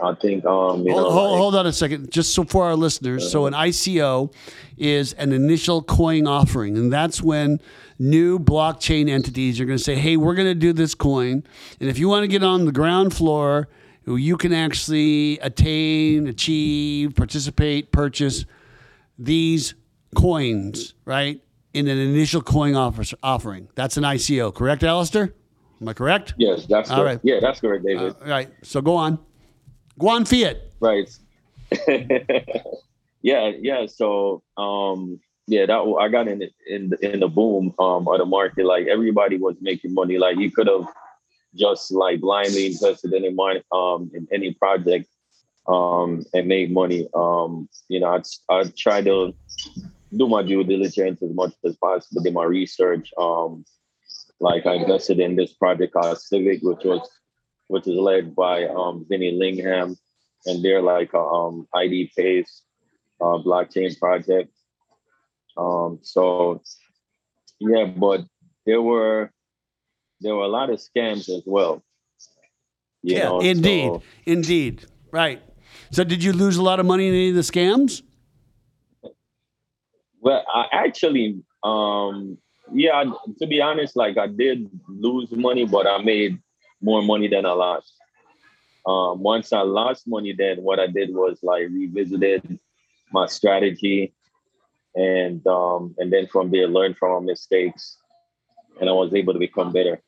I 0.00 0.12
think 0.14 0.44
um, 0.44 0.80
you 0.80 0.86
know, 0.92 1.00
Hold, 1.02 1.12
hold, 1.12 1.30
like- 1.30 1.38
hold 1.38 1.54
on 1.56 1.66
a 1.66 1.72
second, 1.72 2.10
just 2.10 2.34
so 2.34 2.44
for 2.44 2.64
our 2.64 2.74
listeners. 2.76 3.30
So, 3.30 3.46
an 3.46 3.52
ICO 3.54 4.32
is 4.76 5.12
an 5.14 5.32
initial 5.32 5.82
coin 5.82 6.26
offering, 6.26 6.76
and 6.76 6.92
that's 6.92 7.22
when 7.22 7.60
new 7.98 8.38
blockchain 8.40 9.08
entities 9.08 9.60
are 9.60 9.64
going 9.64 9.78
to 9.78 9.84
say, 9.84 9.94
"Hey, 9.94 10.16
we're 10.16 10.34
going 10.34 10.48
to 10.48 10.54
do 10.54 10.72
this 10.72 10.94
coin, 10.96 11.44
and 11.78 11.88
if 11.88 11.98
you 11.98 12.08
want 12.08 12.24
to 12.24 12.28
get 12.28 12.42
on 12.42 12.64
the 12.64 12.72
ground 12.72 13.14
floor, 13.14 13.68
you 14.06 14.36
can 14.36 14.52
actually 14.52 15.38
attain, 15.38 16.26
achieve, 16.26 17.14
participate, 17.14 17.92
purchase 17.92 18.44
these 19.18 19.74
coins, 20.16 20.94
right? 21.04 21.40
In 21.72 21.88
an 21.88 21.98
initial 21.98 22.40
coin 22.42 22.74
offer, 22.74 23.02
offering. 23.22 23.68
That's 23.76 23.96
an 23.96 24.04
ICO, 24.04 24.52
correct, 24.54 24.82
Alistair? 24.82 25.32
Am 25.80 25.88
I 25.88 25.92
correct? 25.92 26.34
yes, 26.36 26.66
that's 26.66 26.90
All 26.90 26.98
correct. 26.98 27.24
right. 27.24 27.34
Yeah, 27.34 27.40
that's 27.40 27.60
correct, 27.60 27.84
David. 27.84 28.14
All 28.22 28.28
right. 28.28 28.48
So 28.62 28.80
go 28.80 28.96
on. 28.96 29.18
Go 29.98 30.08
on, 30.08 30.24
Fiat. 30.24 30.60
Right. 30.80 31.10
yeah, 33.22 33.52
yeah. 33.60 33.86
So, 33.86 34.42
um, 34.56 35.20
yeah, 35.46 35.66
that 35.66 35.96
I 36.00 36.08
got 36.08 36.28
in 36.28 36.38
the, 36.38 36.50
in 36.66 36.90
the, 36.90 37.12
in 37.12 37.20
the 37.20 37.28
boom 37.28 37.74
um 37.78 38.08
of 38.08 38.18
the 38.18 38.24
market. 38.24 38.64
Like 38.64 38.86
everybody 38.86 39.36
was 39.36 39.56
making 39.60 39.94
money. 39.94 40.18
Like 40.18 40.38
you 40.38 40.50
could 40.50 40.68
have 40.68 40.86
just 41.54 41.92
like 41.92 42.20
blindly 42.20 42.66
invested 42.66 43.12
in 43.12 43.24
any 43.24 43.62
um 43.72 44.10
in 44.14 44.26
any 44.32 44.54
project 44.54 45.06
um 45.68 46.24
and 46.32 46.48
made 46.48 46.72
money. 46.72 47.08
Um, 47.14 47.68
you 47.88 48.00
know, 48.00 48.08
I 48.08 48.22
I 48.52 48.64
try 48.76 49.02
to 49.02 49.34
do 50.16 50.28
my 50.28 50.42
due 50.42 50.64
diligence 50.64 51.22
as 51.22 51.34
much 51.34 51.52
as 51.64 51.76
possible, 51.76 52.22
do 52.22 52.30
my 52.30 52.44
research. 52.44 53.12
Um, 53.18 53.64
like 54.40 54.66
I 54.66 54.74
invested 54.74 55.20
in 55.20 55.36
this 55.36 55.52
project 55.52 55.92
called 55.92 56.20
Civic, 56.20 56.62
which 56.62 56.84
was 56.84 57.08
which 57.68 57.86
is 57.86 57.96
led 57.96 58.34
by 58.34 58.64
um 58.64 59.06
Vinny 59.08 59.32
Lingham 59.32 59.96
and 60.46 60.64
they're 60.64 60.82
like 60.82 61.12
a 61.14 61.20
um, 61.20 61.66
ID 61.74 62.12
Pace 62.16 62.62
uh, 63.20 63.38
blockchain 63.38 63.98
project. 63.98 64.50
Um, 65.56 66.00
so 66.02 66.62
yeah, 67.60 67.86
but 67.86 68.24
there 68.66 68.82
were 68.82 69.30
there 70.20 70.34
were 70.34 70.44
a 70.44 70.48
lot 70.48 70.70
of 70.70 70.80
scams 70.80 71.28
as 71.28 71.42
well. 71.46 71.82
Yeah, 73.02 73.28
know, 73.28 73.40
indeed, 73.40 73.84
so- 73.84 74.02
indeed, 74.24 74.86
right. 75.10 75.42
So, 75.90 76.02
did 76.02 76.24
you 76.24 76.32
lose 76.32 76.56
a 76.56 76.62
lot 76.62 76.80
of 76.80 76.86
money 76.86 77.08
in 77.08 77.14
any 77.14 77.28
of 77.28 77.34
the 77.34 77.42
scams? 77.42 78.02
well, 80.20 80.42
I 80.52 80.66
actually, 80.72 81.42
um, 81.62 82.38
yeah, 82.72 83.04
to 83.38 83.46
be 83.46 83.60
honest, 83.60 83.94
like 83.94 84.16
I 84.16 84.26
did 84.26 84.70
lose 84.88 85.30
money, 85.30 85.66
but 85.66 85.86
I 85.86 85.98
made 85.98 86.40
more 86.84 87.02
money 87.02 87.28
than 87.28 87.46
I 87.46 87.52
lost. 87.52 87.94
Um, 88.86 89.22
once 89.22 89.52
I 89.52 89.62
lost 89.62 90.06
money, 90.06 90.34
then 90.36 90.58
what 90.58 90.78
I 90.78 90.86
did 90.86 91.14
was 91.14 91.38
like 91.42 91.68
revisited 91.70 92.58
my 93.12 93.26
strategy, 93.26 94.12
and 94.94 95.44
um, 95.46 95.94
and 95.98 96.12
then 96.12 96.26
from 96.26 96.50
there 96.50 96.68
learn 96.68 96.94
from 96.94 97.24
my 97.24 97.32
mistakes, 97.32 97.96
and 98.80 98.90
I 98.90 98.92
was 98.92 99.14
able 99.14 99.32
to 99.32 99.38
become 99.38 99.72
better. 99.72 100.02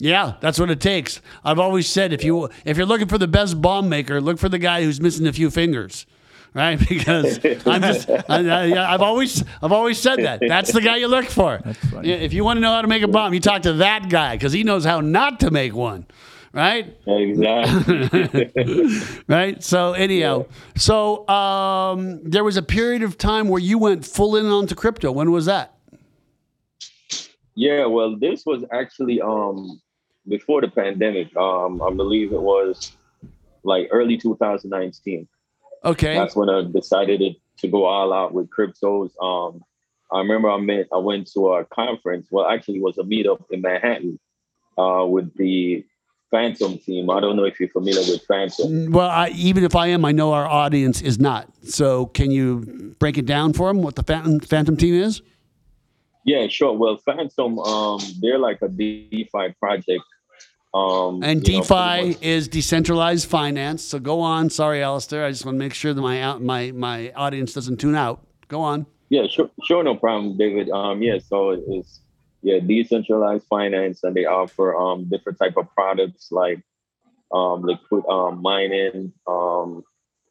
Yeah, 0.00 0.34
that's 0.40 0.58
what 0.58 0.70
it 0.70 0.80
takes. 0.80 1.20
I've 1.44 1.60
always 1.60 1.88
said 1.88 2.12
if 2.12 2.24
you 2.24 2.50
if 2.64 2.76
you're 2.76 2.86
looking 2.86 3.06
for 3.06 3.18
the 3.18 3.28
best 3.28 3.62
bomb 3.62 3.88
maker, 3.88 4.20
look 4.20 4.38
for 4.38 4.48
the 4.48 4.58
guy 4.58 4.82
who's 4.82 5.00
missing 5.00 5.28
a 5.28 5.32
few 5.32 5.48
fingers, 5.48 6.06
right? 6.54 6.78
Because 6.88 7.38
I'm 7.66 7.82
just 7.82 8.08
I, 8.10 8.22
I, 8.28 8.94
I've 8.94 9.00
always 9.02 9.42
I've 9.62 9.72
always 9.72 9.98
said 9.98 10.20
that. 10.20 10.40
That's 10.46 10.72
the 10.72 10.80
guy 10.80 10.96
you 10.96 11.08
look 11.08 11.26
for. 11.26 11.58
funny. 11.90 12.10
If 12.10 12.32
you 12.32 12.44
want 12.44 12.58
to 12.58 12.60
know 12.60 12.72
how 12.72 12.82
to 12.82 12.88
make 12.88 13.02
a 13.02 13.08
bomb, 13.08 13.34
you 13.34 13.40
talk 13.40 13.62
to 13.62 13.74
that 13.74 14.08
guy 14.08 14.36
because 14.36 14.52
he 14.52 14.62
knows 14.62 14.84
how 14.84 15.00
not 15.00 15.40
to 15.40 15.50
make 15.50 15.74
one, 15.74 16.06
right? 16.52 16.96
Exactly. 17.06 18.50
right? 19.28 19.62
So 19.62 19.92
anyhow, 19.92 20.46
so 20.76 21.26
um, 21.28 22.22
there 22.24 22.44
was 22.44 22.56
a 22.56 22.62
period 22.62 23.02
of 23.02 23.16
time 23.16 23.48
where 23.48 23.60
you 23.60 23.78
went 23.78 24.04
full 24.04 24.36
in 24.36 24.46
onto 24.46 24.74
crypto. 24.74 25.12
When 25.12 25.30
was 25.30 25.46
that? 25.46 25.74
yeah. 27.54 27.86
Well, 27.86 28.16
this 28.16 28.44
was 28.46 28.64
actually 28.72 29.20
um 29.20 29.80
before 30.28 30.60
the 30.60 30.68
pandemic. 30.68 31.34
Um, 31.36 31.82
I 31.82 31.90
believe 31.90 32.32
it 32.32 32.40
was 32.40 32.92
like 33.64 33.88
early 33.90 34.16
2019. 34.16 35.28
Okay. 35.84 36.14
that's 36.14 36.36
when 36.36 36.48
I 36.48 36.62
decided 36.62 37.20
to, 37.20 37.32
to 37.58 37.68
go 37.68 37.84
all 37.84 38.12
out 38.12 38.32
with 38.32 38.48
cryptos. 38.50 39.10
Um, 39.22 39.62
I 40.12 40.18
remember 40.18 40.50
I 40.50 40.58
met, 40.58 40.86
I 40.92 40.98
went 40.98 41.32
to 41.32 41.48
a 41.54 41.64
conference. 41.64 42.28
Well, 42.30 42.46
actually, 42.46 42.76
it 42.76 42.82
was 42.82 42.98
a 42.98 43.02
meetup 43.02 43.44
in 43.50 43.62
Manhattan 43.62 44.18
uh, 44.78 45.06
with 45.06 45.34
the 45.36 45.84
Fantom 46.30 46.78
team. 46.78 47.10
I 47.10 47.20
don't 47.20 47.36
know 47.36 47.44
if 47.44 47.60
you're 47.60 47.68
familiar 47.68 48.00
with 48.00 48.24
Fantom. 48.26 48.90
Well, 48.90 49.08
I, 49.08 49.28
even 49.34 49.64
if 49.64 49.76
I 49.76 49.88
am, 49.88 50.04
I 50.04 50.12
know 50.12 50.32
our 50.32 50.46
audience 50.46 51.02
is 51.02 51.18
not. 51.18 51.48
So 51.64 52.06
can 52.06 52.30
you 52.30 52.94
break 52.98 53.18
it 53.18 53.26
down 53.26 53.52
for 53.52 53.68
them 53.68 53.82
what 53.82 53.96
the 53.96 54.02
Fantom, 54.02 54.40
Fantom 54.40 54.76
team 54.76 54.94
is? 54.94 55.20
Yeah, 56.24 56.46
sure. 56.48 56.72
Well, 56.72 56.96
Fantom, 56.96 57.58
um, 57.58 58.00
they're 58.20 58.38
like 58.38 58.62
a 58.62 58.68
DeFi 58.68 59.54
project. 59.58 60.02
Um, 60.74 61.22
And 61.22 61.46
you 61.46 61.58
know, 61.58 61.62
DeFi 61.62 62.16
is 62.20 62.48
decentralized 62.48 63.28
finance. 63.28 63.84
So 63.84 63.98
go 63.98 64.20
on. 64.20 64.48
Sorry, 64.48 64.82
Alistair. 64.82 65.24
I 65.24 65.30
just 65.30 65.44
want 65.44 65.56
to 65.56 65.58
make 65.58 65.74
sure 65.74 65.92
that 65.92 66.00
my 66.00 66.38
my 66.38 66.72
my 66.72 67.12
audience 67.12 67.52
doesn't 67.52 67.78
tune 67.78 67.94
out. 67.94 68.26
Go 68.48 68.60
on. 68.60 68.86
Yeah, 69.10 69.26
sure, 69.26 69.50
sure, 69.64 69.84
no 69.84 69.94
problem, 69.94 70.38
David. 70.38 70.70
Um, 70.70 71.02
yeah, 71.02 71.18
so 71.18 71.50
it's 71.50 72.00
yeah, 72.42 72.58
decentralized 72.60 73.44
finance, 73.46 74.02
and 74.02 74.16
they 74.16 74.24
offer 74.24 74.74
um 74.74 75.04
different 75.10 75.38
type 75.38 75.56
of 75.58 75.72
products 75.74 76.32
like 76.32 76.62
um 77.32 77.62
liquid 77.62 78.04
um 78.08 78.40
mining, 78.40 79.12
um 79.26 79.84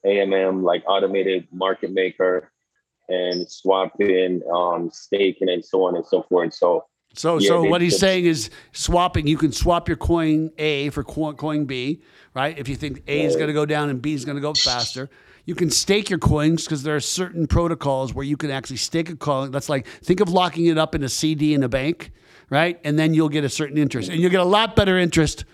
AMM 0.03 0.63
like 0.63 0.83
automated 0.87 1.47
market 1.51 1.91
maker, 1.91 2.51
and 3.07 3.49
swapping, 3.49 4.41
um 4.51 4.89
staking, 4.91 5.49
and 5.49 5.63
so 5.63 5.83
on 5.83 5.95
and 5.95 6.05
so 6.05 6.23
forth. 6.23 6.53
So 6.53 6.85
So 7.13 7.39
Yeah, 7.39 7.47
so 7.49 7.63
what 7.63 7.81
he's 7.81 7.99
saying 7.99 8.25
is 8.25 8.49
swapping. 8.71 9.27
You 9.27 9.37
can 9.37 9.51
swap 9.51 9.87
your 9.87 9.97
coin 9.97 10.51
A 10.57 10.89
for 10.89 11.03
coin 11.03 11.65
B, 11.65 12.01
right? 12.33 12.57
If 12.57 12.69
you 12.69 12.75
think 12.75 13.03
A 13.07 13.21
is 13.21 13.35
going 13.35 13.47
to 13.47 13.53
go 13.53 13.65
down 13.65 13.89
and 13.89 14.01
B 14.01 14.13
is 14.13 14.25
going 14.25 14.37
to 14.37 14.41
go 14.41 14.53
faster. 14.53 15.09
You 15.45 15.55
can 15.55 15.69
stake 15.71 16.09
your 16.09 16.19
coins 16.19 16.63
because 16.63 16.83
there 16.83 16.95
are 16.95 17.01
certain 17.01 17.47
protocols 17.47 18.13
where 18.13 18.25
you 18.25 18.37
can 18.37 18.51
actually 18.51 18.77
stake 18.77 19.09
a 19.09 19.15
coin. 19.15 19.51
That's 19.51 19.69
like 19.69 19.87
think 19.87 20.19
of 20.19 20.29
locking 20.29 20.67
it 20.67 20.77
up 20.77 20.95
in 20.95 21.03
a 21.03 21.09
CD 21.09 21.53
in 21.53 21.63
a 21.63 21.69
bank, 21.69 22.11
right? 22.49 22.79
And 22.83 22.97
then 22.97 23.13
you'll 23.13 23.29
get 23.29 23.43
a 23.43 23.49
certain 23.49 23.77
interest, 23.77 24.09
and 24.09 24.19
you'll 24.19 24.31
get 24.31 24.39
a 24.39 24.45
lot 24.45 24.75
better 24.75 24.97
interest 24.97 25.45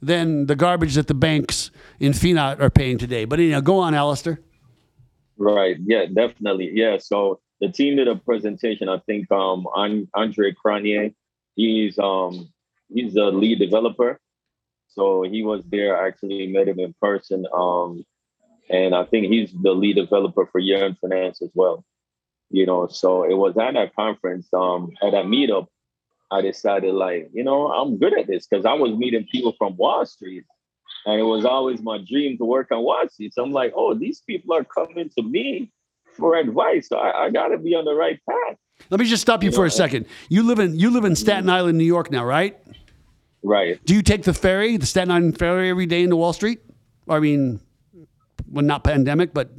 than 0.00 0.46
the 0.46 0.56
garbage 0.56 0.94
that 0.94 1.06
the 1.06 1.14
banks 1.14 1.70
in 2.00 2.12
fiat 2.12 2.60
are 2.60 2.70
paying 2.70 2.98
today. 2.98 3.24
But 3.24 3.38
anyhow, 3.38 3.60
go 3.60 3.78
on, 3.78 3.94
Alistair. 3.94 4.40
Right. 5.36 5.76
Yeah, 5.84 6.06
definitely. 6.06 6.70
Yeah. 6.72 6.98
So 6.98 7.40
the 7.64 7.72
team 7.72 7.96
did 7.96 8.08
a 8.08 8.16
presentation. 8.16 8.88
I 8.88 8.98
think 8.98 9.30
um 9.32 9.66
An- 9.74 10.08
Andre 10.14 10.52
Cronje, 10.52 11.14
he's 11.56 11.98
um 11.98 12.52
he's 12.92 13.14
the 13.14 13.26
lead 13.30 13.58
developer. 13.58 14.20
So 14.88 15.22
he 15.22 15.42
was 15.42 15.62
there. 15.64 15.96
I 16.00 16.08
actually 16.08 16.46
met 16.46 16.68
him 16.68 16.78
in 16.78 16.94
person. 17.00 17.46
Um 17.52 18.04
and 18.68 18.94
I 18.94 19.04
think 19.04 19.26
he's 19.26 19.50
the 19.52 19.72
lead 19.72 19.96
developer 19.96 20.46
for 20.46 20.58
Yearn 20.58 20.96
Finance 21.00 21.40
as 21.42 21.50
well. 21.54 21.84
You 22.50 22.66
know, 22.66 22.86
so 22.88 23.24
it 23.24 23.34
was 23.34 23.56
at 23.56 23.74
that 23.74 23.94
conference, 23.96 24.48
um, 24.52 24.90
at 25.02 25.12
that 25.12 25.24
meetup, 25.24 25.66
I 26.30 26.40
decided 26.40 26.94
like, 26.94 27.30
you 27.32 27.42
know, 27.42 27.68
I'm 27.72 27.98
good 27.98 28.16
at 28.18 28.26
this 28.26 28.46
because 28.46 28.64
I 28.64 28.74
was 28.74 28.92
meeting 28.92 29.26
people 29.30 29.54
from 29.58 29.76
Wall 29.76 30.04
Street. 30.06 30.44
And 31.06 31.20
it 31.20 31.24
was 31.24 31.44
always 31.44 31.82
my 31.82 31.98
dream 31.98 32.38
to 32.38 32.44
work 32.44 32.68
on 32.70 32.82
Wall 32.82 33.08
Street. 33.08 33.34
So 33.34 33.42
I'm 33.42 33.52
like, 33.52 33.72
oh, 33.74 33.94
these 33.94 34.20
people 34.20 34.54
are 34.54 34.64
coming 34.64 35.10
to 35.16 35.22
me 35.22 35.70
for 36.16 36.36
advice. 36.36 36.88
I, 36.92 37.10
I 37.12 37.30
gotta 37.30 37.58
be 37.58 37.74
on 37.74 37.84
the 37.84 37.94
right 37.94 38.18
path. 38.28 38.56
Let 38.90 39.00
me 39.00 39.06
just 39.06 39.22
stop 39.22 39.42
you 39.42 39.50
You 39.50 39.54
for 39.54 39.62
know, 39.62 39.66
a 39.66 39.70
second. 39.70 40.06
You 40.28 40.42
live 40.42 40.58
in 40.58 40.78
you 40.78 40.90
live 40.90 41.04
in 41.04 41.16
Staten 41.16 41.48
Island, 41.48 41.78
New 41.78 41.84
York 41.84 42.10
now, 42.10 42.24
right? 42.24 42.58
Right. 43.42 43.84
Do 43.84 43.94
you 43.94 44.02
take 44.02 44.22
the 44.24 44.32
ferry, 44.34 44.76
the 44.76 44.86
Staten 44.86 45.10
Island 45.10 45.38
ferry, 45.38 45.68
every 45.70 45.86
day 45.86 46.02
into 46.02 46.16
Wall 46.16 46.32
Street? 46.32 46.60
I 47.08 47.20
mean, 47.20 47.60
well, 48.50 48.64
not 48.64 48.84
pandemic, 48.84 49.34
but 49.34 49.50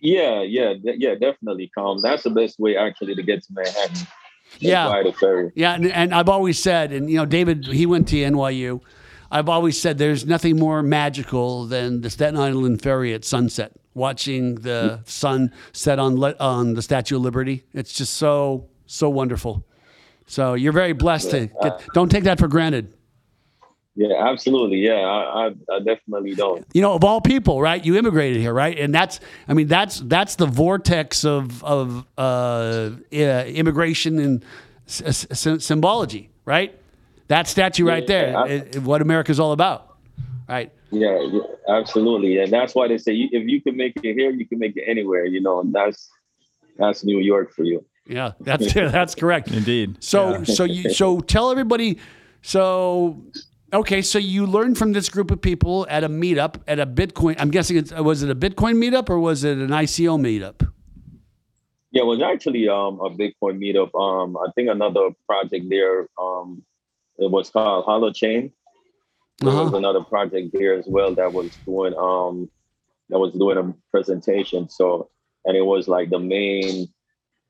Yeah, 0.00 0.42
yeah, 0.42 0.72
de- 0.74 0.98
yeah, 0.98 1.14
definitely. 1.14 1.70
Um, 1.76 1.98
that's 2.00 2.22
the 2.22 2.30
best 2.30 2.58
way 2.58 2.76
actually 2.76 3.14
to 3.14 3.22
get 3.22 3.42
to 3.42 3.48
Manhattan. 3.52 4.06
Yeah. 4.58 5.02
The 5.04 5.12
ferry. 5.12 5.52
yeah. 5.54 5.74
And, 5.74 5.86
and 5.86 6.14
I've 6.14 6.28
always 6.28 6.58
said, 6.58 6.92
and 6.92 7.08
you 7.10 7.16
know, 7.16 7.26
David, 7.26 7.66
he 7.66 7.86
went 7.86 8.08
to 8.08 8.16
NYU. 8.16 8.80
I've 9.30 9.48
always 9.48 9.80
said 9.80 9.98
there's 9.98 10.26
nothing 10.26 10.58
more 10.58 10.82
magical 10.82 11.66
than 11.66 12.00
the 12.00 12.10
Staten 12.10 12.36
Island 12.40 12.82
ferry 12.82 13.14
at 13.14 13.24
sunset, 13.24 13.72
watching 13.94 14.56
the 14.56 15.00
sun 15.04 15.52
set 15.72 15.98
on 15.98 16.18
le- 16.18 16.36
on 16.40 16.74
the 16.74 16.82
Statue 16.82 17.16
of 17.16 17.22
Liberty. 17.22 17.64
It's 17.74 17.92
just 17.92 18.14
so 18.14 18.68
so 18.86 19.08
wonderful. 19.10 19.64
So 20.26 20.54
you're 20.54 20.72
very 20.72 20.92
blessed 20.92 21.30
to 21.32 21.46
get. 21.62 21.82
Don't 21.94 22.08
take 22.10 22.24
that 22.24 22.38
for 22.38 22.48
granted. 22.48 22.94
Yeah, 23.96 24.28
absolutely. 24.30 24.78
Yeah, 24.78 24.92
I, 25.00 25.48
I, 25.48 25.50
I 25.72 25.78
definitely 25.80 26.34
don't. 26.36 26.64
You 26.72 26.80
know, 26.80 26.94
of 26.94 27.02
all 27.04 27.20
people, 27.20 27.60
right? 27.60 27.84
You 27.84 27.96
immigrated 27.98 28.40
here, 28.40 28.54
right? 28.54 28.78
And 28.78 28.94
that's, 28.94 29.18
I 29.48 29.52
mean, 29.54 29.66
that's 29.66 29.98
that's 30.00 30.36
the 30.36 30.46
vortex 30.46 31.24
of 31.24 31.62
of 31.64 32.06
uh, 32.16 32.90
immigration 33.10 34.18
and 34.20 34.44
s- 34.86 35.26
s- 35.30 35.64
symbology, 35.64 36.30
right? 36.44 36.74
That 37.26 37.48
statue 37.48 37.84
right 37.86 38.06
there, 38.06 38.36
I- 38.36 38.64
i- 38.74 38.78
what 38.78 39.02
America's 39.02 39.40
all 39.40 39.52
about, 39.52 39.89
right? 40.50 40.72
Yeah, 40.90 41.20
yeah, 41.20 41.40
absolutely. 41.68 42.38
And 42.38 42.52
that's 42.52 42.74
why 42.74 42.88
they 42.88 42.98
say 42.98 43.14
if 43.14 43.48
you 43.48 43.62
can 43.62 43.76
make 43.76 43.94
it 44.02 44.14
here, 44.14 44.30
you 44.30 44.46
can 44.46 44.58
make 44.58 44.76
it 44.76 44.84
anywhere. 44.86 45.24
You 45.24 45.40
know, 45.40 45.60
and 45.60 45.72
that's 45.72 46.10
that's 46.76 47.04
New 47.04 47.20
York 47.20 47.52
for 47.52 47.64
you. 47.64 47.84
Yeah, 48.06 48.32
that's 48.40 48.74
that's 48.74 49.14
correct. 49.14 49.50
Indeed. 49.50 50.02
So 50.02 50.44
so 50.44 50.64
you 50.64 50.90
so 50.92 51.20
tell 51.20 51.50
everybody. 51.50 51.98
So 52.42 53.22
okay, 53.72 54.02
so 54.02 54.18
you 54.18 54.46
learned 54.46 54.76
from 54.76 54.92
this 54.92 55.08
group 55.08 55.30
of 55.30 55.40
people 55.40 55.86
at 55.88 56.02
a 56.02 56.08
meetup 56.08 56.56
at 56.66 56.80
a 56.80 56.86
Bitcoin. 56.86 57.36
I'm 57.38 57.50
guessing 57.50 57.76
it 57.76 57.92
was 58.04 58.22
it 58.22 58.30
a 58.30 58.34
Bitcoin 58.34 58.76
meetup 58.76 59.08
or 59.08 59.18
was 59.20 59.44
it 59.44 59.58
an 59.58 59.68
ICO 59.68 60.18
meetup? 60.18 60.66
Yeah, 61.92 62.02
it 62.02 62.06
was 62.06 62.22
actually 62.22 62.68
um, 62.68 63.00
a 63.00 63.10
Bitcoin 63.10 63.58
meetup. 63.58 63.94
Um, 63.98 64.36
I 64.36 64.50
think 64.54 64.68
another 64.68 65.10
project 65.26 65.66
there. 65.68 66.08
Um, 66.18 66.64
it 67.18 67.30
was 67.30 67.50
called 67.50 67.84
Holochain. 67.84 68.52
There 69.40 69.52
was 69.52 69.68
Uh-huh. 69.68 69.76
another 69.78 70.02
project 70.04 70.50
there 70.52 70.74
as 70.74 70.86
well 70.86 71.14
that 71.14 71.32
was 71.32 71.50
doing 71.66 71.94
um, 71.94 72.50
that 73.08 73.18
was 73.18 73.32
doing 73.32 73.56
a 73.58 73.74
presentation. 73.90 74.68
So, 74.68 75.08
and 75.44 75.56
it 75.56 75.62
was 75.62 75.88
like 75.88 76.10
the 76.10 76.18
main, 76.18 76.86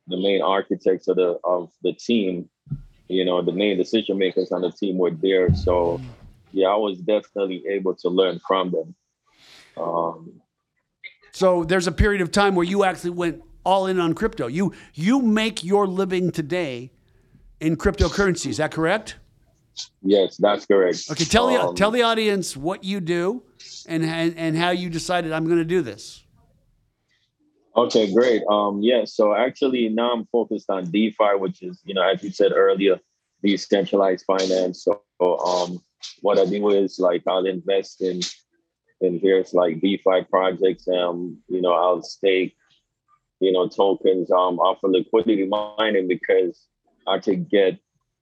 the 0.06 0.16
main 0.16 0.40
architects 0.40 1.08
of 1.08 1.16
the 1.16 1.38
of 1.44 1.70
the 1.82 1.92
team. 1.92 2.48
You 3.08 3.24
know, 3.24 3.42
the 3.42 3.52
main 3.52 3.76
decision 3.76 4.18
makers 4.18 4.52
on 4.52 4.62
the 4.62 4.70
team 4.70 4.96
were 4.98 5.10
there. 5.10 5.52
So, 5.52 6.00
yeah, 6.52 6.68
I 6.68 6.76
was 6.76 6.98
definitely 6.98 7.64
able 7.68 7.94
to 7.96 8.08
learn 8.08 8.38
from 8.46 8.70
them. 8.70 8.94
Um, 9.76 10.40
So 11.32 11.64
there's 11.64 11.88
a 11.88 11.92
period 11.92 12.20
of 12.20 12.30
time 12.30 12.54
where 12.54 12.66
you 12.66 12.84
actually 12.84 13.10
went 13.10 13.42
all 13.64 13.86
in 13.86 13.98
on 13.98 14.14
crypto. 14.14 14.46
You 14.46 14.72
you 14.94 15.20
make 15.22 15.64
your 15.64 15.88
living 15.88 16.30
today 16.30 16.92
in 17.60 17.76
cryptocurrency. 17.76 18.46
Is 18.46 18.58
that 18.58 18.70
correct? 18.70 19.16
Yes, 20.02 20.36
that's 20.36 20.66
correct. 20.66 21.10
Okay, 21.10 21.24
tell 21.24 21.48
the 21.48 21.60
Um, 21.60 21.74
tell 21.74 21.90
the 21.90 22.02
audience 22.02 22.56
what 22.56 22.84
you 22.84 23.00
do 23.00 23.42
and 23.86 24.04
and, 24.04 24.36
and 24.36 24.56
how 24.56 24.70
you 24.70 24.90
decided 24.90 25.32
I'm 25.32 25.46
going 25.46 25.58
to 25.58 25.64
do 25.64 25.82
this. 25.82 26.24
Okay, 27.76 28.12
great. 28.12 28.42
Um, 28.50 28.82
yeah, 28.82 29.04
so 29.04 29.34
actually 29.34 29.88
now 29.88 30.12
I'm 30.12 30.26
focused 30.26 30.68
on 30.70 30.90
DeFi, 30.90 31.36
which 31.38 31.62
is, 31.62 31.80
you 31.84 31.94
know, 31.94 32.02
as 32.02 32.22
you 32.22 32.30
said 32.30 32.52
earlier, 32.52 32.98
decentralized 33.44 34.24
finance. 34.26 34.84
So 34.84 35.02
um, 35.20 35.80
what 36.20 36.38
I 36.38 36.46
do 36.46 36.70
is 36.70 36.98
like 36.98 37.22
I'll 37.26 37.46
invest 37.46 38.02
in 38.02 38.20
in 39.00 39.20
various 39.20 39.54
like 39.54 39.80
DeFi 39.80 40.24
projects. 40.30 40.86
Um, 40.88 41.38
you 41.48 41.60
know, 41.62 41.72
I'll 41.72 42.02
stake, 42.02 42.54
you 43.40 43.52
know, 43.52 43.68
tokens 43.68 44.30
um 44.30 44.58
off 44.58 44.82
of 44.82 44.90
liquidity 44.90 45.46
mining 45.46 46.08
because 46.08 46.66
I 47.06 47.18
could 47.18 47.48
get 47.48 47.78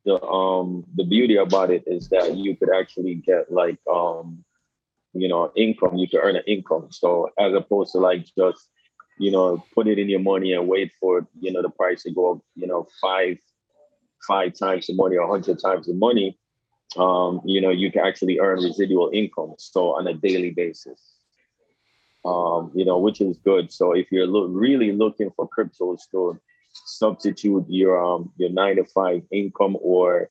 the 0.09 0.19
um 0.23 0.85
the 0.99 1.05
beauty 1.05 1.37
about 1.37 1.71
it 1.71 1.85
is 1.87 2.09
that 2.09 2.37
you 2.37 2.57
could 2.57 2.73
actually 2.81 3.15
get 3.31 3.53
like 3.53 3.79
um 3.99 4.45
you 5.13 5.29
know 5.29 5.53
income, 5.57 5.97
you 5.97 6.09
could 6.09 6.23
earn 6.27 6.37
an 6.37 6.47
income. 6.47 6.87
So 6.91 7.31
as 7.39 7.53
opposed 7.55 7.93
to 7.93 7.99
like 7.99 8.25
just 8.37 8.69
you 9.19 9.31
know, 9.31 9.65
put 9.75 9.89
it 9.89 9.99
in 9.99 10.09
your 10.09 10.21
money 10.21 10.53
and 10.53 10.69
wait 10.69 10.93
for, 11.01 11.27
you 11.41 11.53
know, 11.53 11.61
the 11.61 11.71
price 11.71 12.05
to 12.05 12.13
go 12.13 12.33
up, 12.33 12.39
you 12.55 12.67
know, 12.67 12.87
five, 13.01 13.37
five 14.27 14.53
times 14.55 14.87
the 14.87 14.95
money 14.95 15.17
or 15.17 15.25
a 15.25 15.29
hundred 15.29 15.59
times 15.61 15.87
the 15.87 15.95
money. 15.95 16.39
Um, 16.97 17.43
you 17.45 17.61
know, 17.61 17.71
you 17.71 17.91
can 17.93 18.07
actually 18.07 18.39
earn 18.39 18.63
residual 18.63 19.11
income. 19.13 19.55
So 19.59 19.97
on 19.97 20.07
a 20.07 20.15
daily 20.15 20.51
basis. 20.51 21.15
Um, 22.25 22.73
you 22.75 22.85
know, 22.85 22.99
which 22.99 23.21
is 23.21 23.39
good. 23.39 23.73
So 23.73 23.93
if 23.93 24.11
you're 24.11 24.27
lo- 24.27 24.47
really 24.47 24.93
looking 24.93 25.31
for 25.37 25.49
cryptos 25.49 26.01
to 26.11 26.39
substitute 26.89 27.65
your 27.69 28.03
um 28.03 28.33
your 28.37 28.51
nine 28.51 28.77
to 28.77 28.85
five 28.85 29.23
income 29.31 29.77
or 29.81 30.31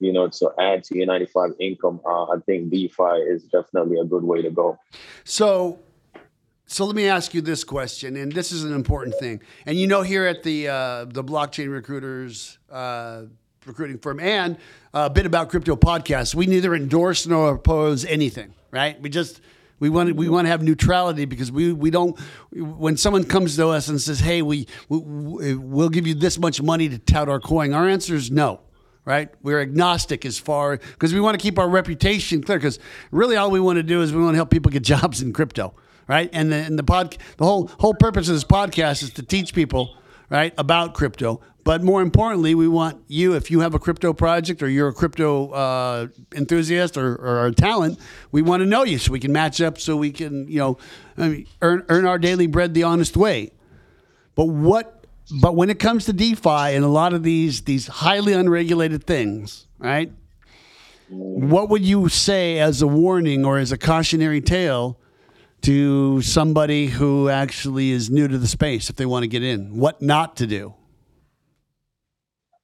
you 0.00 0.12
know 0.12 0.28
to 0.28 0.50
add 0.58 0.82
to 0.84 0.96
your 0.96 1.06
95 1.06 1.50
income 1.60 2.00
uh, 2.06 2.24
i 2.24 2.36
think 2.46 2.70
defi 2.70 3.14
is 3.28 3.44
definitely 3.44 3.98
a 3.98 4.04
good 4.04 4.22
way 4.24 4.42
to 4.42 4.50
go 4.50 4.78
So, 5.24 5.78
so 6.66 6.84
let 6.84 6.96
me 6.96 7.08
ask 7.08 7.34
you 7.34 7.40
this 7.40 7.62
question, 7.64 8.16
and 8.16 8.32
this 8.32 8.52
is 8.52 8.64
an 8.64 8.74
important 8.74 9.16
thing. 9.18 9.40
And 9.66 9.78
you 9.78 9.86
know, 9.86 10.02
here 10.02 10.26
at 10.26 10.42
the 10.42 10.68
uh, 10.68 11.04
the 11.06 11.22
blockchain 11.22 11.70
recruiters 11.72 12.58
uh, 12.70 13.22
recruiting 13.66 13.98
firm 13.98 14.20
and 14.20 14.56
a 14.92 15.08
bit 15.10 15.26
about 15.26 15.48
crypto 15.50 15.76
podcast, 15.76 16.34
we 16.34 16.46
neither 16.46 16.74
endorse 16.74 17.26
nor 17.26 17.54
oppose 17.54 18.04
anything. 18.04 18.54
Right? 18.70 19.00
We 19.00 19.08
just 19.10 19.40
we 19.80 19.90
want 19.90 20.08
to, 20.08 20.14
we 20.14 20.28
want 20.28 20.46
to 20.46 20.50
have 20.50 20.62
neutrality 20.62 21.24
because 21.24 21.50
we 21.50 21.72
we 21.72 21.90
don't. 21.90 22.18
When 22.52 22.96
someone 22.96 23.24
comes 23.24 23.56
to 23.56 23.68
us 23.68 23.88
and 23.88 24.00
says, 24.00 24.20
"Hey, 24.20 24.42
we, 24.42 24.66
we 24.88 25.54
we'll 25.54 25.88
give 25.88 26.06
you 26.06 26.14
this 26.14 26.38
much 26.38 26.62
money 26.62 26.88
to 26.88 26.98
tout 26.98 27.28
our 27.28 27.40
coin," 27.40 27.74
our 27.74 27.88
answer 27.88 28.14
is 28.14 28.30
no 28.30 28.60
right? 29.04 29.28
We're 29.42 29.60
agnostic 29.60 30.24
as 30.24 30.38
far 30.38 30.78
because 30.78 31.12
we 31.12 31.20
want 31.20 31.38
to 31.38 31.42
keep 31.42 31.58
our 31.58 31.68
reputation 31.68 32.42
clear. 32.42 32.58
Because 32.58 32.78
really, 33.10 33.36
all 33.36 33.50
we 33.50 33.60
want 33.60 33.76
to 33.76 33.82
do 33.82 34.02
is 34.02 34.12
we 34.12 34.22
want 34.22 34.32
to 34.32 34.36
help 34.36 34.50
people 34.50 34.70
get 34.70 34.82
jobs 34.94 35.22
in 35.22 35.32
crypto, 35.32 35.74
right? 36.08 36.30
And 36.32 36.50
the 36.50 36.56
and 36.56 36.78
the 36.78 36.84
pod 36.84 37.16
the 37.36 37.44
whole 37.44 37.68
whole 37.78 37.94
purpose 37.94 38.28
of 38.28 38.34
this 38.34 38.44
podcast 38.44 39.02
is 39.02 39.10
to 39.14 39.22
teach 39.22 39.54
people 39.54 39.96
right 40.30 40.54
about 40.56 40.94
crypto. 40.94 41.40
But 41.64 41.82
more 41.82 42.02
importantly, 42.02 42.54
we 42.54 42.68
want 42.68 43.02
you 43.08 43.34
if 43.34 43.50
you 43.50 43.60
have 43.60 43.72
a 43.72 43.78
crypto 43.78 44.12
project 44.12 44.62
or 44.62 44.68
you're 44.68 44.88
a 44.88 44.92
crypto 44.92 45.50
uh, 45.50 46.08
enthusiast 46.34 46.98
or, 46.98 47.16
or 47.16 47.46
a 47.46 47.54
talent, 47.54 47.98
we 48.30 48.42
want 48.42 48.60
to 48.60 48.66
know 48.66 48.84
you 48.84 48.98
so 48.98 49.10
we 49.12 49.18
can 49.18 49.32
match 49.32 49.62
up 49.62 49.80
so 49.80 49.96
we 49.96 50.12
can 50.12 50.46
you 50.46 50.58
know 50.58 50.78
I 51.16 51.28
mean, 51.28 51.46
earn 51.62 51.84
earn 51.88 52.06
our 52.06 52.18
daily 52.18 52.46
bread 52.46 52.74
the 52.74 52.82
honest 52.82 53.16
way. 53.16 53.50
But 54.34 54.46
what? 54.46 55.06
But 55.40 55.56
when 55.56 55.70
it 55.70 55.78
comes 55.78 56.04
to 56.04 56.12
DeFi 56.12 56.74
and 56.76 56.84
a 56.84 56.88
lot 56.88 57.14
of 57.14 57.22
these 57.22 57.62
these 57.62 57.86
highly 57.86 58.34
unregulated 58.34 59.04
things, 59.04 59.66
right? 59.78 60.12
What 61.08 61.70
would 61.70 61.82
you 61.82 62.10
say 62.10 62.58
as 62.58 62.82
a 62.82 62.86
warning 62.86 63.44
or 63.44 63.58
as 63.58 63.72
a 63.72 63.78
cautionary 63.78 64.40
tale 64.40 64.98
to 65.62 66.20
somebody 66.20 66.86
who 66.88 67.30
actually 67.30 67.90
is 67.90 68.10
new 68.10 68.28
to 68.28 68.36
the 68.36 68.46
space 68.46 68.90
if 68.90 68.96
they 68.96 69.06
want 69.06 69.22
to 69.22 69.28
get 69.28 69.42
in? 69.42 69.76
What 69.76 70.02
not 70.02 70.36
to 70.36 70.46
do? 70.46 70.74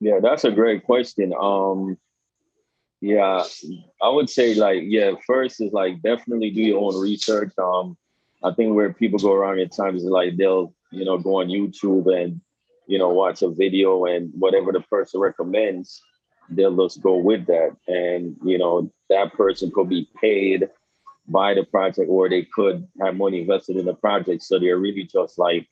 Yeah, 0.01 0.19
that's 0.21 0.45
a 0.45 0.51
great 0.51 0.85
question. 0.85 1.35
Um, 1.39 1.99
yeah, 3.03 3.45
I 4.03 4.09
would 4.09 4.29
say 4.29 4.55
like 4.55 4.83
yeah, 4.85 5.13
first 5.27 5.61
is 5.61 5.73
like 5.73 6.03
definitely 6.03 6.51
do 6.51 6.63
your 6.63 6.81
own 6.81 7.01
research. 7.01 7.53
Um, 7.59 7.97
I 8.43 8.53
think 8.53 8.75
where 8.75 8.93
people 8.93 9.19
go 9.19 9.35
wrong 9.35 9.61
at 9.61 9.73
times 9.73 10.03
is 10.03 10.11
like 10.11 10.37
they'll 10.37 10.75
you 10.91 11.05
know 11.05 11.19
go 11.19 11.41
on 11.41 11.49
YouTube 11.49 12.13
and 12.15 12.41
you 12.87 12.99
know 12.99 13.11
watch 13.11 13.43
a 13.43 13.51
video 13.51 14.07
and 14.07 14.33
whatever 14.39 14.73
the 14.73 14.81
person 14.81 15.21
recommends, 15.21 16.01
they'll 16.49 16.77
just 16.77 17.03
go 17.03 17.17
with 17.17 17.47
that. 17.47 17.77
And 17.87 18.37
you 18.45 18.59
know 18.59 18.91
that 19.11 19.35
person 19.35 19.71
could 19.71 19.89
be 19.89 20.09
paid 20.21 20.69
by 21.29 21.55
the 21.55 21.65
project 21.65 22.09
or 22.09 22.29
they 22.29 22.43
could 22.43 22.87
have 23.01 23.17
money 23.17 23.43
invested 23.43 23.77
in 23.77 23.85
the 23.85 23.95
project, 23.95 24.43
so 24.43 24.59
they're 24.59 24.79
really 24.79 25.05
just 25.05 25.39
like 25.39 25.69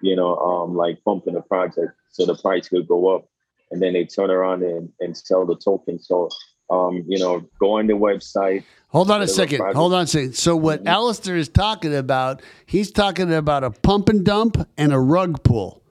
you 0.00 0.16
know 0.16 0.36
um 0.38 0.76
like 0.76 1.02
pumping 1.04 1.34
the 1.34 1.42
project 1.42 1.92
so 2.10 2.26
the 2.26 2.34
price 2.34 2.68
could 2.68 2.88
go 2.88 3.16
up 3.16 3.26
and 3.70 3.80
then 3.80 3.92
they 3.92 4.04
turn 4.04 4.30
around 4.30 4.62
and, 4.62 4.90
and 5.00 5.16
sell 5.16 5.46
the 5.46 5.56
token. 5.56 5.98
So, 5.98 6.28
um, 6.70 7.04
you 7.06 7.18
know, 7.18 7.42
go 7.58 7.78
on 7.78 7.86
the 7.86 7.94
website. 7.94 8.64
Hold 8.88 9.10
on 9.10 9.22
a 9.22 9.28
second. 9.28 9.58
project- 9.58 9.76
Hold 9.76 9.94
on 9.94 10.02
a 10.02 10.06
second. 10.06 10.34
So 10.34 10.56
what 10.56 10.86
Alistair 10.86 11.36
is 11.36 11.48
talking 11.48 11.94
about, 11.94 12.42
he's 12.66 12.90
talking 12.90 13.32
about 13.32 13.64
a 13.64 13.70
pump 13.70 14.08
and 14.08 14.24
dump 14.24 14.56
and 14.76 14.92
a 14.92 14.98
rug 14.98 15.42
pull. 15.44 15.82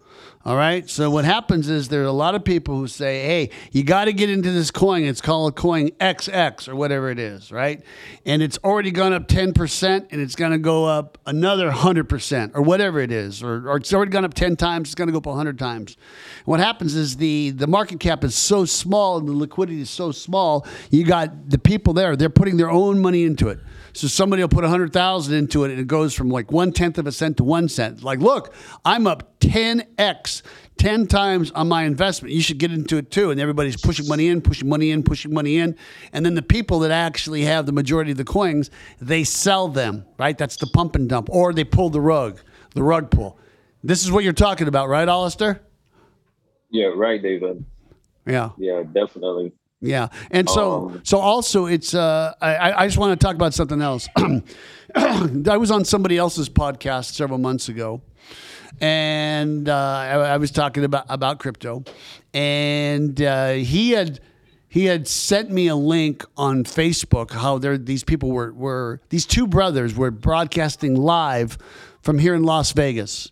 All 0.45 0.55
right. 0.55 0.89
So 0.89 1.11
what 1.11 1.25
happens 1.25 1.69
is 1.69 1.89
there 1.89 2.01
are 2.01 2.05
a 2.05 2.13
lot 2.13 2.33
of 2.33 2.45
people 2.45 2.77
who 2.77 2.87
say, 2.87 3.23
"Hey, 3.25 3.49
you 3.73 3.83
got 3.83 4.05
to 4.05 4.13
get 4.13 4.29
into 4.29 4.51
this 4.51 4.71
coin. 4.71 5.03
It's 5.03 5.19
called 5.19 5.57
coin 5.57 5.89
XX 5.99 6.69
or 6.69 6.77
whatever 6.77 7.11
it 7.11 7.19
is, 7.19 7.51
right? 7.51 7.83
And 8.25 8.41
it's 8.41 8.57
already 8.63 8.91
gone 8.91 9.11
up 9.11 9.27
ten 9.27 9.51
percent, 9.51 10.07
and 10.11 10.21
it's 10.21 10.35
going 10.35 10.53
to 10.53 10.57
go 10.57 10.85
up 10.85 11.17
another 11.25 11.71
hundred 11.71 12.07
percent 12.07 12.53
or 12.55 12.61
whatever 12.61 13.01
it 13.01 13.11
is, 13.11 13.43
or, 13.43 13.69
or 13.69 13.75
it's 13.75 13.93
already 13.93 14.11
gone 14.11 14.23
up 14.23 14.33
ten 14.33 14.55
times. 14.55 14.87
It's 14.87 14.95
going 14.95 15.09
to 15.09 15.11
go 15.11 15.17
up 15.17 15.35
hundred 15.35 15.59
times. 15.59 15.97
What 16.45 16.61
happens 16.61 16.95
is 16.95 17.17
the 17.17 17.49
the 17.49 17.67
market 17.67 17.99
cap 17.99 18.23
is 18.23 18.33
so 18.33 18.63
small 18.63 19.17
and 19.17 19.27
the 19.27 19.33
liquidity 19.33 19.81
is 19.81 19.89
so 19.89 20.13
small. 20.13 20.65
You 20.89 21.03
got 21.03 21.49
the 21.49 21.59
people 21.59 21.91
there; 21.91 22.15
they're 22.15 22.29
putting 22.29 22.55
their 22.55 22.71
own 22.71 22.99
money 23.01 23.25
into 23.25 23.49
it. 23.49 23.59
So 23.99 24.07
somebody 24.07 24.41
will 24.41 24.47
put 24.47 24.63
a 24.63 24.69
hundred 24.69 24.93
thousand 24.93 25.35
into 25.35 25.65
it, 25.65 25.71
and 25.71 25.79
it 25.81 25.87
goes 25.87 26.13
from 26.13 26.29
like 26.29 26.53
one 26.53 26.71
tenth 26.71 26.97
of 26.97 27.05
a 27.05 27.11
cent 27.11 27.35
to 27.35 27.43
one 27.43 27.67
cent. 27.67 28.01
Like, 28.01 28.19
look, 28.19 28.53
I'm 28.85 29.05
up 29.05 29.37
ten 29.41 29.85
x, 29.97 30.41
ten 30.77 31.05
times 31.05 31.51
on 31.51 31.67
my 31.67 31.83
investment. 31.83 32.33
You 32.33 32.41
should 32.41 32.59
get 32.59 32.71
into 32.71 32.95
it 32.95 33.11
too. 33.11 33.29
And 33.29 33.41
everybody's 33.41 33.75
pushing 33.75 34.07
money 34.07 34.29
in, 34.29 34.39
pushing 34.39 34.69
money 34.69 34.91
in, 34.91 35.03
pushing 35.03 35.33
money 35.33 35.57
in, 35.57 35.75
and 36.13 36.25
then 36.25 36.35
the 36.35 36.41
people 36.41 36.79
that 36.79 36.91
actually 36.91 37.41
have 37.41 37.65
the 37.65 37.73
majority 37.73 38.11
of 38.11 38.17
the 38.17 38.23
coins, 38.23 38.71
they 39.01 39.25
sell 39.25 39.67
them. 39.67 40.05
Right? 40.17 40.37
That's 40.37 40.55
the 40.55 40.67
pump 40.67 40.95
and 40.95 41.09
dump, 41.09 41.27
or 41.29 41.51
they 41.51 41.65
pull 41.65 41.89
the 41.89 41.99
rug, 41.99 42.39
the 42.75 42.83
rug 42.83 43.11
pull. 43.11 43.37
This 43.83 44.05
is 44.05 44.13
what 44.13 44.23
you're 44.23 44.31
talking 44.31 44.69
about, 44.69 44.87
right, 44.87 45.09
Alistair? 45.09 45.59
Yeah, 46.69 46.93
right, 46.95 47.21
David. 47.21 47.65
Yeah. 48.25 48.51
Yeah, 48.57 48.83
definitely. 48.83 49.51
Yeah, 49.81 50.09
and 50.29 50.49
so 50.49 50.89
Um, 50.89 51.01
so 51.03 51.19
also 51.19 51.65
it's 51.65 51.93
uh, 51.93 52.33
I 52.41 52.73
I 52.83 52.87
just 52.87 52.97
want 52.97 53.19
to 53.19 53.25
talk 53.25 53.35
about 53.35 53.53
something 53.53 53.81
else. 53.81 54.09
I 54.95 55.57
was 55.57 55.71
on 55.71 55.85
somebody 55.85 56.17
else's 56.17 56.49
podcast 56.49 57.13
several 57.13 57.39
months 57.39 57.69
ago, 57.69 58.01
and 58.81 59.69
uh, 59.69 59.75
I, 59.75 60.15
I 60.33 60.37
was 60.37 60.51
talking 60.51 60.83
about 60.83 61.05
about 61.07 61.39
crypto, 61.39 61.85
and 62.33 63.21
uh, 63.21 63.51
he 63.53 63.91
had 63.91 64.19
he 64.67 64.85
had 64.85 65.07
sent 65.07 65.49
me 65.49 65.67
a 65.67 65.75
link 65.77 66.25
on 66.35 66.65
Facebook 66.65 67.31
how 67.31 67.57
there 67.57 67.77
these 67.77 68.03
people 68.03 68.31
were 68.31 68.51
were 68.51 68.99
these 69.09 69.25
two 69.25 69.47
brothers 69.47 69.95
were 69.95 70.11
broadcasting 70.11 70.95
live 70.95 71.57
from 72.01 72.19
here 72.19 72.35
in 72.35 72.43
Las 72.43 72.73
Vegas, 72.73 73.31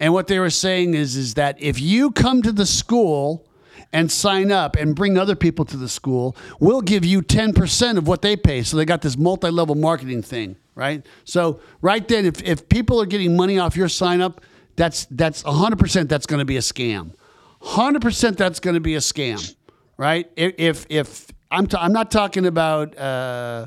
and 0.00 0.14
what 0.14 0.26
they 0.26 0.38
were 0.38 0.50
saying 0.50 0.94
is 0.94 1.16
is 1.16 1.34
that 1.34 1.60
if 1.60 1.78
you 1.80 2.10
come 2.12 2.40
to 2.40 2.52
the 2.52 2.66
school 2.66 3.46
and 3.92 4.10
sign 4.10 4.50
up 4.50 4.76
and 4.76 4.96
bring 4.96 5.18
other 5.18 5.36
people 5.36 5.64
to 5.66 5.76
the 5.76 5.88
school, 5.88 6.36
we'll 6.60 6.80
give 6.80 7.04
you 7.04 7.22
10% 7.22 7.98
of 7.98 8.08
what 8.08 8.22
they 8.22 8.36
pay. 8.36 8.62
So 8.62 8.76
they 8.76 8.84
got 8.84 9.02
this 9.02 9.16
multi 9.16 9.50
level 9.50 9.74
marketing 9.74 10.22
thing, 10.22 10.56
right? 10.74 11.04
So, 11.24 11.60
right 11.80 12.06
then, 12.06 12.24
if, 12.24 12.42
if 12.42 12.68
people 12.68 13.00
are 13.00 13.06
getting 13.06 13.36
money 13.36 13.58
off 13.58 13.76
your 13.76 13.88
sign 13.88 14.20
up, 14.20 14.40
that's, 14.76 15.06
that's 15.10 15.42
100% 15.42 16.08
that's 16.08 16.26
going 16.26 16.38
to 16.38 16.44
be 16.44 16.56
a 16.56 16.60
scam. 16.60 17.14
100% 17.60 18.36
that's 18.36 18.60
going 18.60 18.74
to 18.74 18.80
be 18.80 18.94
a 18.94 19.00
scam, 19.00 19.54
right? 19.96 20.30
If, 20.36 20.86
if, 20.88 21.26
I'm, 21.50 21.66
t- 21.66 21.76
I'm 21.78 21.92
not 21.92 22.10
talking 22.10 22.46
about, 22.46 22.96
uh, 22.96 23.66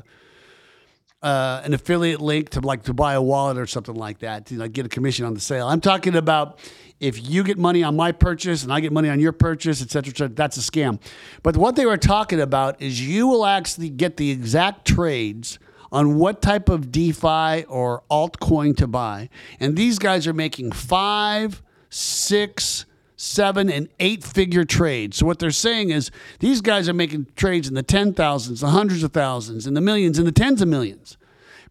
uh, 1.22 1.62
an 1.64 1.74
affiliate 1.74 2.20
link 2.20 2.50
to 2.50 2.60
like 2.60 2.84
to 2.84 2.94
buy 2.94 3.14
a 3.14 3.22
wallet 3.22 3.58
or 3.58 3.66
something 3.66 3.94
like 3.94 4.18
that 4.20 4.46
to 4.46 4.56
like 4.56 4.72
get 4.72 4.86
a 4.86 4.88
commission 4.88 5.24
on 5.24 5.34
the 5.34 5.40
sale. 5.40 5.66
I'm 5.66 5.80
talking 5.80 6.14
about 6.14 6.60
if 6.98 7.28
you 7.28 7.42
get 7.42 7.58
money 7.58 7.82
on 7.82 7.94
my 7.96 8.12
purchase 8.12 8.62
and 8.62 8.72
I 8.72 8.80
get 8.80 8.92
money 8.92 9.08
on 9.08 9.20
your 9.20 9.32
purchase, 9.32 9.82
et 9.82 9.90
cetera, 9.90 10.10
et 10.10 10.16
cetera, 10.16 10.34
that's 10.34 10.56
a 10.56 10.60
scam. 10.60 11.00
But 11.42 11.56
what 11.56 11.76
they 11.76 11.84
were 11.84 11.98
talking 11.98 12.40
about 12.40 12.80
is 12.80 13.06
you 13.06 13.26
will 13.26 13.44
actually 13.44 13.90
get 13.90 14.16
the 14.16 14.30
exact 14.30 14.86
trades 14.86 15.58
on 15.92 16.16
what 16.16 16.42
type 16.42 16.68
of 16.68 16.90
DeFi 16.90 17.64
or 17.64 18.02
altcoin 18.10 18.76
to 18.78 18.86
buy. 18.86 19.28
And 19.60 19.76
these 19.76 19.98
guys 19.98 20.26
are 20.26 20.32
making 20.32 20.72
five, 20.72 21.62
six, 21.90 22.86
seven, 23.16 23.70
and 23.70 23.88
eight 24.00 24.24
figure 24.24 24.64
trades. 24.64 25.18
So 25.18 25.26
what 25.26 25.38
they're 25.38 25.50
saying 25.50 25.90
is 25.90 26.10
these 26.40 26.60
guys 26.60 26.88
are 26.88 26.94
making 26.94 27.28
trades 27.36 27.68
in 27.68 27.74
the 27.74 27.82
ten 27.82 28.14
thousands, 28.14 28.60
the 28.60 28.68
hundreds 28.68 29.02
of 29.02 29.12
thousands, 29.12 29.66
in 29.66 29.74
the 29.74 29.80
millions, 29.80 30.18
in 30.18 30.24
the 30.24 30.32
tens 30.32 30.60
of 30.60 30.68
millions. 30.68 31.16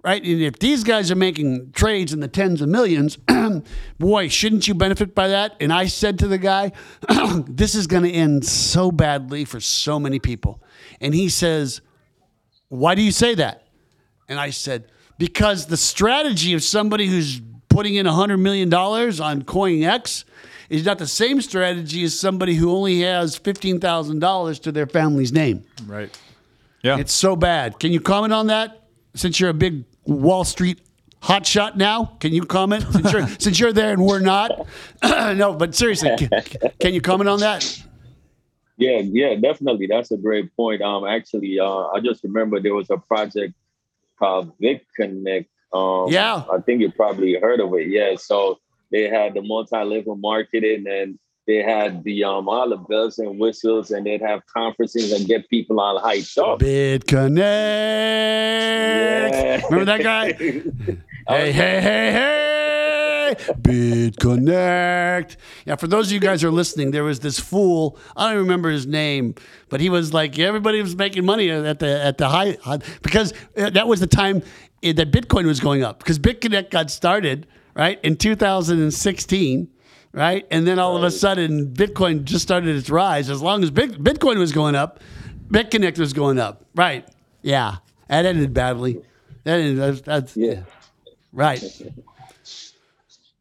Right? 0.06 0.24
And 0.24 0.40
if 0.40 0.60
these 0.60 0.84
guys 0.84 1.10
are 1.10 1.16
making 1.16 1.72
trades 1.72 2.14
in 2.14 2.20
the 2.20 2.28
tens 2.28 2.62
of 2.62 2.70
millions, 2.70 3.18
boy, 4.00 4.28
shouldn't 4.28 4.68
you 4.68 4.76
benefit 4.76 5.16
by 5.16 5.30
that? 5.30 5.56
And 5.60 5.74
I 5.74 5.88
said 5.88 6.20
to 6.20 6.28
the 6.28 6.38
guy, 6.38 6.74
this 7.48 7.74
is 7.74 7.88
going 7.88 8.04
to 8.04 8.12
end 8.12 8.46
so 8.46 8.92
badly 8.92 9.46
for 9.46 9.60
so 9.60 10.00
many 10.00 10.20
people. 10.20 10.62
And 11.02 11.16
he 11.16 11.28
says, 11.28 11.82
Why 12.70 12.94
do 12.94 13.02
you 13.02 13.12
say 13.12 13.34
that? 13.34 13.66
And 14.30 14.40
I 14.40 14.52
said, 14.52 14.92
Because 15.18 15.66
the 15.66 15.78
strategy 15.78 16.54
of 16.54 16.62
somebody 16.62 17.08
who's 17.08 17.42
putting 17.70 17.96
in 17.96 18.06
$100 18.06 18.40
million 18.40 18.72
on 18.72 19.42
CoinX 19.42 20.24
is 20.70 20.86
not 20.86 21.00
the 21.00 21.08
same 21.08 21.42
strategy 21.42 22.04
as 22.04 22.20
somebody 22.20 22.54
who 22.54 22.72
only 22.72 23.02
has 23.02 23.40
$15,000 23.40 24.62
to 24.62 24.72
their 24.72 24.86
family's 24.86 25.34
name. 25.34 25.64
Right. 25.88 26.16
Yeah. 26.84 27.00
It's 27.00 27.14
so 27.14 27.36
bad. 27.36 27.80
Can 27.80 27.92
you 27.92 28.00
comment 28.00 28.34
on 28.34 28.48
that? 28.48 28.84
Since 29.16 29.40
you're 29.40 29.50
a 29.50 29.54
big 29.54 29.86
Wall 30.06 30.44
Street 30.44 30.82
hotshot 31.22 31.76
now, 31.76 32.18
can 32.20 32.34
you 32.34 32.44
comment? 32.44 32.86
Since 32.92 33.12
you're, 33.12 33.28
since 33.40 33.60
you're 33.60 33.74
there 33.74 33.92
and 33.92 34.06
we're 34.06 34.20
not. 34.20 34.68
no, 35.04 35.54
but 35.54 35.76
seriously, 35.76 36.16
can, 36.18 36.30
can 36.80 36.94
you 36.94 37.02
comment 37.02 37.30
on 37.30 37.40
that? 37.40 37.84
Yeah, 38.78 39.00
yeah, 39.00 39.36
definitely. 39.36 39.88
That's 39.88 40.12
a 40.12 40.18
great 40.18 40.56
point. 40.56 40.82
Um, 40.82 41.06
actually, 41.06 41.60
uh, 41.60 41.88
I 41.88 42.00
just 42.02 42.24
remember 42.24 42.60
there 42.60 42.74
was 42.76 42.90
a 42.90 42.98
project 42.98 43.54
called 44.20 44.52
BitConnect. 44.60 45.48
Um, 45.74 46.08
Yeah. 46.10 46.44
I 46.52 46.60
think 46.60 46.82
you 46.82 46.92
probably 46.92 47.36
heard 47.36 47.60
of 47.60 47.74
it. 47.74 47.88
Yeah, 47.88 48.16
so 48.18 48.60
they 48.92 49.10
had 49.10 49.34
the 49.34 49.42
multi-level 49.42 50.18
marketing 50.18 50.86
and 50.88 51.18
they 51.48 51.62
had 51.62 52.04
the 52.04 52.24
um 52.24 52.50
all 52.50 52.70
the 52.70 52.78
bells 52.78 53.20
and 53.20 53.40
whistles 53.40 53.92
and 53.92 54.06
they'd 54.06 54.22
have 54.22 54.46
conferences 54.48 55.12
and 55.12 55.28
get 55.28 55.50
people 55.50 55.80
all 55.80 56.02
hyped 56.02 56.38
up. 56.38 56.60
BitConnect. 56.60 57.40
Remember 59.70 59.86
that 59.86 60.02
guy? 60.04 60.34
Hey, 61.28 61.52
hey, 61.52 61.82
hey, 61.82 62.12
hey! 62.12 63.36
BitConnect. 63.54 65.38
Yeah, 65.66 65.76
for 65.76 65.88
those 65.88 66.06
of 66.06 66.12
you 66.12 66.20
guys 66.20 66.44
who 66.44 66.50
are 66.50 66.52
listening, 66.52 66.92
there 66.92 67.04
was 67.04 67.20
this 67.22 67.40
fool. 67.40 67.98
I 68.16 68.26
don't 68.26 68.34
even 68.34 68.44
remember 68.44 68.70
his 68.70 68.86
name, 68.86 69.34
but 69.70 69.82
he 69.82 69.90
was 69.90 70.14
like 70.14 70.38
everybody 70.38 70.80
was 70.84 70.96
making 70.96 71.26
money 71.26 71.50
at 71.50 71.80
the 71.80 72.00
at 72.00 72.20
the 72.20 72.30
high 72.30 72.58
because 73.02 73.34
uh, 73.58 73.72
that 73.72 73.88
was 73.88 74.02
the 74.02 74.06
time 74.08 74.44
uh, 74.84 74.94
that 74.94 75.12
Bitcoin 75.12 75.48
was 75.48 75.60
going 75.60 75.82
up 75.84 75.98
because 75.98 76.20
BitConnect 76.20 76.70
got 76.70 76.92
started 76.92 77.48
right 77.76 78.00
in 78.04 78.18
2016 78.18 79.68
right? 80.16 80.48
And 80.50 80.66
then 80.66 80.80
all 80.80 80.96
of 80.98 81.04
a 81.04 81.12
sudden, 81.12 81.68
Bitcoin 81.74 82.24
just 82.24 82.42
started 82.44 82.76
its 82.76 82.90
rise. 82.90 83.30
As 83.30 83.42
long 83.42 83.62
as 83.64 83.70
Bitcoin 83.70 84.38
was 84.38 84.52
going 84.52 84.74
up, 84.76 85.00
BitConnect 85.50 86.00
was 86.00 86.14
going 86.14 86.40
up, 86.40 86.66
right? 86.74 87.08
Yeah, 87.44 87.76
that 88.08 88.26
ended 88.26 88.54
badly. 88.54 89.04
That 89.44 89.60
ended, 89.60 89.78
that's, 89.78 90.02
that's 90.02 90.38
Yeah. 90.38 90.62
right. 91.32 91.62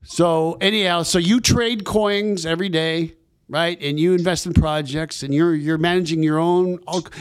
So 0.05 0.59
anyhow, 0.61 1.03
so 1.03 1.19
you 1.19 1.41
trade 1.41 1.85
coins 1.85 2.45
every 2.45 2.69
day, 2.69 3.15
right? 3.49 3.81
And 3.81 3.99
you 3.99 4.13
invest 4.15 4.47
in 4.47 4.53
projects, 4.53 5.23
and 5.23 5.33
you're 5.33 5.55
you're 5.55 5.79
managing 5.79 6.23
your 6.23 6.39
own, 6.39 6.79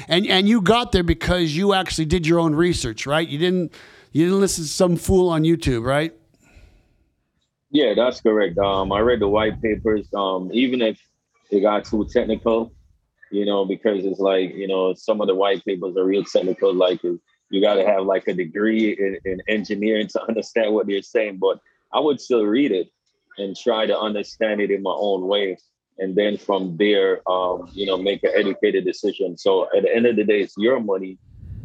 and 0.10 0.28
and 0.28 0.50
you 0.50 0.62
got 0.62 0.92
there 0.92 1.04
because 1.04 1.56
you 1.56 1.74
actually 1.74 2.06
did 2.06 2.28
your 2.28 2.40
own 2.40 2.54
research, 2.54 3.06
right? 3.08 3.28
You 3.28 3.38
didn't 3.38 3.74
you 4.12 4.26
didn't 4.26 4.42
listen 4.42 4.66
to 4.66 4.70
some 4.70 4.98
fool 4.98 5.30
on 5.30 5.44
YouTube, 5.44 5.86
right? 5.86 6.14
Yeah, 7.74 7.96
that's 7.96 8.22
correct. 8.22 8.60
Um, 8.60 8.92
I 8.92 9.00
read 9.00 9.20
the 9.20 9.28
white 9.28 9.60
papers. 9.60 10.08
Um, 10.14 10.52
even 10.54 10.80
if 10.80 11.00
it 11.50 11.62
got 11.62 11.86
too 11.86 12.08
technical, 12.14 12.72
you 13.32 13.48
know, 13.48 13.66
because 13.66 14.06
it's 14.06 14.20
like 14.20 14.54
you 14.54 14.68
know 14.68 14.94
some 14.94 15.22
of 15.22 15.28
the 15.28 15.34
white 15.34 15.66
papers 15.66 15.98
are 15.98 16.06
real 16.06 16.24
technical. 16.24 16.72
Like 16.72 17.02
you 17.02 17.62
got 17.62 17.76
to 17.76 17.86
have 17.86 18.06
like 18.06 18.28
a 18.28 18.34
degree 18.34 18.92
in, 18.92 19.18
in 19.26 19.42
engineering 19.48 20.08
to 20.10 20.24
understand 20.30 20.76
what 20.76 20.86
they're 20.86 21.02
saying. 21.02 21.40
But 21.42 21.58
I 21.92 22.00
would 22.00 22.22
still 22.22 22.46
read 22.46 22.72
it 22.72 22.90
and 23.40 23.58
try 23.58 23.88
to 23.88 24.00
understand 24.00 24.62
it 24.62 24.70
in 24.70 24.84
my 24.84 24.94
own 24.96 25.28
way, 25.28 25.58
and 25.98 26.16
then 26.16 26.38
from 26.38 26.78
there, 26.78 27.28
um, 27.28 27.72
you 27.74 27.88
know, 27.88 27.98
make 27.98 28.24
an 28.24 28.34
educated 28.36 28.86
decision. 28.86 29.36
So 29.36 29.64
at 29.76 29.82
the 29.82 29.96
end 29.96 30.06
of 30.06 30.16
the 30.16 30.24
day, 30.24 30.42
it's 30.42 30.54
your 30.60 30.80
money, 30.80 31.18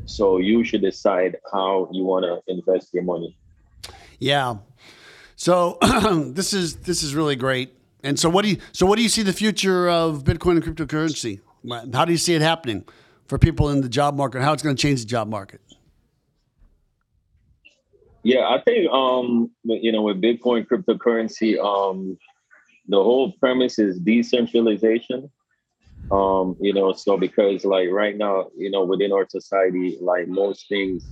so 0.07 0.39
you 0.39 0.65
should 0.65 0.81
decide 0.81 1.37
how 1.53 1.91
you 1.93 2.05
want 2.05 2.25
to 2.25 2.41
invest 2.51 2.95
your 2.95 3.03
money. 3.03 3.37
Yeah. 4.19 4.57
So 5.39 5.79
this 6.35 6.53
is 6.53 6.77
this 6.79 7.05
is 7.05 7.15
really 7.15 7.37
great. 7.37 7.73
And 8.03 8.19
so 8.19 8.29
what 8.29 8.43
do 8.43 8.51
you 8.51 8.59
so 8.73 8.85
what 8.87 8.97
do 8.97 9.03
you 9.03 9.09
see 9.09 9.23
the 9.23 9.33
future 9.33 9.89
of 9.89 10.25
Bitcoin 10.25 10.61
and 10.61 10.65
cryptocurrency? 10.65 11.41
How 11.95 12.05
do 12.05 12.13
you 12.13 12.19
see 12.19 12.35
it 12.35 12.43
happening 12.43 12.85
for 13.27 13.39
people 13.39 13.71
in 13.71 13.81
the 13.81 13.89
job 13.89 14.17
market? 14.17 14.43
How 14.43 14.53
it's 14.53 14.65
going 14.65 14.75
to 14.75 14.83
change 14.83 15.01
the 15.01 15.07
job 15.07 15.29
market? 15.29 15.61
Yeah, 18.25 18.49
I 18.49 18.61
think 18.63 18.91
um 18.91 19.53
you 19.63 19.93
know 19.93 20.03
with 20.03 20.21
Bitcoin 20.21 20.67
cryptocurrency, 20.67 21.57
um 21.57 22.19
the 22.89 22.97
whole 22.97 23.33
premise 23.33 23.79
is 23.79 24.01
decentralization. 24.01 25.31
Um, 26.11 26.57
you 26.59 26.73
know, 26.73 26.95
so 26.95 27.19
because 27.19 27.65
like 27.65 27.91
right 27.91 28.17
now, 28.17 28.49
you 28.57 28.71
know, 28.71 28.85
within 28.85 29.13
our 29.13 29.29
society, 29.29 29.99
like 30.01 30.27
most 30.27 30.67
things 30.69 31.05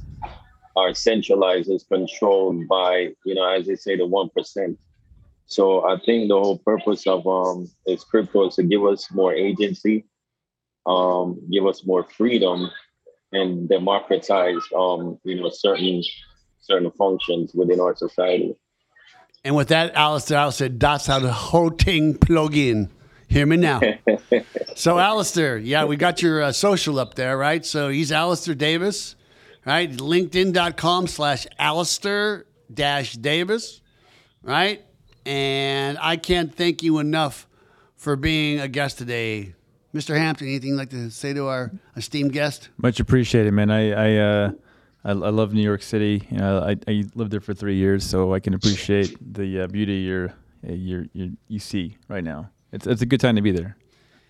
are 0.77 0.95
centralized, 0.95 1.71
is 1.71 1.85
controlled 1.85 2.69
by, 2.69 3.09
you 3.25 3.35
know, 3.35 3.49
as 3.49 3.67
they 3.67 3.77
say, 3.77 3.97
the 3.97 4.07
one 4.07 4.29
percent. 4.31 4.79
So 5.47 5.89
I 5.89 5.99
think 6.05 6.29
the 6.29 6.35
whole 6.35 6.59
purpose 6.59 7.07
of 7.07 7.27
um 7.27 7.71
is 7.87 8.05
crypto 8.05 8.49
is 8.49 8.57
to 8.57 8.63
give 8.63 8.85
us 8.85 9.11
more 9.11 9.33
agency, 9.33 10.05
um, 10.87 11.41
give 11.51 11.67
us 11.67 11.85
more 11.85 12.05
freedom, 12.05 12.71
and 13.33 13.69
democratize 13.69 14.63
um, 14.77 15.19
you 15.25 15.41
know, 15.41 15.51
certain 15.51 16.03
certain 16.61 16.91
functions 16.93 17.53
within 17.55 17.81
our 17.81 17.97
society. 17.97 18.55
And 19.45 19.55
with 19.55 19.69
that, 19.69 19.95
Alistair, 19.95 20.39
I 20.41 20.51
said 20.51 20.81
that's 20.81 21.07
how 21.07 21.21
the 21.21 21.33
whole 21.33 21.71
thing 21.71 22.19
plug 22.19 22.57
in. 22.57 22.91
Hear 23.29 23.47
me 23.47 23.57
now. 23.57 23.81
so, 24.77 24.99
Alistair, 24.99 25.59
yeah, 25.59 25.85
we 25.85 25.97
got 25.97 26.23
your 26.23 26.43
uh, 26.43 26.53
social 26.53 26.99
up 26.99 27.15
there, 27.15 27.37
right? 27.37 27.65
So 27.65 27.89
he's 27.89 28.13
Alistair 28.13 28.55
Davis, 28.55 29.16
right? 29.67 29.91
LinkedIn.com 29.91 31.09
slash 31.09 31.47
Alistair 31.59 32.47
dash 32.73 33.15
Davis, 33.15 33.83
right? 34.43 34.83
And 35.27 35.99
I 36.01 36.17
can't 36.17 36.55
thank 36.55 36.83
you 36.83 36.99
enough 37.01 37.47
for 37.97 38.17
being 38.17 38.61
a 38.61 38.69
guest 38.69 38.97
today. 38.99 39.55
Mr. 39.93 40.17
Hampton, 40.17 40.47
anything 40.47 40.71
you'd 40.71 40.77
like 40.77 40.91
to 40.91 41.11
say 41.11 41.33
to 41.33 41.47
our 41.49 41.73
esteemed 41.97 42.33
guest? 42.33 42.69
Much 42.79 43.01
appreciated, 43.01 43.53
man. 43.53 43.71
I 43.71 43.91
I, 43.91 44.17
uh, 44.17 44.51
I, 45.05 45.11
I 45.11 45.13
love 45.13 45.53
New 45.53 45.63
York 45.63 45.83
City. 45.83 46.27
You 46.31 46.39
know, 46.39 46.61
I, 46.61 46.77
I 46.87 47.05
lived 47.15 47.31
there 47.31 47.41
for 47.41 47.55
three 47.55 47.77
years, 47.77 48.05
so 48.05 48.35
I 48.35 48.41
can 48.41 48.55
appreciate 48.55 49.17
the 49.35 49.63
uh, 49.63 49.67
beauty 49.69 49.95
you're, 49.95 50.33
you're, 50.63 51.07
you're, 51.13 51.31
you 51.49 51.59
see 51.59 51.97
right 52.09 52.23
now. 52.23 52.51
It's 52.73 52.87
it's 52.87 53.03
a 53.03 53.07
good 53.07 53.21
time 53.21 53.37
to 53.37 53.43
be 53.43 53.53
there. 53.53 53.77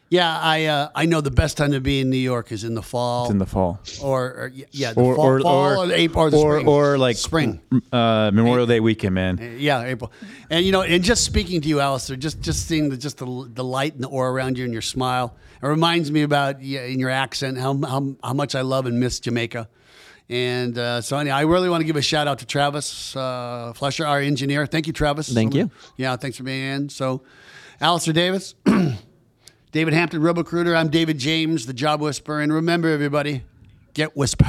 Yeah, 0.09 0.39
I 0.39 0.67
uh, 0.67 0.89
I 0.95 1.07
know 1.07 1.21
the 1.21 1.33
best 1.33 1.57
time 1.57 1.73
to 1.73 1.81
be 1.81 1.99
in 2.01 2.11
New 2.11 2.17
York 2.17 2.53
is 2.53 2.63
in 2.63 2.75
the 2.75 2.83
fall. 2.83 3.25
It's 3.25 3.33
in 3.33 3.39
the 3.39 3.47
fall. 3.47 3.81
or, 4.03 4.23
or 4.25 4.53
yeah, 4.71 4.93
the 4.93 5.01
Or 5.01 5.17
fall, 5.17 5.27
or 5.27 5.41
fall 5.41 5.83
or, 5.83 5.87
or, 5.89 5.93
April 5.93 6.25
or 6.27 6.31
the 6.31 6.37
or, 6.37 6.53
spring. 6.61 6.69
or 6.69 6.97
like 6.99 7.17
spring. 7.17 7.61
uh, 7.93 8.31
Memorial 8.33 8.67
Day 8.67 8.79
weekend, 8.79 9.15
man. 9.17 9.57
Yeah, 9.59 9.83
April. 9.83 10.13
And 10.49 10.65
you 10.65 10.71
know, 10.71 10.83
and 10.83 11.03
just 11.03 11.25
speaking 11.25 11.61
to 11.61 11.69
you, 11.69 11.81
Alistair, 11.81 12.17
just 12.17 12.41
just 12.41 12.69
seeing 12.69 12.89
the 12.89 12.97
just 12.97 13.19
the, 13.19 13.51
the 13.53 13.65
light 13.65 13.95
and 13.95 14.03
the 14.05 14.09
aura 14.09 14.33
around 14.33 14.59
you 14.59 14.65
and 14.65 14.73
your 14.73 14.83
smile, 14.83 15.35
it 15.61 15.67
reminds 15.67 16.13
me 16.13 16.23
about 16.23 16.63
yeah, 16.63 16.83
in 16.83 17.01
your 17.01 17.11
accent 17.11 17.59
how, 17.59 17.77
how 17.83 18.15
how 18.23 18.33
much 18.33 18.55
I 18.55 18.61
love 18.61 18.87
and 18.87 19.01
miss 19.01 19.19
Jamaica. 19.19 19.69
And 20.29 20.77
uh, 20.79 21.01
so 21.03 21.19
anyway, 21.19 21.35
I 21.35 21.43
really 21.43 21.69
want 21.69 21.81
to 21.81 21.85
give 21.87 21.97
a 21.97 22.03
shout 22.03 22.29
out 22.29 22.39
to 22.41 22.47
Travis 22.47 23.15
uh, 23.17 23.73
Flesher, 23.75 24.07
our 24.07 24.21
engineer. 24.21 24.67
Thank 24.67 24.87
you, 24.87 24.93
Travis. 24.93 25.33
Thank 25.33 25.55
you. 25.55 25.71
Yeah, 25.97 26.15
thanks 26.17 26.37
for 26.37 26.43
being 26.45 26.63
in. 26.65 26.89
So, 26.89 27.23
Alistair 27.81 28.13
Davis, 28.13 28.55
David 29.77 29.93
Hampton, 29.93 30.23
RoboCruiter. 30.23 30.75
I'm 30.75 30.89
David 30.89 31.19
James, 31.19 31.67
the 31.67 31.75
Job 31.75 32.01
Whisperer. 32.01 32.41
And 32.41 32.51
remember, 32.51 32.89
everybody, 32.89 33.43
get 33.93 34.17
whisper. 34.17 34.47